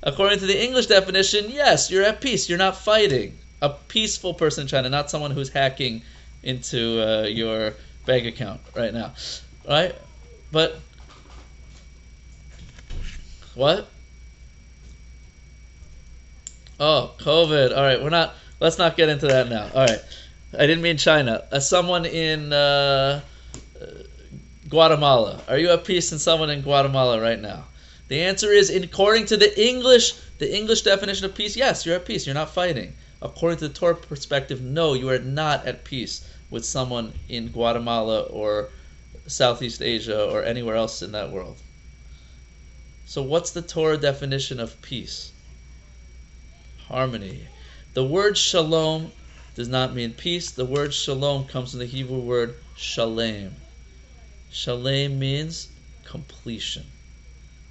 according 0.00 0.38
to 0.38 0.46
the 0.46 0.62
English 0.62 0.86
definition, 0.86 1.50
yes, 1.50 1.90
you're 1.90 2.04
at 2.04 2.20
peace. 2.20 2.48
You're 2.48 2.58
not 2.58 2.76
fighting. 2.76 3.36
A 3.60 3.70
peaceful 3.70 4.32
person 4.32 4.62
in 4.62 4.68
China, 4.68 4.88
not 4.90 5.10
someone 5.10 5.32
who's 5.32 5.48
hacking 5.48 6.02
into 6.44 7.02
uh, 7.02 7.22
your 7.24 7.74
bank 8.06 8.26
account 8.26 8.60
right 8.76 8.94
now, 8.94 9.12
right? 9.68 9.94
But 10.52 10.78
what? 13.54 13.88
Oh, 16.78 17.12
COVID. 17.18 17.76
All 17.76 17.82
right, 17.82 18.00
we're 18.00 18.10
not. 18.10 18.34
Let's 18.60 18.78
not 18.78 18.96
get 18.96 19.08
into 19.08 19.26
that 19.26 19.48
now. 19.48 19.68
All 19.74 19.84
right, 19.86 20.00
I 20.54 20.66
didn't 20.66 20.82
mean 20.82 20.96
China. 20.96 21.44
As 21.50 21.68
someone 21.68 22.04
in 22.04 22.52
uh, 22.52 23.20
Guatemala, 24.68 25.40
are 25.48 25.58
you 25.58 25.70
at 25.70 25.84
peace 25.84 26.12
in 26.12 26.18
someone 26.18 26.50
in 26.50 26.62
Guatemala 26.62 27.20
right 27.20 27.40
now? 27.40 27.64
The 28.08 28.22
answer 28.22 28.50
is, 28.50 28.70
according 28.70 29.26
to 29.26 29.36
the 29.36 29.50
English, 29.60 30.12
the 30.38 30.54
English 30.54 30.82
definition 30.82 31.24
of 31.24 31.34
peace, 31.34 31.56
yes, 31.56 31.86
you're 31.86 31.96
at 31.96 32.04
peace. 32.04 32.26
You're 32.26 32.34
not 32.34 32.50
fighting. 32.50 32.92
According 33.22 33.58
to 33.58 33.68
the 33.68 33.74
Torah 33.74 33.94
perspective, 33.94 34.60
no, 34.60 34.94
you 34.94 35.08
are 35.08 35.18
not 35.18 35.66
at 35.66 35.84
peace 35.84 36.26
with 36.50 36.64
someone 36.64 37.12
in 37.28 37.48
Guatemala 37.48 38.22
or 38.22 38.70
Southeast 39.26 39.80
Asia 39.80 40.24
or 40.24 40.42
anywhere 40.42 40.76
else 40.76 41.00
in 41.00 41.12
that 41.12 41.30
world. 41.30 41.58
So, 43.06 43.22
what's 43.22 43.52
the 43.52 43.62
Torah 43.62 43.96
definition 43.96 44.60
of 44.60 44.80
peace? 44.82 45.32
harmony. 46.92 47.48
The 47.94 48.04
word 48.04 48.36
shalom 48.36 49.12
does 49.54 49.68
not 49.68 49.94
mean 49.94 50.12
peace. 50.12 50.50
The 50.50 50.64
word 50.64 50.94
shalom 50.94 51.46
comes 51.46 51.70
from 51.70 51.80
the 51.80 51.86
Hebrew 51.86 52.20
word 52.20 52.56
shalem. 52.76 53.54
Shalem 54.50 55.18
means 55.18 55.68
completion, 56.04 56.84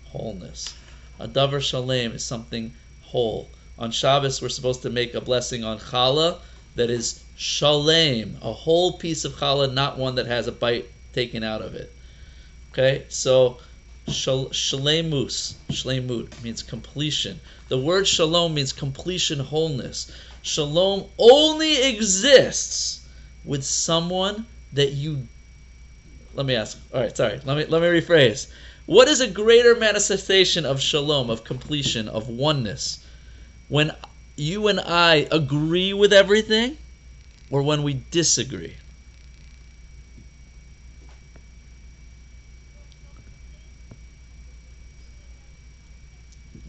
wholeness. 0.06 0.74
A 1.20 1.28
davar 1.28 1.62
shalem 1.62 2.14
is 2.14 2.24
something 2.24 2.74
whole. 3.02 3.50
On 3.78 3.92
Shabbos, 3.92 4.42
we're 4.42 4.50
supposed 4.50 4.84
to 4.84 4.90
make 4.90 5.14
a 5.16 5.22
blessing 5.22 5.64
on 5.64 5.80
challah 5.80 6.40
that 6.76 6.90
is 6.90 7.24
shalem, 7.36 8.38
a 8.42 8.54
whole 8.54 8.94
piece 8.94 9.26
of 9.26 9.34
challah, 9.34 9.74
not 9.74 9.98
one 9.98 10.16
that 10.16 10.28
has 10.28 10.48
a 10.48 10.52
bite 10.52 10.90
taken 11.14 11.44
out 11.44 11.62
of 11.62 11.76
it. 11.76 11.92
Okay, 12.72 13.06
so 13.10 13.60
shalemus, 14.08 15.54
shalemut 15.70 16.42
means 16.42 16.64
completion. 16.64 17.40
The 17.68 17.78
word 17.78 18.08
shalom 18.08 18.54
means 18.54 18.74
completion, 18.74 19.40
wholeness. 19.40 20.12
Shalom 20.42 21.06
only 21.18 21.89
exists 21.89 23.08
with 23.46 23.64
someone 23.64 24.46
that 24.74 24.92
you. 24.92 25.28
Let 26.34 26.46
me 26.46 26.56
ask. 26.56 26.78
All 26.94 27.02
right, 27.02 27.16
sorry. 27.16 27.39
Let 27.44 27.58
me 27.58 27.66
let 27.66 27.82
me 27.82 27.88
rephrase. 27.88 28.52
What 28.86 29.08
is 29.08 29.22
a 29.22 29.28
greater 29.28 29.76
manifestation 29.76 30.66
of 30.66 30.82
shalom, 30.82 31.30
of 31.30 31.44
completion, 31.44 32.08
of 32.08 32.28
oneness? 32.28 33.06
When 33.70 33.92
you 34.36 34.68
and 34.68 34.80
I 34.80 35.28
agree 35.32 35.94
with 35.94 36.12
everything, 36.12 36.78
or 37.50 37.62
when 37.62 37.84
we 37.84 38.02
disagree? 38.12 38.76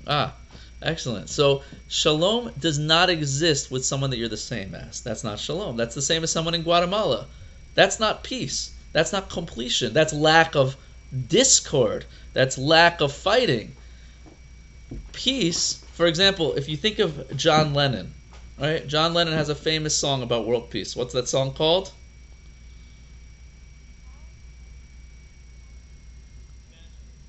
Ah, 0.07 0.35
Excellent. 0.83 1.30
So 1.30 1.62
shalom 1.89 2.53
does 2.59 2.78
not 2.78 3.09
exist 3.09 3.70
with 3.70 3.85
someone 3.85 4.11
that 4.11 4.18
you're 4.18 4.28
the 4.28 4.37
same 4.37 4.74
as. 4.74 5.01
That's 5.01 5.24
not 5.24 5.39
shalom. 5.39 5.76
That's 5.76 5.95
the 5.95 6.03
same 6.03 6.24
as 6.24 6.30
someone 6.30 6.55
in 6.55 6.62
Guatemala. 6.62 7.26
That's 7.74 8.01
not 8.01 8.24
peace. 8.24 8.74
That's 8.93 9.12
not 9.12 9.30
completion. 9.30 9.93
That's 9.93 10.12
lack 10.12 10.55
of 10.57 10.76
discord. 11.28 12.05
That's 12.33 12.59
lack 12.59 13.01
of 13.01 13.12
fighting. 13.12 13.72
Peace, 15.12 15.85
for 15.93 16.07
example, 16.07 16.55
if 16.55 16.68
you 16.68 16.76
think 16.76 16.99
of 16.99 17.37
John 17.37 17.72
Lennon, 17.74 18.12
right? 18.59 18.87
John 18.87 19.14
Lennon 19.14 19.35
has 19.35 19.49
a 19.49 19.55
famous 19.55 19.97
song 19.97 20.22
about 20.22 20.47
world 20.47 20.70
peace. 20.70 20.95
What's 20.95 21.14
that 21.14 21.28
song 21.28 21.55
called? 21.55 21.93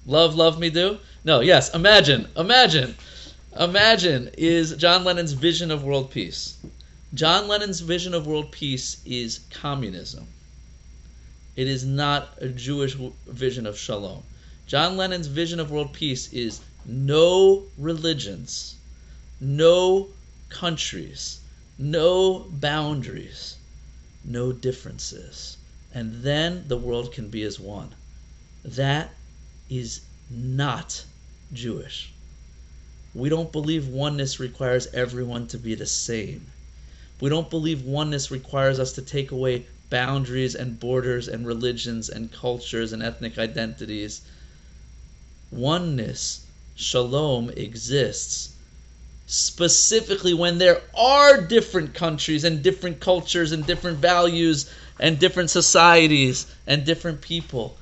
Love, 0.06 0.36
love 0.36 0.60
me 0.60 0.70
do? 0.70 1.00
No, 1.24 1.40
yes, 1.40 1.74
imagine, 1.74 2.28
imagine. 2.36 2.96
Imagine 3.60 4.32
is 4.36 4.76
John 4.78 5.04
Lennon's 5.04 5.34
vision 5.34 5.70
of 5.70 5.84
world 5.84 6.10
peace. 6.10 6.58
John 7.14 7.48
Lennon's 7.48 7.82
vision 7.82 8.16
of 8.16 8.26
world 8.26 8.52
peace 8.52 8.98
is 9.06 9.42
communism. 9.52 10.28
It 11.56 11.68
is 11.68 11.86
not 11.86 12.36
a 12.42 12.48
Jewish 12.48 12.96
vision 13.28 13.68
of 13.68 13.78
shalom. 13.78 14.24
John 14.66 14.98
Lennon's 14.98 15.28
vision 15.28 15.60
of 15.60 15.70
world 15.70 15.94
peace 15.94 16.34
is 16.34 16.62
no 16.84 17.66
religions, 17.78 18.74
no 19.40 20.10
countries, 20.50 21.40
no 21.78 22.48
boundaries, 22.50 23.58
no 24.26 24.52
differences. 24.52 25.58
And 25.94 26.24
then 26.24 26.68
the 26.68 26.78
world 26.78 27.12
can 27.12 27.30
be 27.30 27.44
as 27.44 27.60
one. 27.60 27.94
That 28.66 29.12
is 29.70 30.02
not 30.32 31.06
Jewish. 31.54 32.13
We 33.16 33.30
don't 33.30 33.52
believe 33.52 33.88
oneness 33.88 34.40
requires 34.40 34.88
everyone 34.94 35.48
to 35.48 35.58
be 35.60 35.76
the 35.76 35.86
same. 35.86 36.48
We 37.20 37.30
don't 37.30 37.50
believe 37.50 37.86
oneness 37.86 38.32
requires 38.32 38.80
us 38.80 38.94
to 38.94 39.02
take 39.02 39.32
away 39.32 39.66
boundaries 39.92 40.56
and 40.56 40.80
borders 40.80 41.28
and 41.28 41.46
religions 41.46 42.10
and 42.10 42.32
cultures 42.32 42.92
and 42.92 43.04
ethnic 43.04 43.38
identities. 43.38 44.22
Oneness, 45.52 46.42
shalom, 46.76 47.52
exists 47.52 48.50
specifically 49.28 50.34
when 50.34 50.58
there 50.58 50.82
are 50.96 51.40
different 51.40 51.94
countries 51.94 52.44
and 52.44 52.64
different 52.64 53.00
cultures 53.00 53.52
and 53.52 53.66
different 53.66 54.00
values 54.00 54.70
and 55.00 55.20
different 55.20 55.50
societies 55.52 56.48
and 56.66 56.84
different 56.84 57.22
people 57.22 57.78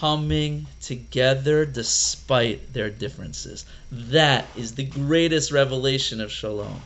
coming 0.00 0.66
together 0.80 1.64
despite 1.64 2.72
their 2.72 2.90
differences. 2.90 3.64
That 3.90 4.46
is 4.56 4.74
the 4.74 4.84
greatest 4.84 5.52
revelation 5.52 6.20
of 6.20 6.32
shalom. 6.32 6.80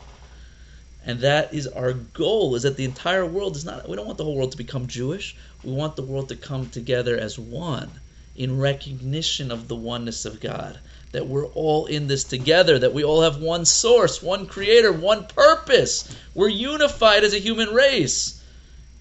And 1.05 1.21
that 1.21 1.53
is 1.53 1.67
our 1.67 1.93
goal 1.93 2.55
is 2.55 2.63
that 2.63 2.75
the 2.75 2.83
entire 2.83 3.25
world 3.25 3.55
is 3.55 3.63
not 3.63 3.87
we 3.87 3.95
don't 3.95 4.05
want 4.05 4.17
the 4.17 4.25
whole 4.25 4.35
world 4.35 4.51
to 4.51 4.57
become 4.57 4.87
Jewish. 4.87 5.35
We 5.63 5.71
want 5.71 5.95
the 5.95 6.01
world 6.01 6.29
to 6.29 6.35
come 6.35 6.69
together 6.69 7.17
as 7.17 7.39
one 7.39 7.89
in 8.35 8.59
recognition 8.59 9.51
of 9.51 9.67
the 9.67 9.75
oneness 9.75 10.25
of 10.25 10.41
God. 10.41 10.77
That 11.13 11.27
we're 11.27 11.47
all 11.47 11.85
in 11.85 12.07
this 12.07 12.25
together, 12.25 12.77
that 12.77 12.93
we 12.93 13.05
all 13.05 13.21
have 13.21 13.37
one 13.37 13.63
source, 13.63 14.21
one 14.21 14.47
creator, 14.47 14.91
one 14.91 15.25
purpose. 15.27 16.13
We're 16.35 16.49
unified 16.49 17.23
as 17.23 17.33
a 17.33 17.39
human 17.39 17.69
race 17.69 18.41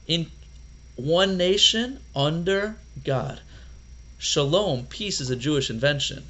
in 0.06 0.30
one 0.94 1.36
nation 1.36 1.98
under 2.14 2.76
God. 3.04 3.40
Shalom, 4.18 4.86
peace, 4.86 5.20
is 5.20 5.28
a 5.28 5.36
Jewish 5.36 5.68
invention. 5.68 6.24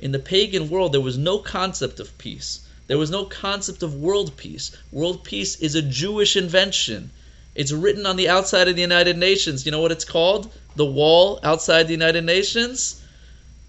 In 0.00 0.10
the 0.10 0.18
pagan 0.18 0.70
world, 0.70 0.94
there 0.94 1.02
was 1.02 1.18
no 1.18 1.36
concept 1.36 2.00
of 2.00 2.16
peace. 2.16 2.60
There 2.86 2.96
was 2.96 3.10
no 3.10 3.26
concept 3.26 3.82
of 3.82 3.94
world 3.94 4.38
peace. 4.38 4.70
World 4.90 5.22
peace 5.22 5.56
is 5.56 5.74
a 5.74 5.82
Jewish 5.82 6.34
invention. 6.34 7.10
It's 7.54 7.72
written 7.72 8.06
on 8.06 8.16
the 8.16 8.30
outside 8.30 8.68
of 8.68 8.74
the 8.74 8.80
United 8.80 9.18
Nations. 9.18 9.66
You 9.66 9.72
know 9.72 9.82
what 9.82 9.92
it's 9.92 10.06
called? 10.06 10.50
The 10.76 10.86
wall 10.86 11.38
outside 11.42 11.88
the 11.88 11.92
United 11.92 12.24
Nations? 12.24 13.02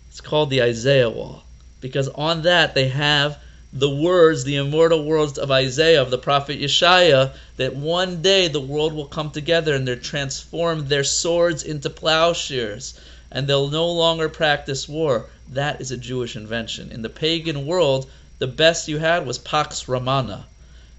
It's 0.09 0.21
called 0.21 0.49
the 0.49 0.61
Isaiah 0.61 1.09
Wall. 1.09 1.43
Because 1.81 2.07
on 2.07 2.43
that 2.43 2.73
they 2.73 2.87
have 2.87 3.37
the 3.73 3.89
words, 3.89 4.45
the 4.45 4.55
immortal 4.55 5.03
words 5.03 5.37
of 5.37 5.51
Isaiah, 5.51 6.01
of 6.01 6.09
the 6.09 6.17
prophet 6.17 6.61
Yeshaya, 6.61 7.33
that 7.57 7.75
one 7.75 8.21
day 8.21 8.47
the 8.47 8.61
world 8.61 8.93
will 8.93 9.07
come 9.07 9.31
together 9.31 9.75
and 9.75 9.85
they'll 9.85 9.99
transform 9.99 10.87
their 10.87 11.03
swords 11.03 11.63
into 11.63 11.89
plowshares 11.89 12.93
and 13.31 13.47
they'll 13.47 13.69
no 13.69 13.89
longer 13.91 14.27
practice 14.27 14.89
war. 14.89 15.29
That 15.49 15.81
is 15.81 15.91
a 15.91 15.97
Jewish 15.97 16.35
invention. 16.35 16.91
In 16.91 17.01
the 17.01 17.09
pagan 17.09 17.65
world, 17.65 18.09
the 18.39 18.47
best 18.47 18.87
you 18.87 18.97
had 18.97 19.25
was 19.25 19.37
Pax 19.37 19.87
Romana. 19.87 20.45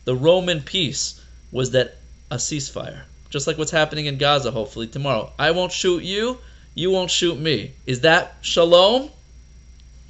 The 0.04 0.14
Roman 0.14 0.62
peace 0.62 1.20
was 1.50 1.72
that 1.72 1.96
a 2.30 2.36
ceasefire. 2.36 3.02
Just 3.30 3.46
like 3.46 3.58
what's 3.58 3.70
happening 3.70 4.06
in 4.06 4.18
Gaza, 4.18 4.50
hopefully, 4.50 4.86
tomorrow. 4.86 5.32
I 5.38 5.50
won't 5.50 5.72
shoot 5.72 6.02
you, 6.02 6.38
you 6.74 6.90
won't 6.90 7.10
shoot 7.10 7.38
me. 7.38 7.72
Is 7.86 8.00
that 8.00 8.36
shalom? 8.40 9.10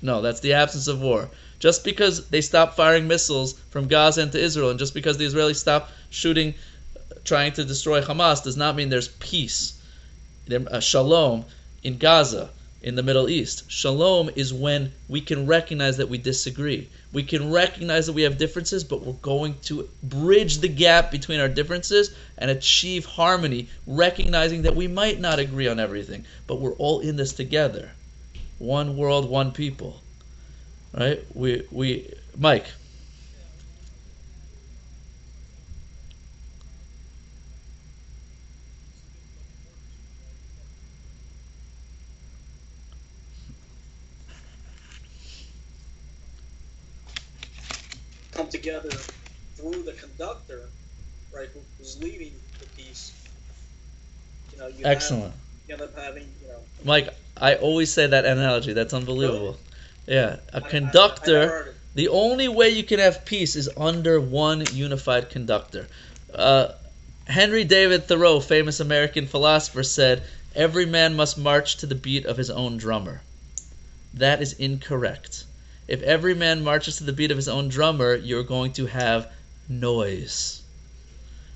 No, 0.01 0.23
that's 0.23 0.41
the 0.41 0.55
absence 0.55 0.89
of 0.89 1.01
war. 1.01 1.29
Just 1.59 1.85
because 1.85 2.29
they 2.29 2.41
stop 2.41 2.75
firing 2.75 3.07
missiles 3.07 3.55
from 3.71 3.87
Gaza 3.87 4.23
into 4.23 4.41
Israel, 4.41 4.71
and 4.71 4.79
just 4.79 4.95
because 4.95 5.19
the 5.19 5.27
Israelis 5.27 5.57
stop 5.57 5.91
shooting, 6.11 6.55
trying 7.25 7.53
to 7.53 7.65
destroy 7.65 8.03
Hamas, 8.03 8.43
does 8.43 8.57
not 8.57 8.75
mean 8.75 8.89
there's 8.89 9.09
peace, 9.09 9.75
uh, 10.51 10.81
shalom 10.81 11.45
in 11.83 11.99
Gaza, 11.99 12.51
in 12.83 12.95
the 12.95 13.03
Middle 13.03 13.29
East. 13.29 13.71
Shalom 13.71 14.31
is 14.37 14.53
when 14.53 14.93
we 15.09 15.21
can 15.21 15.47
recognize 15.47 15.97
that 15.99 16.09
we 16.09 16.19
disagree. 16.19 16.89
We 17.13 17.23
can 17.23 17.51
recognize 17.51 18.07
that 18.07 18.13
we 18.13 18.23
have 18.23 18.39
differences, 18.39 18.85
but 18.85 19.03
we're 19.03 19.13
going 19.15 19.57
to 19.63 19.89
bridge 20.03 20.59
the 20.59 20.69
gap 20.69 21.11
between 21.11 21.41
our 21.41 21.49
differences 21.49 22.15
and 22.39 22.51
achieve 22.51 23.05
harmony, 23.05 23.69
recognizing 23.87 24.63
that 24.63 24.77
we 24.77 24.89
might 24.89 25.21
not 25.21 25.39
agree 25.39 25.69
on 25.69 25.79
everything, 25.79 26.25
but 26.47 26.61
we're 26.61 26.75
all 26.75 27.01
in 27.01 27.17
this 27.17 27.33
together. 27.33 27.91
One 28.59 28.97
world, 28.97 29.29
one 29.29 29.53
people 29.53 30.01
right? 30.93 31.25
We 31.35 31.63
we 31.71 32.13
Mike. 32.39 32.67
Together 48.53 48.91
through 49.57 49.83
the 49.83 49.93
conductor, 49.93 50.69
right? 51.35 51.49
Who's 51.79 52.01
leading 52.01 52.33
the 52.61 52.67
piece. 52.83 53.13
You 54.53 54.59
know, 54.59 54.69
you 54.69 54.85
Excellent. 54.85 55.25
Have, 55.25 55.35
you 55.69 55.75
end 55.75 55.83
up 55.83 55.99
having, 55.99 56.29
you 56.43 56.49
know. 56.49 56.59
Mike, 56.85 57.09
I 57.37 57.57
always 57.57 57.93
say 57.93 58.07
that 58.07 58.25
analogy. 58.25 58.75
That's 58.75 58.93
unbelievable. 58.93 59.57
Really? 60.07 60.19
Yeah, 60.19 60.37
a 60.53 60.61
conductor. 60.61 61.75
the 61.95 62.09
only 62.09 62.49
way 62.49 62.71
you 62.71 62.85
can 62.85 62.99
have 62.99 63.25
peace 63.25 63.57
is 63.57 63.71
under 63.77 64.21
one 64.21 64.65
unified 64.73 65.31
conductor. 65.31 65.89
Uh, 66.35 66.69
Henry 67.27 67.65
David 67.65 68.05
Thoreau, 68.05 68.41
famous 68.41 68.81
American 68.81 69.27
philosopher, 69.27 69.83
said, 69.83 70.25
Every 70.55 70.85
man 70.85 71.15
must 71.15 71.39
march 71.39 71.79
to 71.79 71.87
the 71.87 71.95
beat 71.95 72.27
of 72.27 72.37
his 72.37 72.51
own 72.51 72.77
drummer. 72.77 73.23
That 74.15 74.43
is 74.43 74.53
incorrect. 74.55 75.45
If 75.93 76.01
every 76.01 76.33
man 76.33 76.65
marches 76.65 76.97
to 76.97 77.05
the 77.05 77.13
beat 77.13 77.31
of 77.31 77.37
his 77.37 77.51
own 77.51 77.69
drummer, 77.69 78.15
you're 78.15 78.45
going 78.45 78.73
to 78.73 78.87
have 78.87 79.31
noise. 79.69 80.63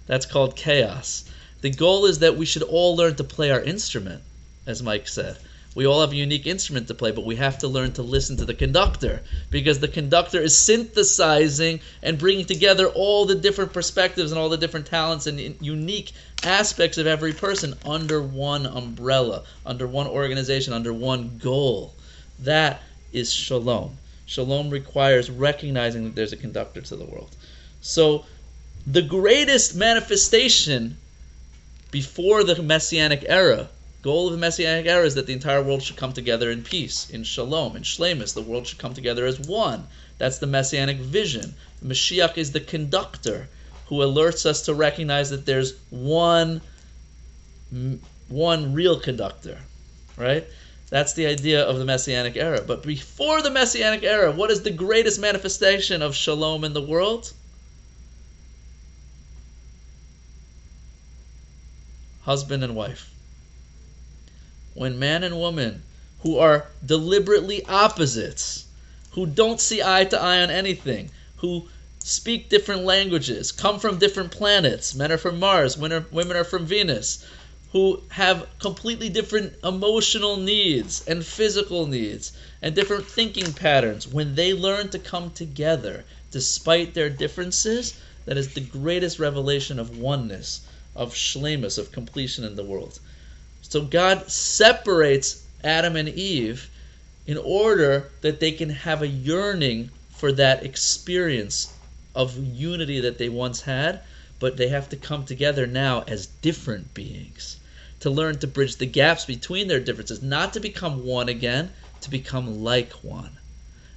That's 0.07 0.27
called 0.27 0.55
chaos. 0.55 1.25
The 1.63 1.71
goal 1.71 2.05
is 2.05 2.19
that 2.19 2.37
we 2.37 2.45
should 2.45 2.63
all 2.63 2.95
learn 2.95 3.15
to 3.15 3.25
play 3.25 3.51
our 3.51 3.63
instrument, 3.63 4.23
as 4.67 4.83
Mike 4.83 5.09
said. 5.09 5.39
We 5.75 5.87
all 5.87 6.03
have 6.03 6.13
a 6.13 6.17
unique 6.17 6.47
instrument 6.47 6.87
to 6.89 6.95
play, 6.95 7.13
but 7.13 7.25
we 7.25 7.37
have 7.37 7.57
to 7.61 7.67
learn 7.69 7.93
to 7.93 8.03
listen 8.03 8.37
to 8.37 8.45
the 8.45 8.53
conductor 8.53 9.23
because 9.51 9.79
the 9.79 9.89
conductor 9.89 10.43
is 10.43 10.55
synthesizing 10.55 11.81
and 12.03 12.19
bringing 12.19 12.45
together 12.45 12.89
all 12.89 13.25
the 13.25 13.37
different 13.37 13.73
perspectives 13.73 14.33
and 14.33 14.39
all 14.39 14.51
the 14.51 14.59
different 14.59 14.85
talents 14.85 15.27
and 15.27 15.57
unique 15.63 16.13
aspects 16.43 16.99
of 16.99 17.07
every 17.07 17.33
person 17.33 17.75
under 17.87 18.21
one 18.21 18.67
umbrella, 18.67 19.45
under 19.65 19.87
one 19.87 20.07
organization, 20.07 20.75
under 20.75 20.93
one 20.93 21.39
goal. 21.39 21.95
That 22.41 22.83
is 23.15 23.33
shalom. 23.33 23.97
Shalom 24.27 24.71
requires 24.71 25.31
recognizing 25.31 26.05
that 26.05 26.15
there's 26.15 26.33
a 26.33 26.37
conductor 26.37 26.81
to 26.81 26.97
the 26.97 27.05
world. 27.05 27.35
So, 27.81 28.25
the 28.87 29.03
greatest 29.03 29.75
manifestation 29.75 30.99
before 31.91 32.45
the 32.45 32.63
Messianic 32.63 33.25
era 33.29 33.69
goal 34.07 34.29
of 34.29 34.33
the 34.33 34.39
Messianic 34.39 34.87
era 34.87 35.05
is 35.05 35.17
that 35.17 35.27
the 35.27 35.33
entire 35.33 35.61
world 35.61 35.83
should 35.83 35.97
come 35.97 36.13
together 36.13 36.49
in 36.49 36.63
peace, 36.63 37.11
in 37.11 37.25
shalom, 37.25 37.75
in 37.75 37.83
shlemus. 37.83 38.35
The 38.35 38.41
world 38.41 38.67
should 38.69 38.79
come 38.79 38.95
together 38.95 39.27
as 39.27 39.41
one. 39.41 39.89
That's 40.19 40.39
the 40.39 40.47
Messianic 40.47 40.99
vision. 40.99 41.55
Mashiach 41.85 42.39
is 42.39 42.53
the 42.53 42.61
conductor 42.61 43.49
who 43.87 43.97
alerts 43.97 44.47
us 44.47 44.63
to 44.63 44.75
recognize 44.75 45.31
that 45.31 45.45
there's 45.45 45.75
one, 45.91 46.61
one 48.29 48.73
real 48.73 49.01
conductor, 49.01 49.59
right? 50.17 50.47
That's 50.89 51.13
the 51.15 51.27
idea 51.27 51.63
of 51.63 51.79
the 51.79 51.85
Messianic 51.85 52.37
era. 52.37 52.63
But 52.67 52.83
before 52.83 53.43
the 53.43 53.51
Messianic 53.51 54.05
era, 54.05 54.31
what 54.31 54.51
is 54.51 54.63
the 54.63 54.71
greatest 54.71 55.21
manifestation 55.21 56.03
of 56.03 56.15
shalom 56.15 56.65
in 56.65 56.73
the 56.73 56.83
world? 56.83 57.33
Husband 62.23 62.63
and 62.63 62.75
wife 62.75 63.11
when 64.77 64.99
man 64.99 65.25
and 65.25 65.39
woman 65.39 65.83
who 66.21 66.39
are 66.39 66.67
deliberately 66.85 67.65
opposites, 67.65 68.67
who 69.13 69.27
don't 69.27 69.59
see 69.61 69.83
eye 69.83 70.05
to 70.05 70.21
eye 70.21 70.43
on 70.43 70.51
anything, 70.51 71.11
who 71.37 71.67
speak 72.05 72.51
different 72.51 72.85
languages, 72.85 73.53
come 73.53 73.81
from 73.81 73.99
different 73.99 74.31
planets, 74.31 74.95
men 74.95 75.11
are 75.11 75.17
from 75.17 75.41
Mars, 75.41 75.79
women 75.79 76.37
are 76.37 76.45
from 76.45 76.67
Venus, 76.67 77.25
who 77.73 78.03
have 78.11 78.47
completely 78.59 79.09
different 79.09 79.53
emotional 79.65 80.37
needs 80.37 81.05
and 81.07 81.25
physical 81.25 81.87
needs 81.87 82.33
and 82.63 82.75
different 82.75 83.07
thinking 83.07 83.53
patterns, 83.53 84.07
when 84.07 84.35
they 84.35 84.53
learn 84.53 84.89
to 84.89 84.99
come 84.99 85.31
together 85.31 86.05
despite 86.31 86.95
their 86.95 87.11
differences, 87.11 87.95
that 88.25 88.37
is 88.37 88.55
the 88.55 88.61
greatest 88.61 89.19
revelation 89.19 89.79
of 89.79 89.99
oneness, 89.99 90.61
of 90.95 91.15
shlemus, 91.15 91.79
of 91.79 91.93
completion 91.93 92.45
in 92.45 92.57
the 92.57 92.65
world. 92.65 92.99
So 93.63 93.83
God 93.83 94.31
separates 94.31 95.43
Adam 95.65 95.97
and 95.97 96.09
Eve 96.09 96.71
in 97.27 97.37
order 97.39 98.11
that 98.21 98.41
they 98.41 98.53
can 98.53 98.71
have 98.71 99.03
a 99.03 99.09
yearning 99.09 99.91
for 100.11 100.33
that 100.33 100.65
experience 100.65 101.73
of 102.15 102.37
unity 102.39 103.01
that 103.01 103.19
they 103.19 103.29
once 103.29 103.61
had, 103.61 104.01
but 104.39 104.57
they 104.57 104.69
have 104.69 104.89
to 104.89 104.97
come 104.97 105.25
together 105.25 105.67
now 105.67 106.03
as 106.07 106.27
different 106.27 106.93
beings 106.95 107.57
to 108.01 108.11
learn 108.11 108.39
to 108.39 108.47
bridge 108.47 108.77
the 108.77 108.87
gaps 108.87 109.25
between 109.25 109.69
their 109.69 109.81
differences, 109.81 110.23
not 110.23 110.53
to 110.53 110.61
become 110.61 111.05
one 111.05 111.29
again, 111.29 111.73
to 112.01 112.11
become 112.11 112.63
like 112.63 112.93
one. 113.03 113.39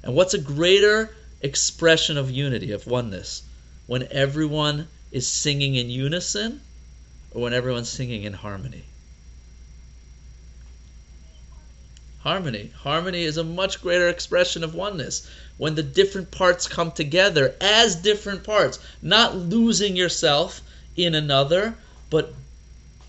And 0.03 0.15
what's 0.15 0.33
a 0.33 0.39
greater 0.39 1.13
expression 1.41 2.17
of 2.17 2.31
unity, 2.31 2.71
of 2.71 2.87
oneness, 2.87 3.43
when 3.87 4.07
everyone 4.11 4.87
is 5.11 5.27
singing 5.27 5.75
in 5.75 5.89
unison 5.89 6.61
or 7.31 7.41
when 7.41 7.53
everyone's 7.53 7.89
singing 7.89 8.23
in 8.23 8.33
harmony? 8.33 8.83
harmony. 12.19 12.71
Harmony 12.75 13.23
is 13.23 13.37
a 13.37 13.43
much 13.43 13.81
greater 13.81 14.09
expression 14.09 14.63
of 14.63 14.75
oneness 14.75 15.27
when 15.59 15.75
the 15.75 15.83
different 15.83 16.31
parts 16.31 16.67
come 16.67 16.89
together 16.89 17.53
as 17.59 17.97
different 17.97 18.43
parts, 18.45 18.79
not 19.01 19.35
losing 19.35 19.95
yourself 19.95 20.61
in 20.95 21.13
another, 21.13 21.75
but 22.09 22.33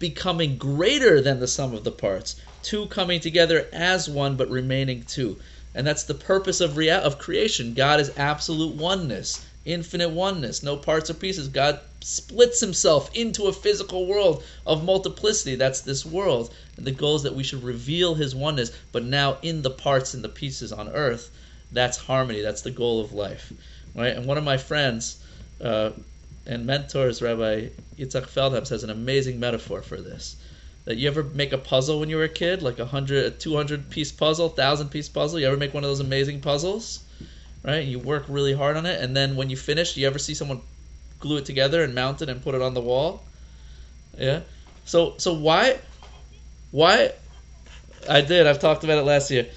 becoming 0.00 0.56
greater 0.56 1.20
than 1.20 1.38
the 1.38 1.46
sum 1.46 1.72
of 1.72 1.84
the 1.84 1.92
parts. 1.92 2.34
Two 2.64 2.86
coming 2.86 3.20
together 3.20 3.68
as 3.72 4.08
one, 4.08 4.34
but 4.34 4.50
remaining 4.50 5.04
two. 5.04 5.38
And 5.76 5.86
that's 5.86 6.02
the 6.02 6.14
purpose 6.14 6.60
of 6.60 6.76
rea- 6.76 6.90
of 6.90 7.18
creation. 7.18 7.72
God 7.72 8.00
is 8.00 8.10
absolute 8.16 8.74
oneness. 8.74 9.46
infinite 9.64 10.10
oneness, 10.10 10.62
no 10.62 10.76
parts 10.76 11.08
or 11.08 11.14
pieces. 11.14 11.46
God 11.46 11.78
splits 12.00 12.58
himself 12.60 13.10
into 13.14 13.46
a 13.46 13.52
physical 13.52 14.06
world 14.06 14.42
of 14.66 14.82
multiplicity. 14.82 15.54
That's 15.54 15.82
this 15.82 16.04
world. 16.04 16.52
And 16.76 16.84
the 16.84 16.90
goal 16.90 17.14
is 17.16 17.22
that 17.22 17.36
we 17.36 17.44
should 17.44 17.62
reveal 17.62 18.14
his 18.14 18.34
oneness, 18.34 18.72
but 18.90 19.04
now 19.04 19.38
in 19.42 19.62
the 19.62 19.70
parts 19.70 20.14
and 20.14 20.24
the 20.24 20.28
pieces 20.28 20.72
on 20.72 20.88
earth. 20.88 21.30
That's 21.72 21.96
harmony. 21.98 22.42
That's 22.42 22.62
the 22.62 22.70
goal 22.70 23.00
of 23.00 23.12
life. 23.12 23.52
Right? 23.94 24.16
And 24.16 24.26
one 24.26 24.38
of 24.38 24.44
my 24.44 24.56
friends 24.56 25.22
uh, 25.62 25.90
and 26.46 26.66
mentors, 26.66 27.22
Rabbi 27.22 27.68
Yitzhak 27.98 28.26
Feldham, 28.26 28.64
has 28.64 28.82
an 28.82 28.90
amazing 28.90 29.40
metaphor 29.40 29.82
for 29.82 30.00
this. 30.00 30.36
That 30.84 30.96
you 30.96 31.08
ever 31.08 31.22
make 31.22 31.52
a 31.52 31.58
puzzle 31.58 32.00
when 32.00 32.08
you 32.08 32.16
were 32.16 32.24
a 32.24 32.28
kid, 32.28 32.62
like 32.62 32.78
a 32.78 32.86
hundred, 32.86 33.24
a 33.24 33.30
two 33.30 33.54
hundred 33.54 33.90
piece 33.90 34.10
puzzle, 34.10 34.48
thousand 34.48 34.88
piece 34.88 35.08
puzzle. 35.08 35.38
You 35.38 35.46
ever 35.46 35.56
make 35.56 35.74
one 35.74 35.84
of 35.84 35.90
those 35.90 36.00
amazing 36.00 36.40
puzzles? 36.40 37.04
right? 37.62 37.84
You 37.84 37.98
work 37.98 38.24
really 38.28 38.54
hard 38.54 38.76
on 38.76 38.86
it, 38.86 39.00
and 39.00 39.16
then 39.16 39.36
when 39.36 39.50
you 39.50 39.56
finish, 39.56 39.96
you 39.96 40.06
ever 40.06 40.18
see 40.18 40.34
someone 40.34 40.60
glue 41.18 41.38
it 41.38 41.44
together 41.44 41.82
and 41.84 41.94
mount 41.94 42.22
it 42.22 42.28
and 42.28 42.42
put 42.42 42.54
it 42.54 42.62
on 42.62 42.74
the 42.74 42.80
wall? 42.80 43.22
Yeah. 44.18 44.40
So 44.84 45.14
so 45.18 45.34
why 45.34 45.78
why 46.70 47.12
I 48.08 48.22
did. 48.22 48.46
I've 48.46 48.58
talked 48.58 48.84
about 48.84 48.98
it 48.98 49.02
last 49.02 49.30
year. 49.30 49.48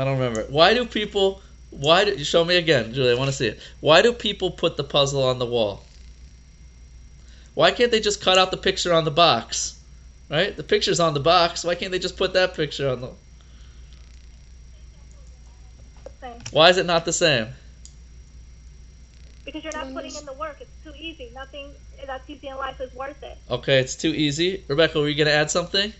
I 0.00 0.04
don't 0.04 0.18
remember. 0.18 0.46
Why 0.48 0.72
do 0.72 0.86
people 0.86 1.42
why 1.68 2.06
do 2.06 2.24
show 2.24 2.42
me 2.42 2.56
again, 2.56 2.94
Julie, 2.94 3.12
I 3.12 3.14
want 3.14 3.30
to 3.30 3.36
see 3.36 3.48
it. 3.48 3.60
Why 3.80 4.00
do 4.00 4.14
people 4.14 4.50
put 4.50 4.78
the 4.78 4.84
puzzle 4.84 5.22
on 5.22 5.38
the 5.38 5.44
wall? 5.44 5.84
Why 7.52 7.70
can't 7.70 7.90
they 7.90 8.00
just 8.00 8.22
cut 8.22 8.38
out 8.38 8.50
the 8.50 8.56
picture 8.56 8.94
on 8.94 9.04
the 9.04 9.10
box? 9.10 9.78
Right? 10.30 10.56
The 10.56 10.62
picture's 10.62 11.00
on 11.00 11.12
the 11.12 11.20
box. 11.20 11.64
Why 11.64 11.74
can't 11.74 11.92
they 11.92 11.98
just 11.98 12.16
put 12.16 12.32
that 12.32 12.54
picture 12.54 12.88
on 12.88 13.00
the. 13.02 13.10
Why 16.50 16.70
is 16.70 16.78
it 16.78 16.86
not 16.86 17.04
the 17.04 17.12
same? 17.12 17.48
Because 19.44 19.62
you're 19.62 19.72
not 19.72 19.92
putting 19.92 20.14
in 20.16 20.24
the 20.24 20.32
work. 20.32 20.56
It's 20.60 20.84
too 20.84 20.92
easy. 20.98 21.30
Nothing 21.34 21.72
that's 22.06 22.28
easy 22.28 22.48
in 22.48 22.56
life 22.56 22.80
is 22.80 22.92
worth 22.94 23.22
it. 23.22 23.36
Okay, 23.50 23.78
it's 23.80 23.96
too 23.96 24.14
easy. 24.14 24.64
Rebecca, 24.66 24.98
were 24.98 25.08
you 25.08 25.14
gonna 25.14 25.36
add 25.36 25.50
something? 25.50 25.92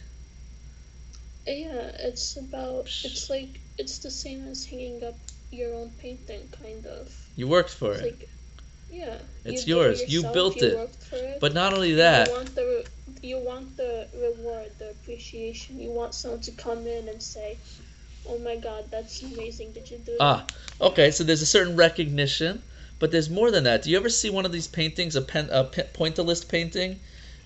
Yeah, 1.46 1.90
it's 1.98 2.36
about 2.36 2.84
it's 3.04 3.28
like 3.30 3.60
it's 3.78 3.98
the 3.98 4.10
same 4.10 4.46
as 4.46 4.64
hanging 4.64 5.02
up 5.04 5.16
your 5.50 5.74
own 5.74 5.90
painting, 6.00 6.48
kind 6.62 6.86
of. 6.86 7.08
You 7.36 7.48
worked 7.48 7.70
for 7.70 7.92
It's 7.92 8.02
it. 8.02 8.04
like, 8.04 8.28
yeah, 8.90 9.18
It's 9.44 9.66
you 9.66 9.76
yours. 9.76 10.00
You 10.00 10.20
yourself, 10.20 10.34
built 10.34 10.56
you 10.56 10.68
it. 10.68 10.90
it. 11.12 11.40
But 11.40 11.54
not 11.54 11.72
only 11.72 11.94
that, 11.94 12.28
You 12.28 12.34
want 12.34 12.54
the 12.54 12.64
re- 12.64 12.86
you 13.22 13.38
want 13.38 13.76
the 13.76 14.08
reward, 14.14 14.70
the 14.78 14.90
appreciation. 14.90 15.80
You 15.80 15.90
want 15.90 16.14
someone 16.14 16.40
to 16.42 16.52
come 16.52 16.86
in 16.86 17.08
and 17.08 17.22
say, 17.22 17.58
"Oh 18.26 18.38
my 18.38 18.56
God, 18.56 18.84
that's 18.90 19.22
amazing! 19.22 19.72
Did 19.72 19.90
you 19.90 19.98
do 19.98 20.12
it? 20.12 20.18
ah, 20.20 20.46
okay. 20.80 21.10
So 21.10 21.24
there's 21.24 21.42
a 21.42 21.46
certain 21.46 21.76
recognition, 21.76 22.62
but 22.98 23.10
there's 23.10 23.30
more 23.30 23.50
than 23.50 23.64
that. 23.64 23.82
Do 23.82 23.90
you 23.90 23.96
ever 23.96 24.10
see 24.10 24.30
one 24.30 24.44
of 24.46 24.52
these 24.52 24.68
paintings, 24.68 25.16
a, 25.16 25.22
pen, 25.22 25.48
a 25.50 25.64
pe- 25.64 25.88
pointillist 25.92 26.48
painting, 26.48 27.00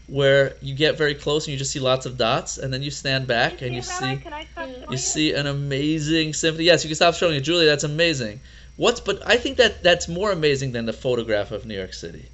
where 0.07 0.55
you 0.61 0.75
get 0.75 0.99
very 0.99 1.15
close 1.15 1.47
and 1.47 1.53
you 1.53 1.59
just 1.59 1.73
see 1.73 1.81
lots 1.81 2.05
of 2.07 2.19
dots, 2.19 2.59
and 2.59 2.73
then 2.73 2.83
you 2.83 2.91
stand 2.91 3.27
back 3.27 3.63
and 3.63 3.75
you 3.75 3.83
See, 3.83 4.05
Rabbi, 4.05 4.17
see 4.17 4.23
Can 4.23 4.33
I 4.33 4.45
stop 4.45 4.69
Yeah. 4.69 4.75
showing 4.75 4.93
you 4.93 4.99
see 4.99 5.33
an 5.33 5.47
amazing 5.47 6.35
symphony. 6.35 6.65
Yes, 6.65 6.85
you 6.85 6.89
can 6.89 6.97
stop 6.97 7.15
showing 7.15 7.37
it, 7.37 7.41
Julie. 7.41 7.67
That's 7.67 7.85
amazing. 7.85 8.41
What's 8.77 9.01
but 9.01 9.23
I 9.27 9.37
think 9.37 9.57
that 9.59 9.83
that's 9.83 10.09
more 10.09 10.33
amazing 10.33 10.73
than 10.73 10.85
the 10.87 10.93
photograph 10.93 11.53
of 11.53 11.65
New 11.65 11.77
York 11.77 11.95
City. 11.95 12.27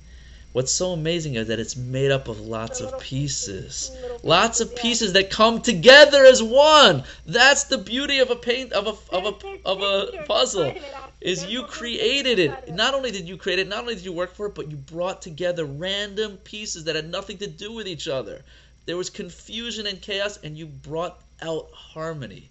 What's 0.52 0.72
so 0.72 0.90
amazing 0.92 1.36
is 1.36 1.46
that 1.46 1.60
it's 1.60 1.76
made 1.76 2.10
up 2.10 2.26
of 2.26 2.40
lots 2.40 2.78
The 2.80 2.86
of 2.86 2.90
little 2.90 3.00
pieces. 3.00 3.92
Lots 4.24 4.60
of 4.60 4.72
yeah. 4.74 4.82
pieces 4.82 5.12
that 5.12 5.30
come 5.30 5.60
together 5.60 6.24
as 6.24 6.42
one. 6.42 7.04
That's 7.24 7.64
the 7.64 7.78
beauty 7.78 8.18
of 8.18 8.30
a 8.30 8.36
paint 8.36 8.72
of 8.72 8.86
a 8.88 9.14
of 9.14 9.24
a 9.26 9.68
of 9.68 9.80
a 9.82 10.24
puzzle. 10.26 10.62
of 10.62 10.68
it, 10.68 10.82
actually. 10.82 11.09
Is 11.20 11.44
you 11.44 11.64
created 11.64 12.38
it. 12.38 12.72
Not 12.72 12.94
only 12.94 13.10
did 13.10 13.28
you 13.28 13.36
create 13.36 13.58
it, 13.58 13.68
not 13.68 13.80
only 13.80 13.94
did 13.94 14.04
you 14.04 14.12
work 14.12 14.34
for 14.34 14.46
it, 14.46 14.54
but 14.54 14.70
you 14.70 14.76
brought 14.76 15.20
together 15.20 15.66
random 15.66 16.38
pieces 16.38 16.84
that 16.84 16.96
had 16.96 17.10
nothing 17.10 17.36
to 17.38 17.46
do 17.46 17.72
with 17.72 17.86
each 17.86 18.08
other. 18.08 18.42
There 18.86 18.96
was 18.96 19.10
confusion 19.10 19.86
and 19.86 20.00
chaos, 20.00 20.38
and 20.42 20.56
you 20.56 20.66
brought 20.66 21.22
out 21.42 21.70
harmony 21.72 22.50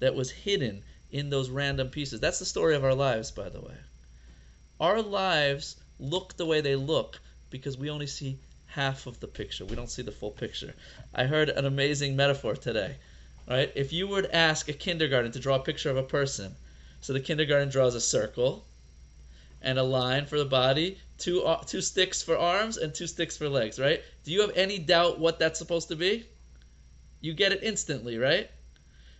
that 0.00 0.16
was 0.16 0.30
hidden 0.30 0.82
in 1.12 1.30
those 1.30 1.48
random 1.48 1.90
pieces. 1.90 2.18
That's 2.18 2.40
the 2.40 2.44
story 2.44 2.74
of 2.74 2.84
our 2.84 2.94
lives, 2.94 3.30
by 3.30 3.48
the 3.48 3.60
way. 3.60 3.76
Our 4.80 5.00
lives 5.00 5.76
look 6.00 6.36
the 6.36 6.46
way 6.46 6.60
they 6.60 6.76
look 6.76 7.20
because 7.50 7.78
we 7.78 7.88
only 7.88 8.06
see 8.06 8.38
half 8.66 9.06
of 9.06 9.20
the 9.20 9.28
picture. 9.28 9.64
We 9.64 9.76
don't 9.76 9.90
see 9.90 10.02
the 10.02 10.12
full 10.12 10.32
picture. 10.32 10.74
I 11.14 11.24
heard 11.24 11.48
an 11.50 11.64
amazing 11.64 12.16
metaphor 12.16 12.54
today. 12.56 12.96
Right? 13.48 13.72
If 13.74 13.92
you 13.92 14.06
were 14.06 14.22
to 14.22 14.36
ask 14.36 14.68
a 14.68 14.72
kindergarten 14.74 15.32
to 15.32 15.40
draw 15.40 15.56
a 15.56 15.60
picture 15.60 15.88
of 15.88 15.96
a 15.96 16.02
person, 16.02 16.54
so 17.00 17.12
the 17.12 17.20
kindergarten 17.20 17.68
draws 17.68 17.94
a 17.94 18.00
circle 18.00 18.66
and 19.62 19.78
a 19.78 19.82
line 19.82 20.26
for 20.26 20.38
the 20.38 20.44
body, 20.44 20.98
two 21.18 21.42
ar- 21.44 21.64
two 21.64 21.80
sticks 21.80 22.22
for 22.22 22.36
arms 22.38 22.76
and 22.76 22.94
two 22.94 23.06
sticks 23.06 23.36
for 23.36 23.48
legs, 23.48 23.78
right? 23.78 24.02
Do 24.24 24.32
you 24.32 24.40
have 24.40 24.56
any 24.56 24.78
doubt 24.78 25.18
what 25.18 25.38
that's 25.38 25.58
supposed 25.58 25.88
to 25.88 25.96
be? 25.96 26.26
You 27.20 27.34
get 27.34 27.52
it 27.52 27.62
instantly, 27.62 28.18
right? 28.18 28.50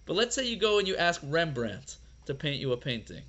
But 0.07 0.14
let's 0.14 0.35
say 0.35 0.47
you 0.47 0.57
go 0.57 0.79
and 0.79 0.87
you 0.87 0.97
ask 0.97 1.20
Rembrandt 1.24 1.97
to 2.26 2.35
paint 2.35 2.61
you 2.61 2.72
a 2.72 2.76
painting. 2.76 3.22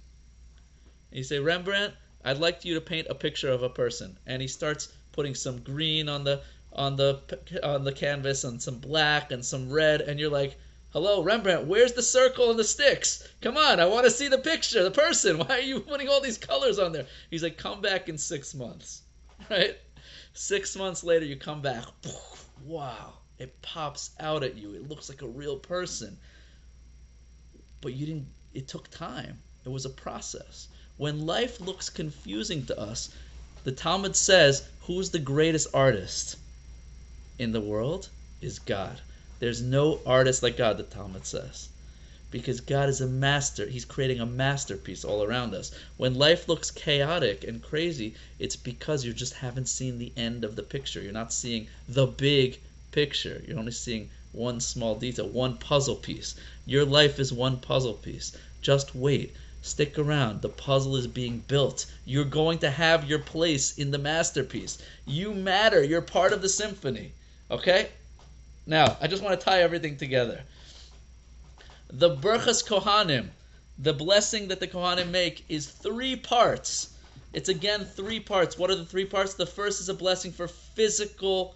And 1.12 1.18
you 1.18 1.24
say, 1.24 1.40
Rembrandt, 1.40 1.94
I'd 2.24 2.38
like 2.38 2.64
you 2.64 2.76
to 2.76 2.82
paint 2.82 3.08
a 3.10 3.16
picture 3.16 3.50
of 3.50 3.64
a 3.64 3.70
person, 3.70 4.18
and 4.28 4.42
he 4.42 4.48
starts 4.48 4.90
putting 5.12 5.34
some 5.34 5.60
green 5.62 6.08
on 6.08 6.24
the 6.24 6.42
on 6.74 6.96
the 6.96 7.22
on 7.64 7.84
the 7.84 7.92
canvas 7.92 8.44
and 8.44 8.62
some 8.62 8.78
black 8.78 9.32
and 9.32 9.44
some 9.44 9.72
red, 9.72 10.02
and 10.02 10.20
you're 10.20 10.30
like, 10.30 10.58
"Hello, 10.92 11.22
Rembrandt, 11.22 11.68
where's 11.68 11.94
the 11.94 12.02
circle 12.02 12.50
and 12.50 12.58
the 12.58 12.64
sticks? 12.64 13.24
Come 13.42 13.58
on, 13.58 13.80
I 13.80 13.86
want 13.86 14.06
to 14.06 14.12
see 14.12 14.28
the 14.28 14.40
picture, 14.40 14.82
the 14.82 14.90
person. 14.90 15.38
Why 15.40 15.58
are 15.58 15.60
you 15.60 15.82
putting 15.82 16.10
all 16.10 16.20
these 16.20 16.40
colors 16.40 16.80
on 16.80 16.94
there?" 16.94 17.06
He's 17.30 17.44
like, 17.44 17.58
"Come 17.58 17.80
back 17.80 18.10
in 18.10 18.18
six 18.18 18.56
months." 18.56 19.04
Right? 19.50 19.78
Six 20.34 20.76
months 20.76 21.04
later, 21.04 21.26
you 21.26 21.36
come 21.36 21.62
back. 21.62 21.86
Wow, 22.66 23.20
it 23.38 23.62
pops 23.62 24.12
out 24.20 24.44
at 24.44 24.56
you. 24.56 24.74
It 24.74 24.90
looks 24.90 25.10
like 25.10 25.22
a 25.22 25.28
real 25.28 25.58
person. 25.58 26.18
But 27.82 27.94
you 27.94 28.06
didn't. 28.06 28.28
It 28.54 28.68
took 28.68 28.90
time. 28.90 29.42
It 29.66 29.70
was 29.70 29.86
a 29.86 29.90
process. 29.90 30.68
When 30.98 31.26
life 31.26 31.62
looks 31.62 31.90
confusing 31.90 32.66
to 32.66 32.80
us, 32.80 33.10
the 33.64 33.72
Talmud 33.72 34.16
says, 34.16 34.68
who's 34.82 35.12
the 35.12 35.20
greatest 35.20 35.68
artist 35.74 36.38
in 37.38 37.52
the 37.52 37.62
world? 37.62 38.10
Is 38.42 38.60
God. 38.60 39.00
There's 39.40 39.62
no 39.62 40.02
artist 40.06 40.44
like 40.44 40.58
God, 40.58 40.78
the 40.78 40.84
Talmud 40.84 41.26
says. 41.26 41.70
Because 42.30 42.60
God 42.60 42.90
is 42.90 43.00
a 43.00 43.08
master. 43.08 43.66
He's 43.66 43.86
creating 43.86 44.20
a 44.20 44.26
masterpiece 44.26 45.06
all 45.06 45.24
around 45.24 45.56
us. 45.56 45.72
When 45.96 46.16
life 46.16 46.50
looks 46.50 46.72
chaotic 46.72 47.46
and 47.46 47.64
crazy, 47.64 48.16
it's 48.38 48.58
because 48.58 49.06
you 49.06 49.14
just 49.14 49.36
haven't 49.36 49.70
seen 49.70 49.98
the 49.98 50.12
end 50.18 50.44
of 50.44 50.58
the 50.58 50.64
picture. 50.64 51.02
You're 51.02 51.14
not 51.14 51.32
seeing 51.32 51.68
the 51.88 52.06
big 52.06 52.60
picture. 52.92 53.42
You're 53.48 53.58
only 53.58 53.72
seeing 53.72 54.10
one 54.34 54.60
small 54.60 54.96
detail, 54.96 55.30
one 55.30 55.56
puzzle 55.56 55.96
piece. 55.96 56.36
Your 56.66 56.84
life 56.84 57.18
is 57.18 57.32
one 57.32 57.58
puzzle 57.58 57.94
piece. 57.94 58.36
Just 58.62 58.94
wait. 58.94 59.34
Stick 59.62 59.98
around. 59.98 60.42
The 60.42 60.50
puzzle 60.50 60.98
is 60.98 61.08
being 61.08 61.46
built. 61.48 61.86
You're 62.06 62.26
going 62.26 62.60
to 62.60 62.70
have 62.70 63.10
your 63.10 63.20
place 63.20 63.78
in 63.78 63.92
the 63.92 63.98
masterpiece. 63.98 64.78
You 65.06 65.34
matter. 65.34 65.82
You're 65.82 66.02
part 66.02 66.34
of 66.34 66.42
the 66.42 66.50
symphony. 66.50 67.14
Okay? 67.50 67.90
Now, 68.70 68.98
I 69.02 69.08
just 69.08 69.24
want 69.24 69.40
to 69.40 69.44
tie 69.44 69.64
everything 69.64 69.98
together. 69.98 70.44
The 71.88 72.16
Birchas 72.16 72.64
Kohanim, 72.64 73.30
the 73.80 73.94
blessing 73.94 74.50
that 74.50 74.60
the 74.60 74.68
Kohanim 74.68 75.10
make, 75.10 75.44
is 75.50 75.68
three 75.68 76.16
parts. 76.16 76.94
It's 77.34 77.50
again 77.50 77.84
three 77.84 78.20
parts. 78.20 78.60
What 78.60 78.70
are 78.70 78.76
the 78.76 78.86
three 78.86 79.06
parts? 79.06 79.34
The 79.34 79.48
first 79.48 79.82
is 79.82 79.90
a 79.90 79.96
blessing 79.96 80.32
for 80.32 80.48
physical 80.48 81.56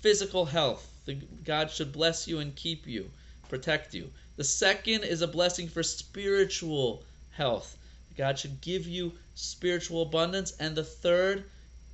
physical 0.00 0.44
health. 0.44 0.84
The, 1.04 1.14
God 1.44 1.70
should 1.70 1.92
bless 1.92 2.26
you 2.26 2.40
and 2.40 2.56
keep 2.56 2.88
you, 2.88 3.08
protect 3.48 3.94
you. 3.94 4.10
The 4.34 4.42
second 4.42 5.04
is 5.04 5.22
a 5.22 5.28
blessing 5.28 5.68
for 5.68 5.84
spiritual 5.84 7.04
health. 7.30 7.78
God 8.16 8.36
should 8.36 8.60
give 8.60 8.88
you 8.88 9.12
spiritual 9.36 10.02
abundance. 10.02 10.54
And 10.58 10.74
the 10.74 10.82
third 10.82 11.44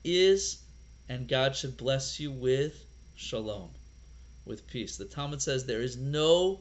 is, 0.05 0.63
and 1.11 1.29
God 1.29 1.55
should 1.55 1.77
bless 1.77 2.19
you 2.19 2.31
with 2.31 2.87
shalom, 3.15 3.69
with 4.45 4.67
peace. 4.67 4.97
The 4.97 5.05
Talmud 5.05 5.43
says 5.43 5.65
there 5.65 5.83
is 5.83 5.97
no 5.97 6.61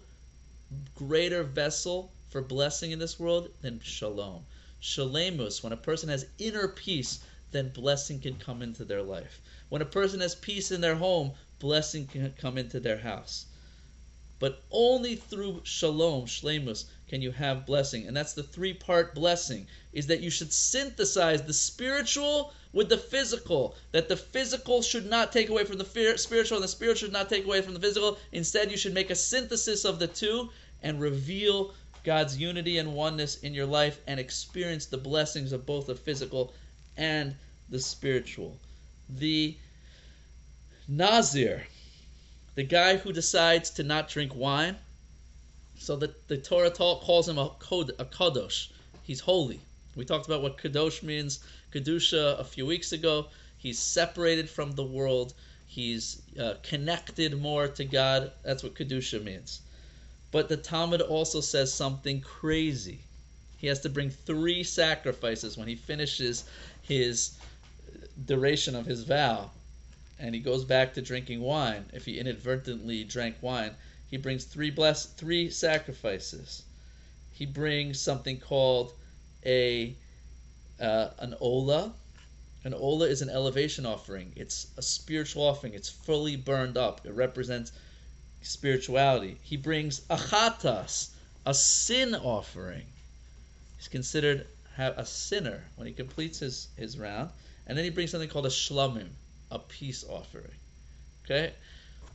greater 0.96 1.44
vessel 1.44 2.12
for 2.30 2.42
blessing 2.42 2.92
in 2.92 3.00
this 3.00 3.20
world 3.20 3.50
than 3.62 3.80
shalom. 3.80 4.46
Shalemus, 4.82 5.64
when 5.64 5.74
a 5.74 5.78
person 5.78 6.10
has 6.10 6.28
inner 6.38 6.68
peace, 6.68 7.20
then 7.52 7.70
blessing 7.70 8.20
can 8.20 8.36
come 8.36 8.62
into 8.62 8.86
their 8.86 9.02
life. 9.02 9.42
When 9.70 9.82
a 9.82 9.86
person 9.86 10.20
has 10.20 10.36
peace 10.36 10.72
in 10.72 10.82
their 10.82 10.96
home, 10.96 11.34
blessing 11.58 12.06
can 12.08 12.34
come 12.34 12.58
into 12.58 12.80
their 12.80 13.00
house. 13.00 13.46
But 14.40 14.64
only 14.72 15.16
through 15.16 15.62
shalom, 15.66 16.26
shlemus, 16.26 16.86
can 17.08 17.22
you 17.22 17.32
have 17.32 17.66
blessing. 17.66 18.08
And 18.08 18.16
that's 18.16 18.34
the 18.34 18.44
three 18.44 18.74
part 18.74 19.14
blessing, 19.14 19.68
is 19.92 20.08
that 20.08 20.22
you 20.22 20.30
should 20.30 20.54
synthesize 20.54 21.42
the 21.42 21.54
spiritual 21.54 22.54
with 22.74 22.90
the 22.90 22.98
physical. 22.98 23.76
That 23.92 24.10
the 24.10 24.18
physical 24.18 24.82
should 24.82 25.06
not 25.10 25.32
take 25.32 25.50
away 25.50 25.64
from 25.64 25.78
the 25.78 26.18
spiritual, 26.18 26.58
and 26.58 26.64
the 26.64 26.68
spiritual 26.68 27.08
should 27.08 27.14
not 27.14 27.30
take 27.30 27.46
away 27.46 27.62
from 27.62 27.74
the 27.74 27.80
physical. 27.80 28.18
Instead, 28.32 28.72
you 28.72 28.78
should 28.78 28.94
make 28.94 29.10
a 29.10 29.16
synthesis 29.16 29.86
of 29.86 30.00
the 30.00 30.08
two 30.08 30.50
and 30.82 31.02
reveal 31.02 31.74
God's 32.04 32.38
unity 32.38 32.78
and 32.78 32.94
oneness 32.94 33.38
in 33.40 33.54
your 33.54 33.66
life 33.66 34.00
and 34.08 34.20
experience 34.20 34.86
the 34.86 34.98
blessings 34.98 35.52
of 35.52 35.66
both 35.66 35.88
the 35.88 35.96
physical 35.96 36.54
and 36.98 37.36
the 37.70 37.80
spiritual. 37.80 38.58
The 39.10 39.58
Nazir, 40.88 41.68
the 42.56 42.64
guy 42.64 42.98
who 42.98 43.12
decides 43.12 43.70
to 43.72 43.84
not 43.84 44.10
drink 44.10 44.34
wine, 44.36 44.78
so 45.78 45.96
the, 45.96 46.14
the 46.28 46.38
Torah 46.38 46.70
talk, 46.70 47.02
calls 47.02 47.28
him 47.28 47.38
a, 47.38 47.50
kod, 47.60 47.92
a 48.00 48.06
kadosh. 48.06 48.70
He's 49.04 49.20
holy. 49.20 49.60
We 49.96 50.06
talked 50.06 50.26
about 50.26 50.42
what 50.42 50.58
kadosh 50.58 51.04
means, 51.04 51.40
kedusha, 51.72 52.40
a 52.40 52.44
few 52.44 52.66
weeks 52.66 52.92
ago. 52.92 53.28
He's 53.58 53.80
separated 53.80 54.50
from 54.50 54.72
the 54.72 54.84
world. 54.84 55.34
He's 55.68 56.22
uh, 56.40 56.56
connected 56.64 57.40
more 57.40 57.68
to 57.68 57.86
God. 57.86 58.32
That's 58.44 58.64
what 58.64 58.76
kedusha 58.76 59.24
means. 59.24 59.62
But 60.32 60.50
the 60.50 60.58
Talmud 60.58 61.02
also 61.02 61.42
says 61.42 61.74
something 61.74 62.22
crazy. 62.22 63.00
He 63.58 63.68
has 63.68 63.82
to 63.82 63.90
bring 63.90 64.10
three 64.10 64.64
sacrifices 64.64 65.58
when 65.58 65.68
he 65.68 65.76
finishes 65.76 66.46
his 66.82 67.34
duration 68.26 68.76
of 68.76 68.86
his 68.86 69.04
vow 69.04 69.52
and 70.20 70.36
he 70.36 70.42
goes 70.42 70.66
back 70.66 70.94
to 70.94 71.02
drinking 71.02 71.40
wine. 71.40 71.86
If 71.94 72.06
he 72.06 72.20
inadvertently 72.20 73.06
drank 73.06 73.38
wine, 73.42 73.76
he 74.10 74.18
brings 74.18 74.44
three 74.44 74.70
bless 74.70 75.06
three 75.06 75.50
sacrifices. 75.50 76.64
He 77.32 77.46
brings 77.46 78.02
something 78.02 78.38
called 78.40 78.94
a 79.46 79.96
uh, 80.80 81.10
an 81.20 81.36
ola. 81.40 81.94
An 82.64 82.74
ola 82.74 83.08
is 83.08 83.22
an 83.22 83.30
elevation 83.30 83.86
offering. 83.86 84.34
It's 84.36 84.68
a 84.78 84.82
spiritual 84.82 85.44
offering. 85.44 85.74
It's 85.74 85.90
fully 85.90 86.36
burned 86.36 86.78
up. 86.78 87.06
It 87.06 87.14
represents 87.14 87.72
spirituality. 88.42 89.38
He 89.42 89.58
brings 89.58 90.02
a 90.10 90.18
a 91.46 91.54
sin 91.54 92.16
offering. 92.16 92.86
He's 93.78 93.88
considered 93.88 94.46
a 94.78 95.06
sinner 95.06 95.64
when 95.76 95.88
he 95.88 95.94
completes 95.94 96.40
his, 96.40 96.68
his 96.78 96.98
round. 96.98 97.30
And 97.68 97.78
then 97.78 97.86
he 97.86 97.92
brings 97.92 98.12
something 98.12 98.30
called 98.30 98.46
a 98.46 98.50
shlamim, 98.50 99.10
a 99.52 99.60
peace 99.60 100.04
offering. 100.08 100.52
Okay? 101.26 101.54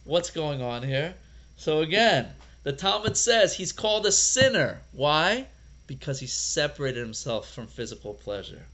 What's 0.05 0.31
going 0.31 0.63
on 0.63 0.83
here? 0.83 1.15
So 1.57 1.81
again, 1.81 2.29
the 2.63 2.73
Talmud 2.73 3.17
says 3.17 3.55
he's 3.55 3.73
called 3.73 4.07
a 4.07 4.13
sinner. 4.13 4.81
Why? 4.93 5.47
Because 5.87 6.21
he 6.21 6.27
separated 6.27 7.01
himself 7.01 7.53
from 7.53 7.67
physical 7.67 8.15
pleasure. 8.15 8.67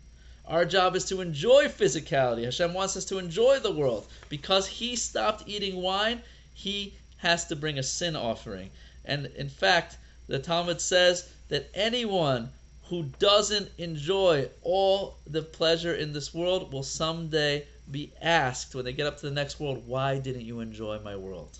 Our 0.46 0.64
job 0.64 0.96
is 0.96 1.04
to 1.06 1.20
enjoy 1.20 1.66
physicality. 1.68 2.44
Hashem 2.44 2.74
wants 2.74 2.96
us 2.96 3.04
to 3.06 3.18
enjoy 3.18 3.58
the 3.58 3.70
world. 3.70 4.06
Because 4.28 4.66
he 4.66 4.96
stopped 4.96 5.44
eating 5.46 5.76
wine, 5.82 6.22
he 6.54 6.94
has 7.18 7.44
to 7.46 7.56
bring 7.56 7.78
a 7.78 7.82
sin 7.82 8.16
offering. 8.16 8.70
And 9.04 9.26
in 9.26 9.48
fact, 9.48 9.98
the 10.26 10.38
Talmud 10.38 10.80
says 10.80 11.28
that 11.48 11.70
anyone 11.74 12.50
who 12.84 13.04
doesn't 13.18 13.70
enjoy 13.78 14.48
all 14.62 15.16
the 15.26 15.42
pleasure 15.42 15.94
in 15.94 16.12
this 16.12 16.34
world 16.34 16.72
will 16.72 16.82
someday 16.82 17.66
be 17.90 18.12
asked 18.20 18.74
when 18.74 18.84
they 18.84 18.92
get 18.92 19.06
up 19.06 19.18
to 19.18 19.26
the 19.26 19.34
next 19.34 19.60
world, 19.60 19.86
why 19.86 20.18
didn't 20.18 20.44
you 20.44 20.60
enjoy 20.60 20.98
my 21.00 21.16
world? 21.16 21.58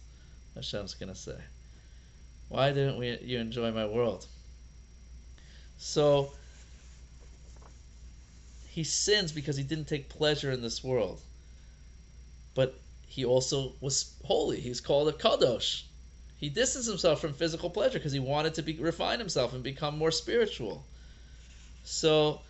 Hashem's 0.55 0.95
going 0.95 1.13
to 1.13 1.19
say. 1.19 1.37
Why 2.49 2.73
didn't 2.73 2.99
we, 2.99 3.19
you 3.21 3.39
enjoy 3.39 3.71
my 3.71 3.87
world? 3.87 4.27
So, 5.81 6.31
he 8.69 8.85
sins 8.85 9.33
because 9.33 9.57
he 9.57 9.65
didn't 9.65 9.89
take 9.89 10.11
pleasure 10.11 10.53
in 10.53 10.61
this 10.61 10.85
world. 10.85 11.21
But 12.55 12.79
he 13.07 13.25
also 13.25 13.73
was 13.81 14.13
holy. 14.25 14.61
He's 14.61 14.81
called 14.81 15.09
a 15.09 15.13
kadosh. 15.13 15.83
He 16.39 16.51
distanced 16.51 16.89
himself 16.89 17.21
from 17.21 17.33
physical 17.33 17.71
pleasure 17.71 17.99
because 17.99 18.13
he 18.13 18.21
wanted 18.21 18.55
to 18.55 18.63
be, 18.63 18.75
refine 18.75 19.19
himself 19.19 19.55
and 19.55 19.63
become 19.63 19.97
more 19.97 20.11
spiritual. 20.11 20.85
So 21.85 22.41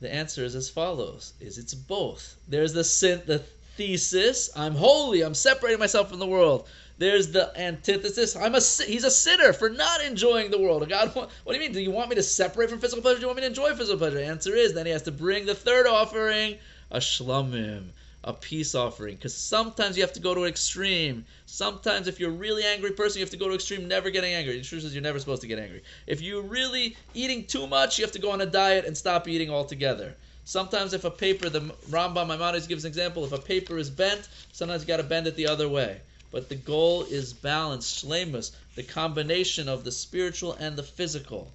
the 0.00 0.12
answer 0.12 0.44
is 0.44 0.56
as 0.56 0.68
follows: 0.68 1.32
is 1.40 1.58
it's 1.58 1.74
both. 1.74 2.36
There's 2.48 2.72
the 2.72 2.84
sin, 2.84 3.22
the 3.26 3.38
thesis. 3.76 4.50
I'm 4.56 4.74
holy. 4.74 5.22
I'm 5.22 5.34
separating 5.34 5.78
myself 5.78 6.10
from 6.10 6.18
the 6.18 6.26
world. 6.26 6.68
There's 6.98 7.30
the 7.30 7.52
antithesis. 7.56 8.34
I'm 8.34 8.56
a 8.56 8.60
he's 8.60 9.04
a 9.04 9.10
sinner 9.10 9.52
for 9.52 9.70
not 9.70 10.04
enjoying 10.04 10.50
the 10.50 10.58
world. 10.58 10.88
God, 10.88 11.14
what, 11.14 11.30
do 11.46 11.54
you 11.54 11.60
mean? 11.60 11.72
Do 11.72 11.80
you 11.80 11.92
want 11.92 12.10
me 12.10 12.16
to 12.16 12.22
separate 12.24 12.70
from 12.70 12.80
physical 12.80 13.02
pleasure? 13.02 13.18
Do 13.18 13.22
you 13.22 13.26
want 13.28 13.36
me 13.36 13.42
to 13.42 13.46
enjoy 13.46 13.72
physical 13.74 13.98
pleasure? 13.98 14.16
The 14.16 14.26
answer 14.26 14.54
is 14.56 14.74
then 14.74 14.86
he 14.86 14.92
has 14.92 15.02
to 15.02 15.12
bring 15.12 15.46
the 15.46 15.54
third 15.54 15.86
offering, 15.86 16.58
a 16.90 16.98
shlamim, 16.98 17.90
a 18.24 18.32
peace 18.32 18.74
offering. 18.74 19.14
Because 19.14 19.32
sometimes 19.32 19.96
you 19.96 20.02
have 20.02 20.12
to 20.14 20.20
go 20.20 20.34
to 20.34 20.42
an 20.42 20.48
extreme. 20.48 21.24
Sometimes, 21.46 22.08
if 22.08 22.18
you're 22.18 22.30
a 22.30 22.34
really 22.34 22.64
angry 22.64 22.90
person, 22.90 23.20
you 23.20 23.24
have 23.24 23.30
to 23.30 23.36
go 23.36 23.48
to 23.48 23.54
extreme, 23.54 23.86
never 23.86 24.10
getting 24.10 24.34
angry. 24.34 24.58
The 24.58 24.64
truth 24.64 24.84
is, 24.84 24.92
you're 24.92 25.00
never 25.00 25.20
supposed 25.20 25.42
to 25.42 25.48
get 25.48 25.60
angry. 25.60 25.84
If 26.08 26.20
you're 26.20 26.42
really 26.42 26.96
eating 27.14 27.44
too 27.44 27.68
much, 27.68 27.98
you 27.98 28.04
have 28.04 28.12
to 28.12 28.18
go 28.18 28.32
on 28.32 28.40
a 28.40 28.46
diet 28.46 28.86
and 28.86 28.96
stop 28.96 29.28
eating 29.28 29.50
altogether. 29.50 30.16
Sometimes, 30.44 30.94
if 30.94 31.04
a 31.04 31.12
paper, 31.12 31.48
the 31.48 31.60
Rambam 31.90 32.26
Maimonides 32.26 32.66
gives 32.66 32.84
an 32.84 32.88
example, 32.88 33.24
if 33.24 33.30
a 33.32 33.38
paper 33.38 33.78
is 33.78 33.88
bent, 33.88 34.28
sometimes 34.50 34.82
you 34.82 34.88
got 34.88 34.96
to 34.96 35.04
bend 35.04 35.28
it 35.28 35.36
the 35.36 35.46
other 35.46 35.68
way. 35.68 36.00
But 36.30 36.48
the 36.48 36.56
goal 36.56 37.04
is 37.04 37.32
balance, 37.32 38.02
shlemus, 38.02 38.52
the 38.74 38.82
combination 38.82 39.68
of 39.68 39.84
the 39.84 39.92
spiritual 39.92 40.52
and 40.52 40.76
the 40.76 40.82
physical. 40.82 41.52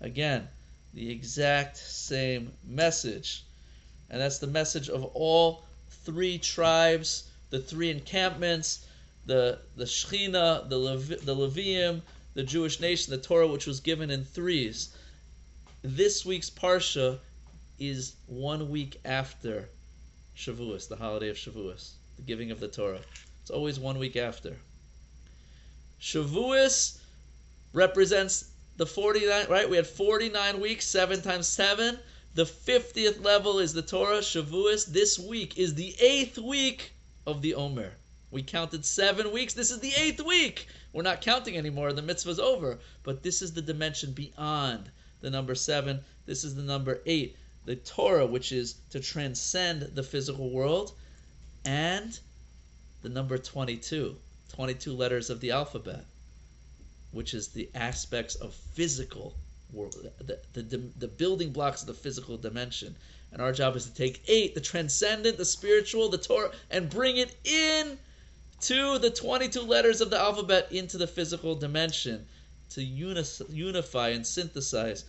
Again, 0.00 0.48
the 0.92 1.10
exact 1.10 1.76
same 1.76 2.52
message. 2.64 3.42
And 4.08 4.20
that's 4.20 4.38
the 4.38 4.46
message 4.46 4.88
of 4.88 5.04
all 5.14 5.64
three 6.04 6.38
tribes, 6.38 7.24
the 7.50 7.58
three 7.58 7.90
encampments, 7.90 8.86
the 9.26 9.58
the 9.76 9.84
Shechina, 9.84 10.68
the 10.68 10.78
Levi, 10.78 11.16
the 11.16 11.34
Levium, 11.34 12.02
the 12.34 12.44
Jewish 12.44 12.80
nation, 12.80 13.10
the 13.10 13.18
Torah, 13.18 13.48
which 13.48 13.66
was 13.66 13.80
given 13.80 14.10
in 14.10 14.24
threes. 14.24 14.90
This 15.82 16.24
week's 16.24 16.50
parsha 16.50 17.18
is 17.78 18.14
one 18.26 18.70
week 18.70 19.00
after 19.04 19.68
Shavuos, 20.36 20.88
the 20.88 20.96
holiday 20.96 21.28
of 21.28 21.36
Shavuos, 21.36 21.92
the 22.16 22.22
giving 22.22 22.50
of 22.50 22.60
the 22.60 22.68
Torah. 22.68 23.00
It's 23.44 23.50
always 23.50 23.78
one 23.78 23.98
week 23.98 24.16
after. 24.16 24.56
Shavuos 26.00 26.96
represents 27.74 28.48
the 28.78 28.86
49, 28.86 29.48
right? 29.50 29.68
We 29.68 29.76
had 29.76 29.86
49 29.86 30.60
weeks, 30.60 30.86
7 30.86 31.20
times 31.20 31.46
7. 31.46 31.98
The 32.32 32.46
50th 32.46 33.22
level 33.22 33.58
is 33.58 33.74
the 33.74 33.82
Torah, 33.82 34.20
Shavuos. 34.20 34.86
This 34.86 35.18
week 35.18 35.58
is 35.58 35.74
the 35.74 35.94
eighth 36.00 36.38
week 36.38 36.94
of 37.26 37.42
the 37.42 37.54
Omer. 37.54 37.92
We 38.30 38.42
counted 38.42 38.82
seven 38.82 39.30
weeks. 39.30 39.52
This 39.52 39.70
is 39.70 39.80
the 39.80 39.92
eighth 39.94 40.22
week. 40.22 40.66
We're 40.94 41.02
not 41.02 41.20
counting 41.20 41.58
anymore. 41.58 41.92
The 41.92 42.00
mitzvah's 42.00 42.40
over. 42.40 42.78
But 43.02 43.22
this 43.22 43.42
is 43.42 43.52
the 43.52 43.60
dimension 43.60 44.12
beyond 44.12 44.90
the 45.20 45.28
number 45.28 45.54
seven. 45.54 46.00
This 46.24 46.44
is 46.44 46.54
the 46.54 46.62
number 46.62 47.02
eight. 47.04 47.36
The 47.66 47.76
Torah, 47.76 48.24
which 48.24 48.52
is 48.52 48.76
to 48.88 49.00
transcend 49.00 49.82
the 49.82 50.02
physical 50.02 50.48
world, 50.48 50.94
and 51.66 52.18
the 53.04 53.10
number 53.10 53.36
22, 53.36 54.16
22 54.54 54.92
letters 54.94 55.28
of 55.28 55.38
the 55.40 55.50
alphabet, 55.50 56.06
which 57.12 57.34
is 57.34 57.48
the 57.48 57.68
aspects 57.74 58.34
of 58.34 58.54
physical 58.54 59.34
world, 59.70 59.94
the, 60.18 60.38
the, 60.54 60.82
the 60.98 61.06
building 61.06 61.50
blocks 61.50 61.82
of 61.82 61.86
the 61.86 61.92
physical 61.92 62.38
dimension. 62.38 62.96
And 63.30 63.42
our 63.42 63.52
job 63.52 63.76
is 63.76 63.84
to 63.84 63.94
take 63.94 64.22
eight, 64.26 64.54
the 64.54 64.62
transcendent, 64.62 65.36
the 65.36 65.44
spiritual, 65.44 66.08
the 66.08 66.16
Torah, 66.16 66.52
and 66.70 66.88
bring 66.88 67.18
it 67.18 67.36
in 67.44 67.98
to 68.62 68.98
the 68.98 69.10
22 69.10 69.60
letters 69.60 70.00
of 70.00 70.08
the 70.08 70.18
alphabet 70.18 70.72
into 70.72 70.96
the 70.96 71.06
physical 71.06 71.54
dimension 71.54 72.24
to 72.70 72.82
unify 72.82 74.08
and 74.08 74.26
synthesize 74.26 75.04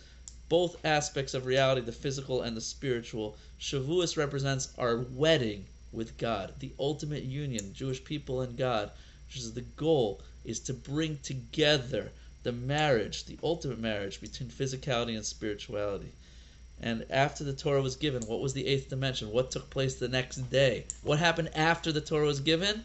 both 0.50 0.84
aspects 0.84 1.32
of 1.32 1.46
reality, 1.46 1.80
the 1.80 1.92
physical 1.92 2.42
and 2.42 2.54
the 2.54 2.60
spiritual. 2.60 3.38
Shavuos 3.58 4.18
represents 4.18 4.74
our 4.76 4.98
wedding 4.98 5.64
with 5.96 6.18
God, 6.18 6.52
the 6.60 6.72
ultimate 6.78 7.24
union, 7.24 7.72
Jewish 7.72 8.04
people 8.04 8.42
and 8.42 8.56
God, 8.56 8.90
which 9.26 9.38
is 9.38 9.54
the 9.54 9.62
goal, 9.62 10.20
is 10.44 10.60
to 10.60 10.74
bring 10.74 11.18
together 11.22 12.12
the 12.42 12.52
marriage, 12.52 13.24
the 13.24 13.38
ultimate 13.42 13.80
marriage 13.80 14.20
between 14.20 14.50
physicality 14.50 15.16
and 15.16 15.26
spirituality. 15.26 16.12
And 16.80 17.06
after 17.10 17.42
the 17.42 17.54
Torah 17.54 17.80
was 17.80 17.96
given, 17.96 18.22
what 18.26 18.40
was 18.40 18.52
the 18.52 18.66
eighth 18.66 18.90
dimension? 18.90 19.32
What 19.32 19.50
took 19.50 19.70
place 19.70 19.94
the 19.94 20.08
next 20.08 20.36
day? 20.50 20.84
What 21.02 21.18
happened 21.18 21.50
after 21.56 21.90
the 21.90 22.02
Torah 22.02 22.26
was 22.26 22.40
given? 22.40 22.84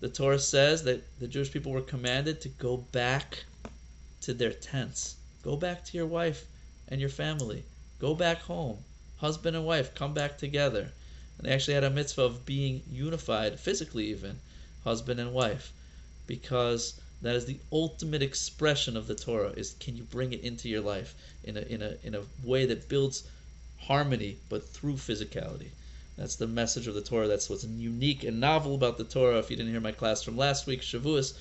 The 0.00 0.08
Torah 0.08 0.38
says 0.38 0.82
that 0.84 1.02
the 1.20 1.28
Jewish 1.28 1.52
people 1.52 1.72
were 1.72 1.80
commanded 1.80 2.40
to 2.40 2.48
go 2.48 2.78
back 2.78 3.44
to 4.22 4.34
their 4.34 4.52
tents. 4.52 5.14
Go 5.42 5.56
back 5.56 5.84
to 5.84 5.96
your 5.96 6.06
wife 6.06 6.46
and 6.88 7.00
your 7.00 7.08
family. 7.08 7.64
Go 8.00 8.14
back 8.14 8.42
home. 8.42 8.78
Husband 9.18 9.56
and 9.56 9.64
wife 9.64 9.94
come 9.94 10.12
back 10.12 10.36
together. 10.36 10.90
And 11.40 11.48
they 11.48 11.54
actually 11.54 11.72
had 11.72 11.84
a 11.84 11.88
mitzvah 11.88 12.22
of 12.22 12.44
being 12.44 12.82
unified, 12.92 13.58
physically 13.58 14.10
even, 14.10 14.40
husband 14.84 15.18
and 15.18 15.32
wife, 15.32 15.72
because 16.26 17.00
that 17.22 17.34
is 17.34 17.46
the 17.46 17.56
ultimate 17.72 18.20
expression 18.20 18.94
of 18.94 19.06
the 19.06 19.14
Torah. 19.14 19.52
Is 19.56 19.74
can 19.80 19.96
you 19.96 20.02
bring 20.02 20.34
it 20.34 20.42
into 20.42 20.68
your 20.68 20.82
life 20.82 21.14
in 21.42 21.56
a 21.56 21.60
in 21.60 21.80
a 21.80 21.96
in 22.02 22.14
a 22.14 22.24
way 22.44 22.66
that 22.66 22.90
builds 22.90 23.22
harmony, 23.78 24.36
but 24.50 24.68
through 24.68 24.96
physicality. 24.96 25.70
That's 26.18 26.36
the 26.36 26.46
message 26.46 26.86
of 26.86 26.94
the 26.94 27.00
Torah. 27.00 27.26
That's 27.26 27.48
what's 27.48 27.64
unique 27.64 28.22
and 28.22 28.38
novel 28.38 28.74
about 28.74 28.98
the 28.98 29.04
Torah. 29.04 29.38
If 29.38 29.50
you 29.50 29.56
didn't 29.56 29.72
hear 29.72 29.80
my 29.80 29.92
class 29.92 30.22
from 30.22 30.36
last 30.36 30.66
week, 30.66 30.82
Shavuos, 30.82 31.32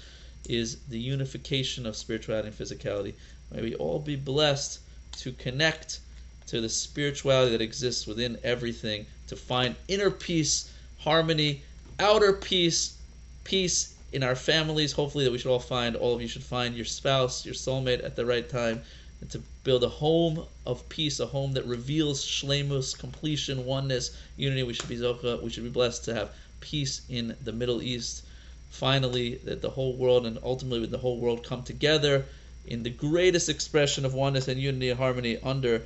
is 0.48 0.78
the 0.88 0.98
unification 0.98 1.86
of 1.86 1.98
spirituality 1.98 2.48
and 2.48 2.58
physicality. 2.58 3.16
May 3.52 3.64
we 3.64 3.76
all 3.76 4.00
be 4.00 4.16
blessed 4.16 4.80
to 5.18 5.34
connect 5.34 6.00
to 6.48 6.62
the 6.62 6.70
spirituality 6.70 7.52
that 7.52 7.62
exists 7.62 8.08
within 8.08 8.40
everything, 8.42 9.06
to 9.30 9.36
find 9.36 9.76
inner 9.88 10.12
peace, 10.12 10.72
harmony, 11.00 11.62
outer 12.00 12.34
peace, 12.34 12.98
peace 13.44 13.96
in 14.12 14.24
our 14.24 14.36
families. 14.36 14.92
Hopefully, 14.92 15.24
that 15.24 15.32
we 15.32 15.38
should 15.38 15.52
all 15.52 15.60
find, 15.60 15.96
all 15.96 16.16
of 16.16 16.22
you 16.22 16.28
should 16.28 16.44
find 16.44 16.76
your 16.76 16.86
spouse, 16.86 17.46
your 17.46 17.54
soulmate 17.54 18.04
at 18.04 18.16
the 18.16 18.26
right 18.26 18.50
time, 18.50 18.82
and 19.22 19.30
to 19.30 19.42
build 19.64 19.84
a 19.84 19.90
home 19.90 20.46
of 20.66 20.88
peace, 20.90 21.20
a 21.20 21.26
home 21.26 21.54
that 21.54 21.66
reveals 21.66 22.26
shlemus, 22.26 22.98
completion, 22.98 23.66
oneness, 23.66 24.16
unity. 24.36 24.64
We 24.64 24.74
should 24.74 24.90
be 24.90 24.98
zocha, 24.98 25.42
we 25.42 25.50
should 25.50 25.64
be 25.64 25.70
blessed 25.70 26.06
to 26.06 26.16
have 26.16 26.32
peace 26.60 27.02
in 27.10 27.36
the 27.44 27.52
Middle 27.52 27.82
East. 27.82 28.24
Finally, 28.70 29.36
that 29.46 29.62
the 29.62 29.70
whole 29.70 29.96
world 29.96 30.26
and 30.26 30.38
ultimately 30.44 30.86
the 30.86 30.98
whole 30.98 31.20
world 31.20 31.44
come 31.44 31.64
together 31.64 32.26
in 32.66 32.84
the 32.84 32.90
greatest 32.90 33.50
expression 33.50 34.06
of 34.06 34.14
oneness 34.14 34.48
and 34.48 34.60
unity 34.62 34.90
and 34.90 35.00
harmony 35.00 35.38
under 35.42 35.82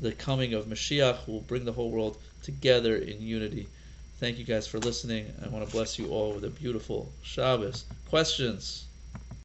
the 0.00 0.12
coming 0.12 0.54
of 0.54 0.66
Mashiach, 0.66 1.18
who 1.18 1.32
will 1.32 1.40
bring 1.40 1.64
the 1.64 1.72
whole 1.72 1.90
world 1.90 2.16
together 2.42 2.96
in 2.96 3.20
unity. 3.20 3.68
Thank 4.18 4.38
you 4.38 4.44
guys 4.44 4.66
for 4.66 4.78
listening. 4.78 5.32
I 5.44 5.48
want 5.48 5.66
to 5.66 5.72
bless 5.72 5.98
you 5.98 6.08
all 6.10 6.32
with 6.32 6.44
a 6.44 6.50
beautiful 6.50 7.08
Shabbos. 7.22 7.84
Questions? 8.08 8.84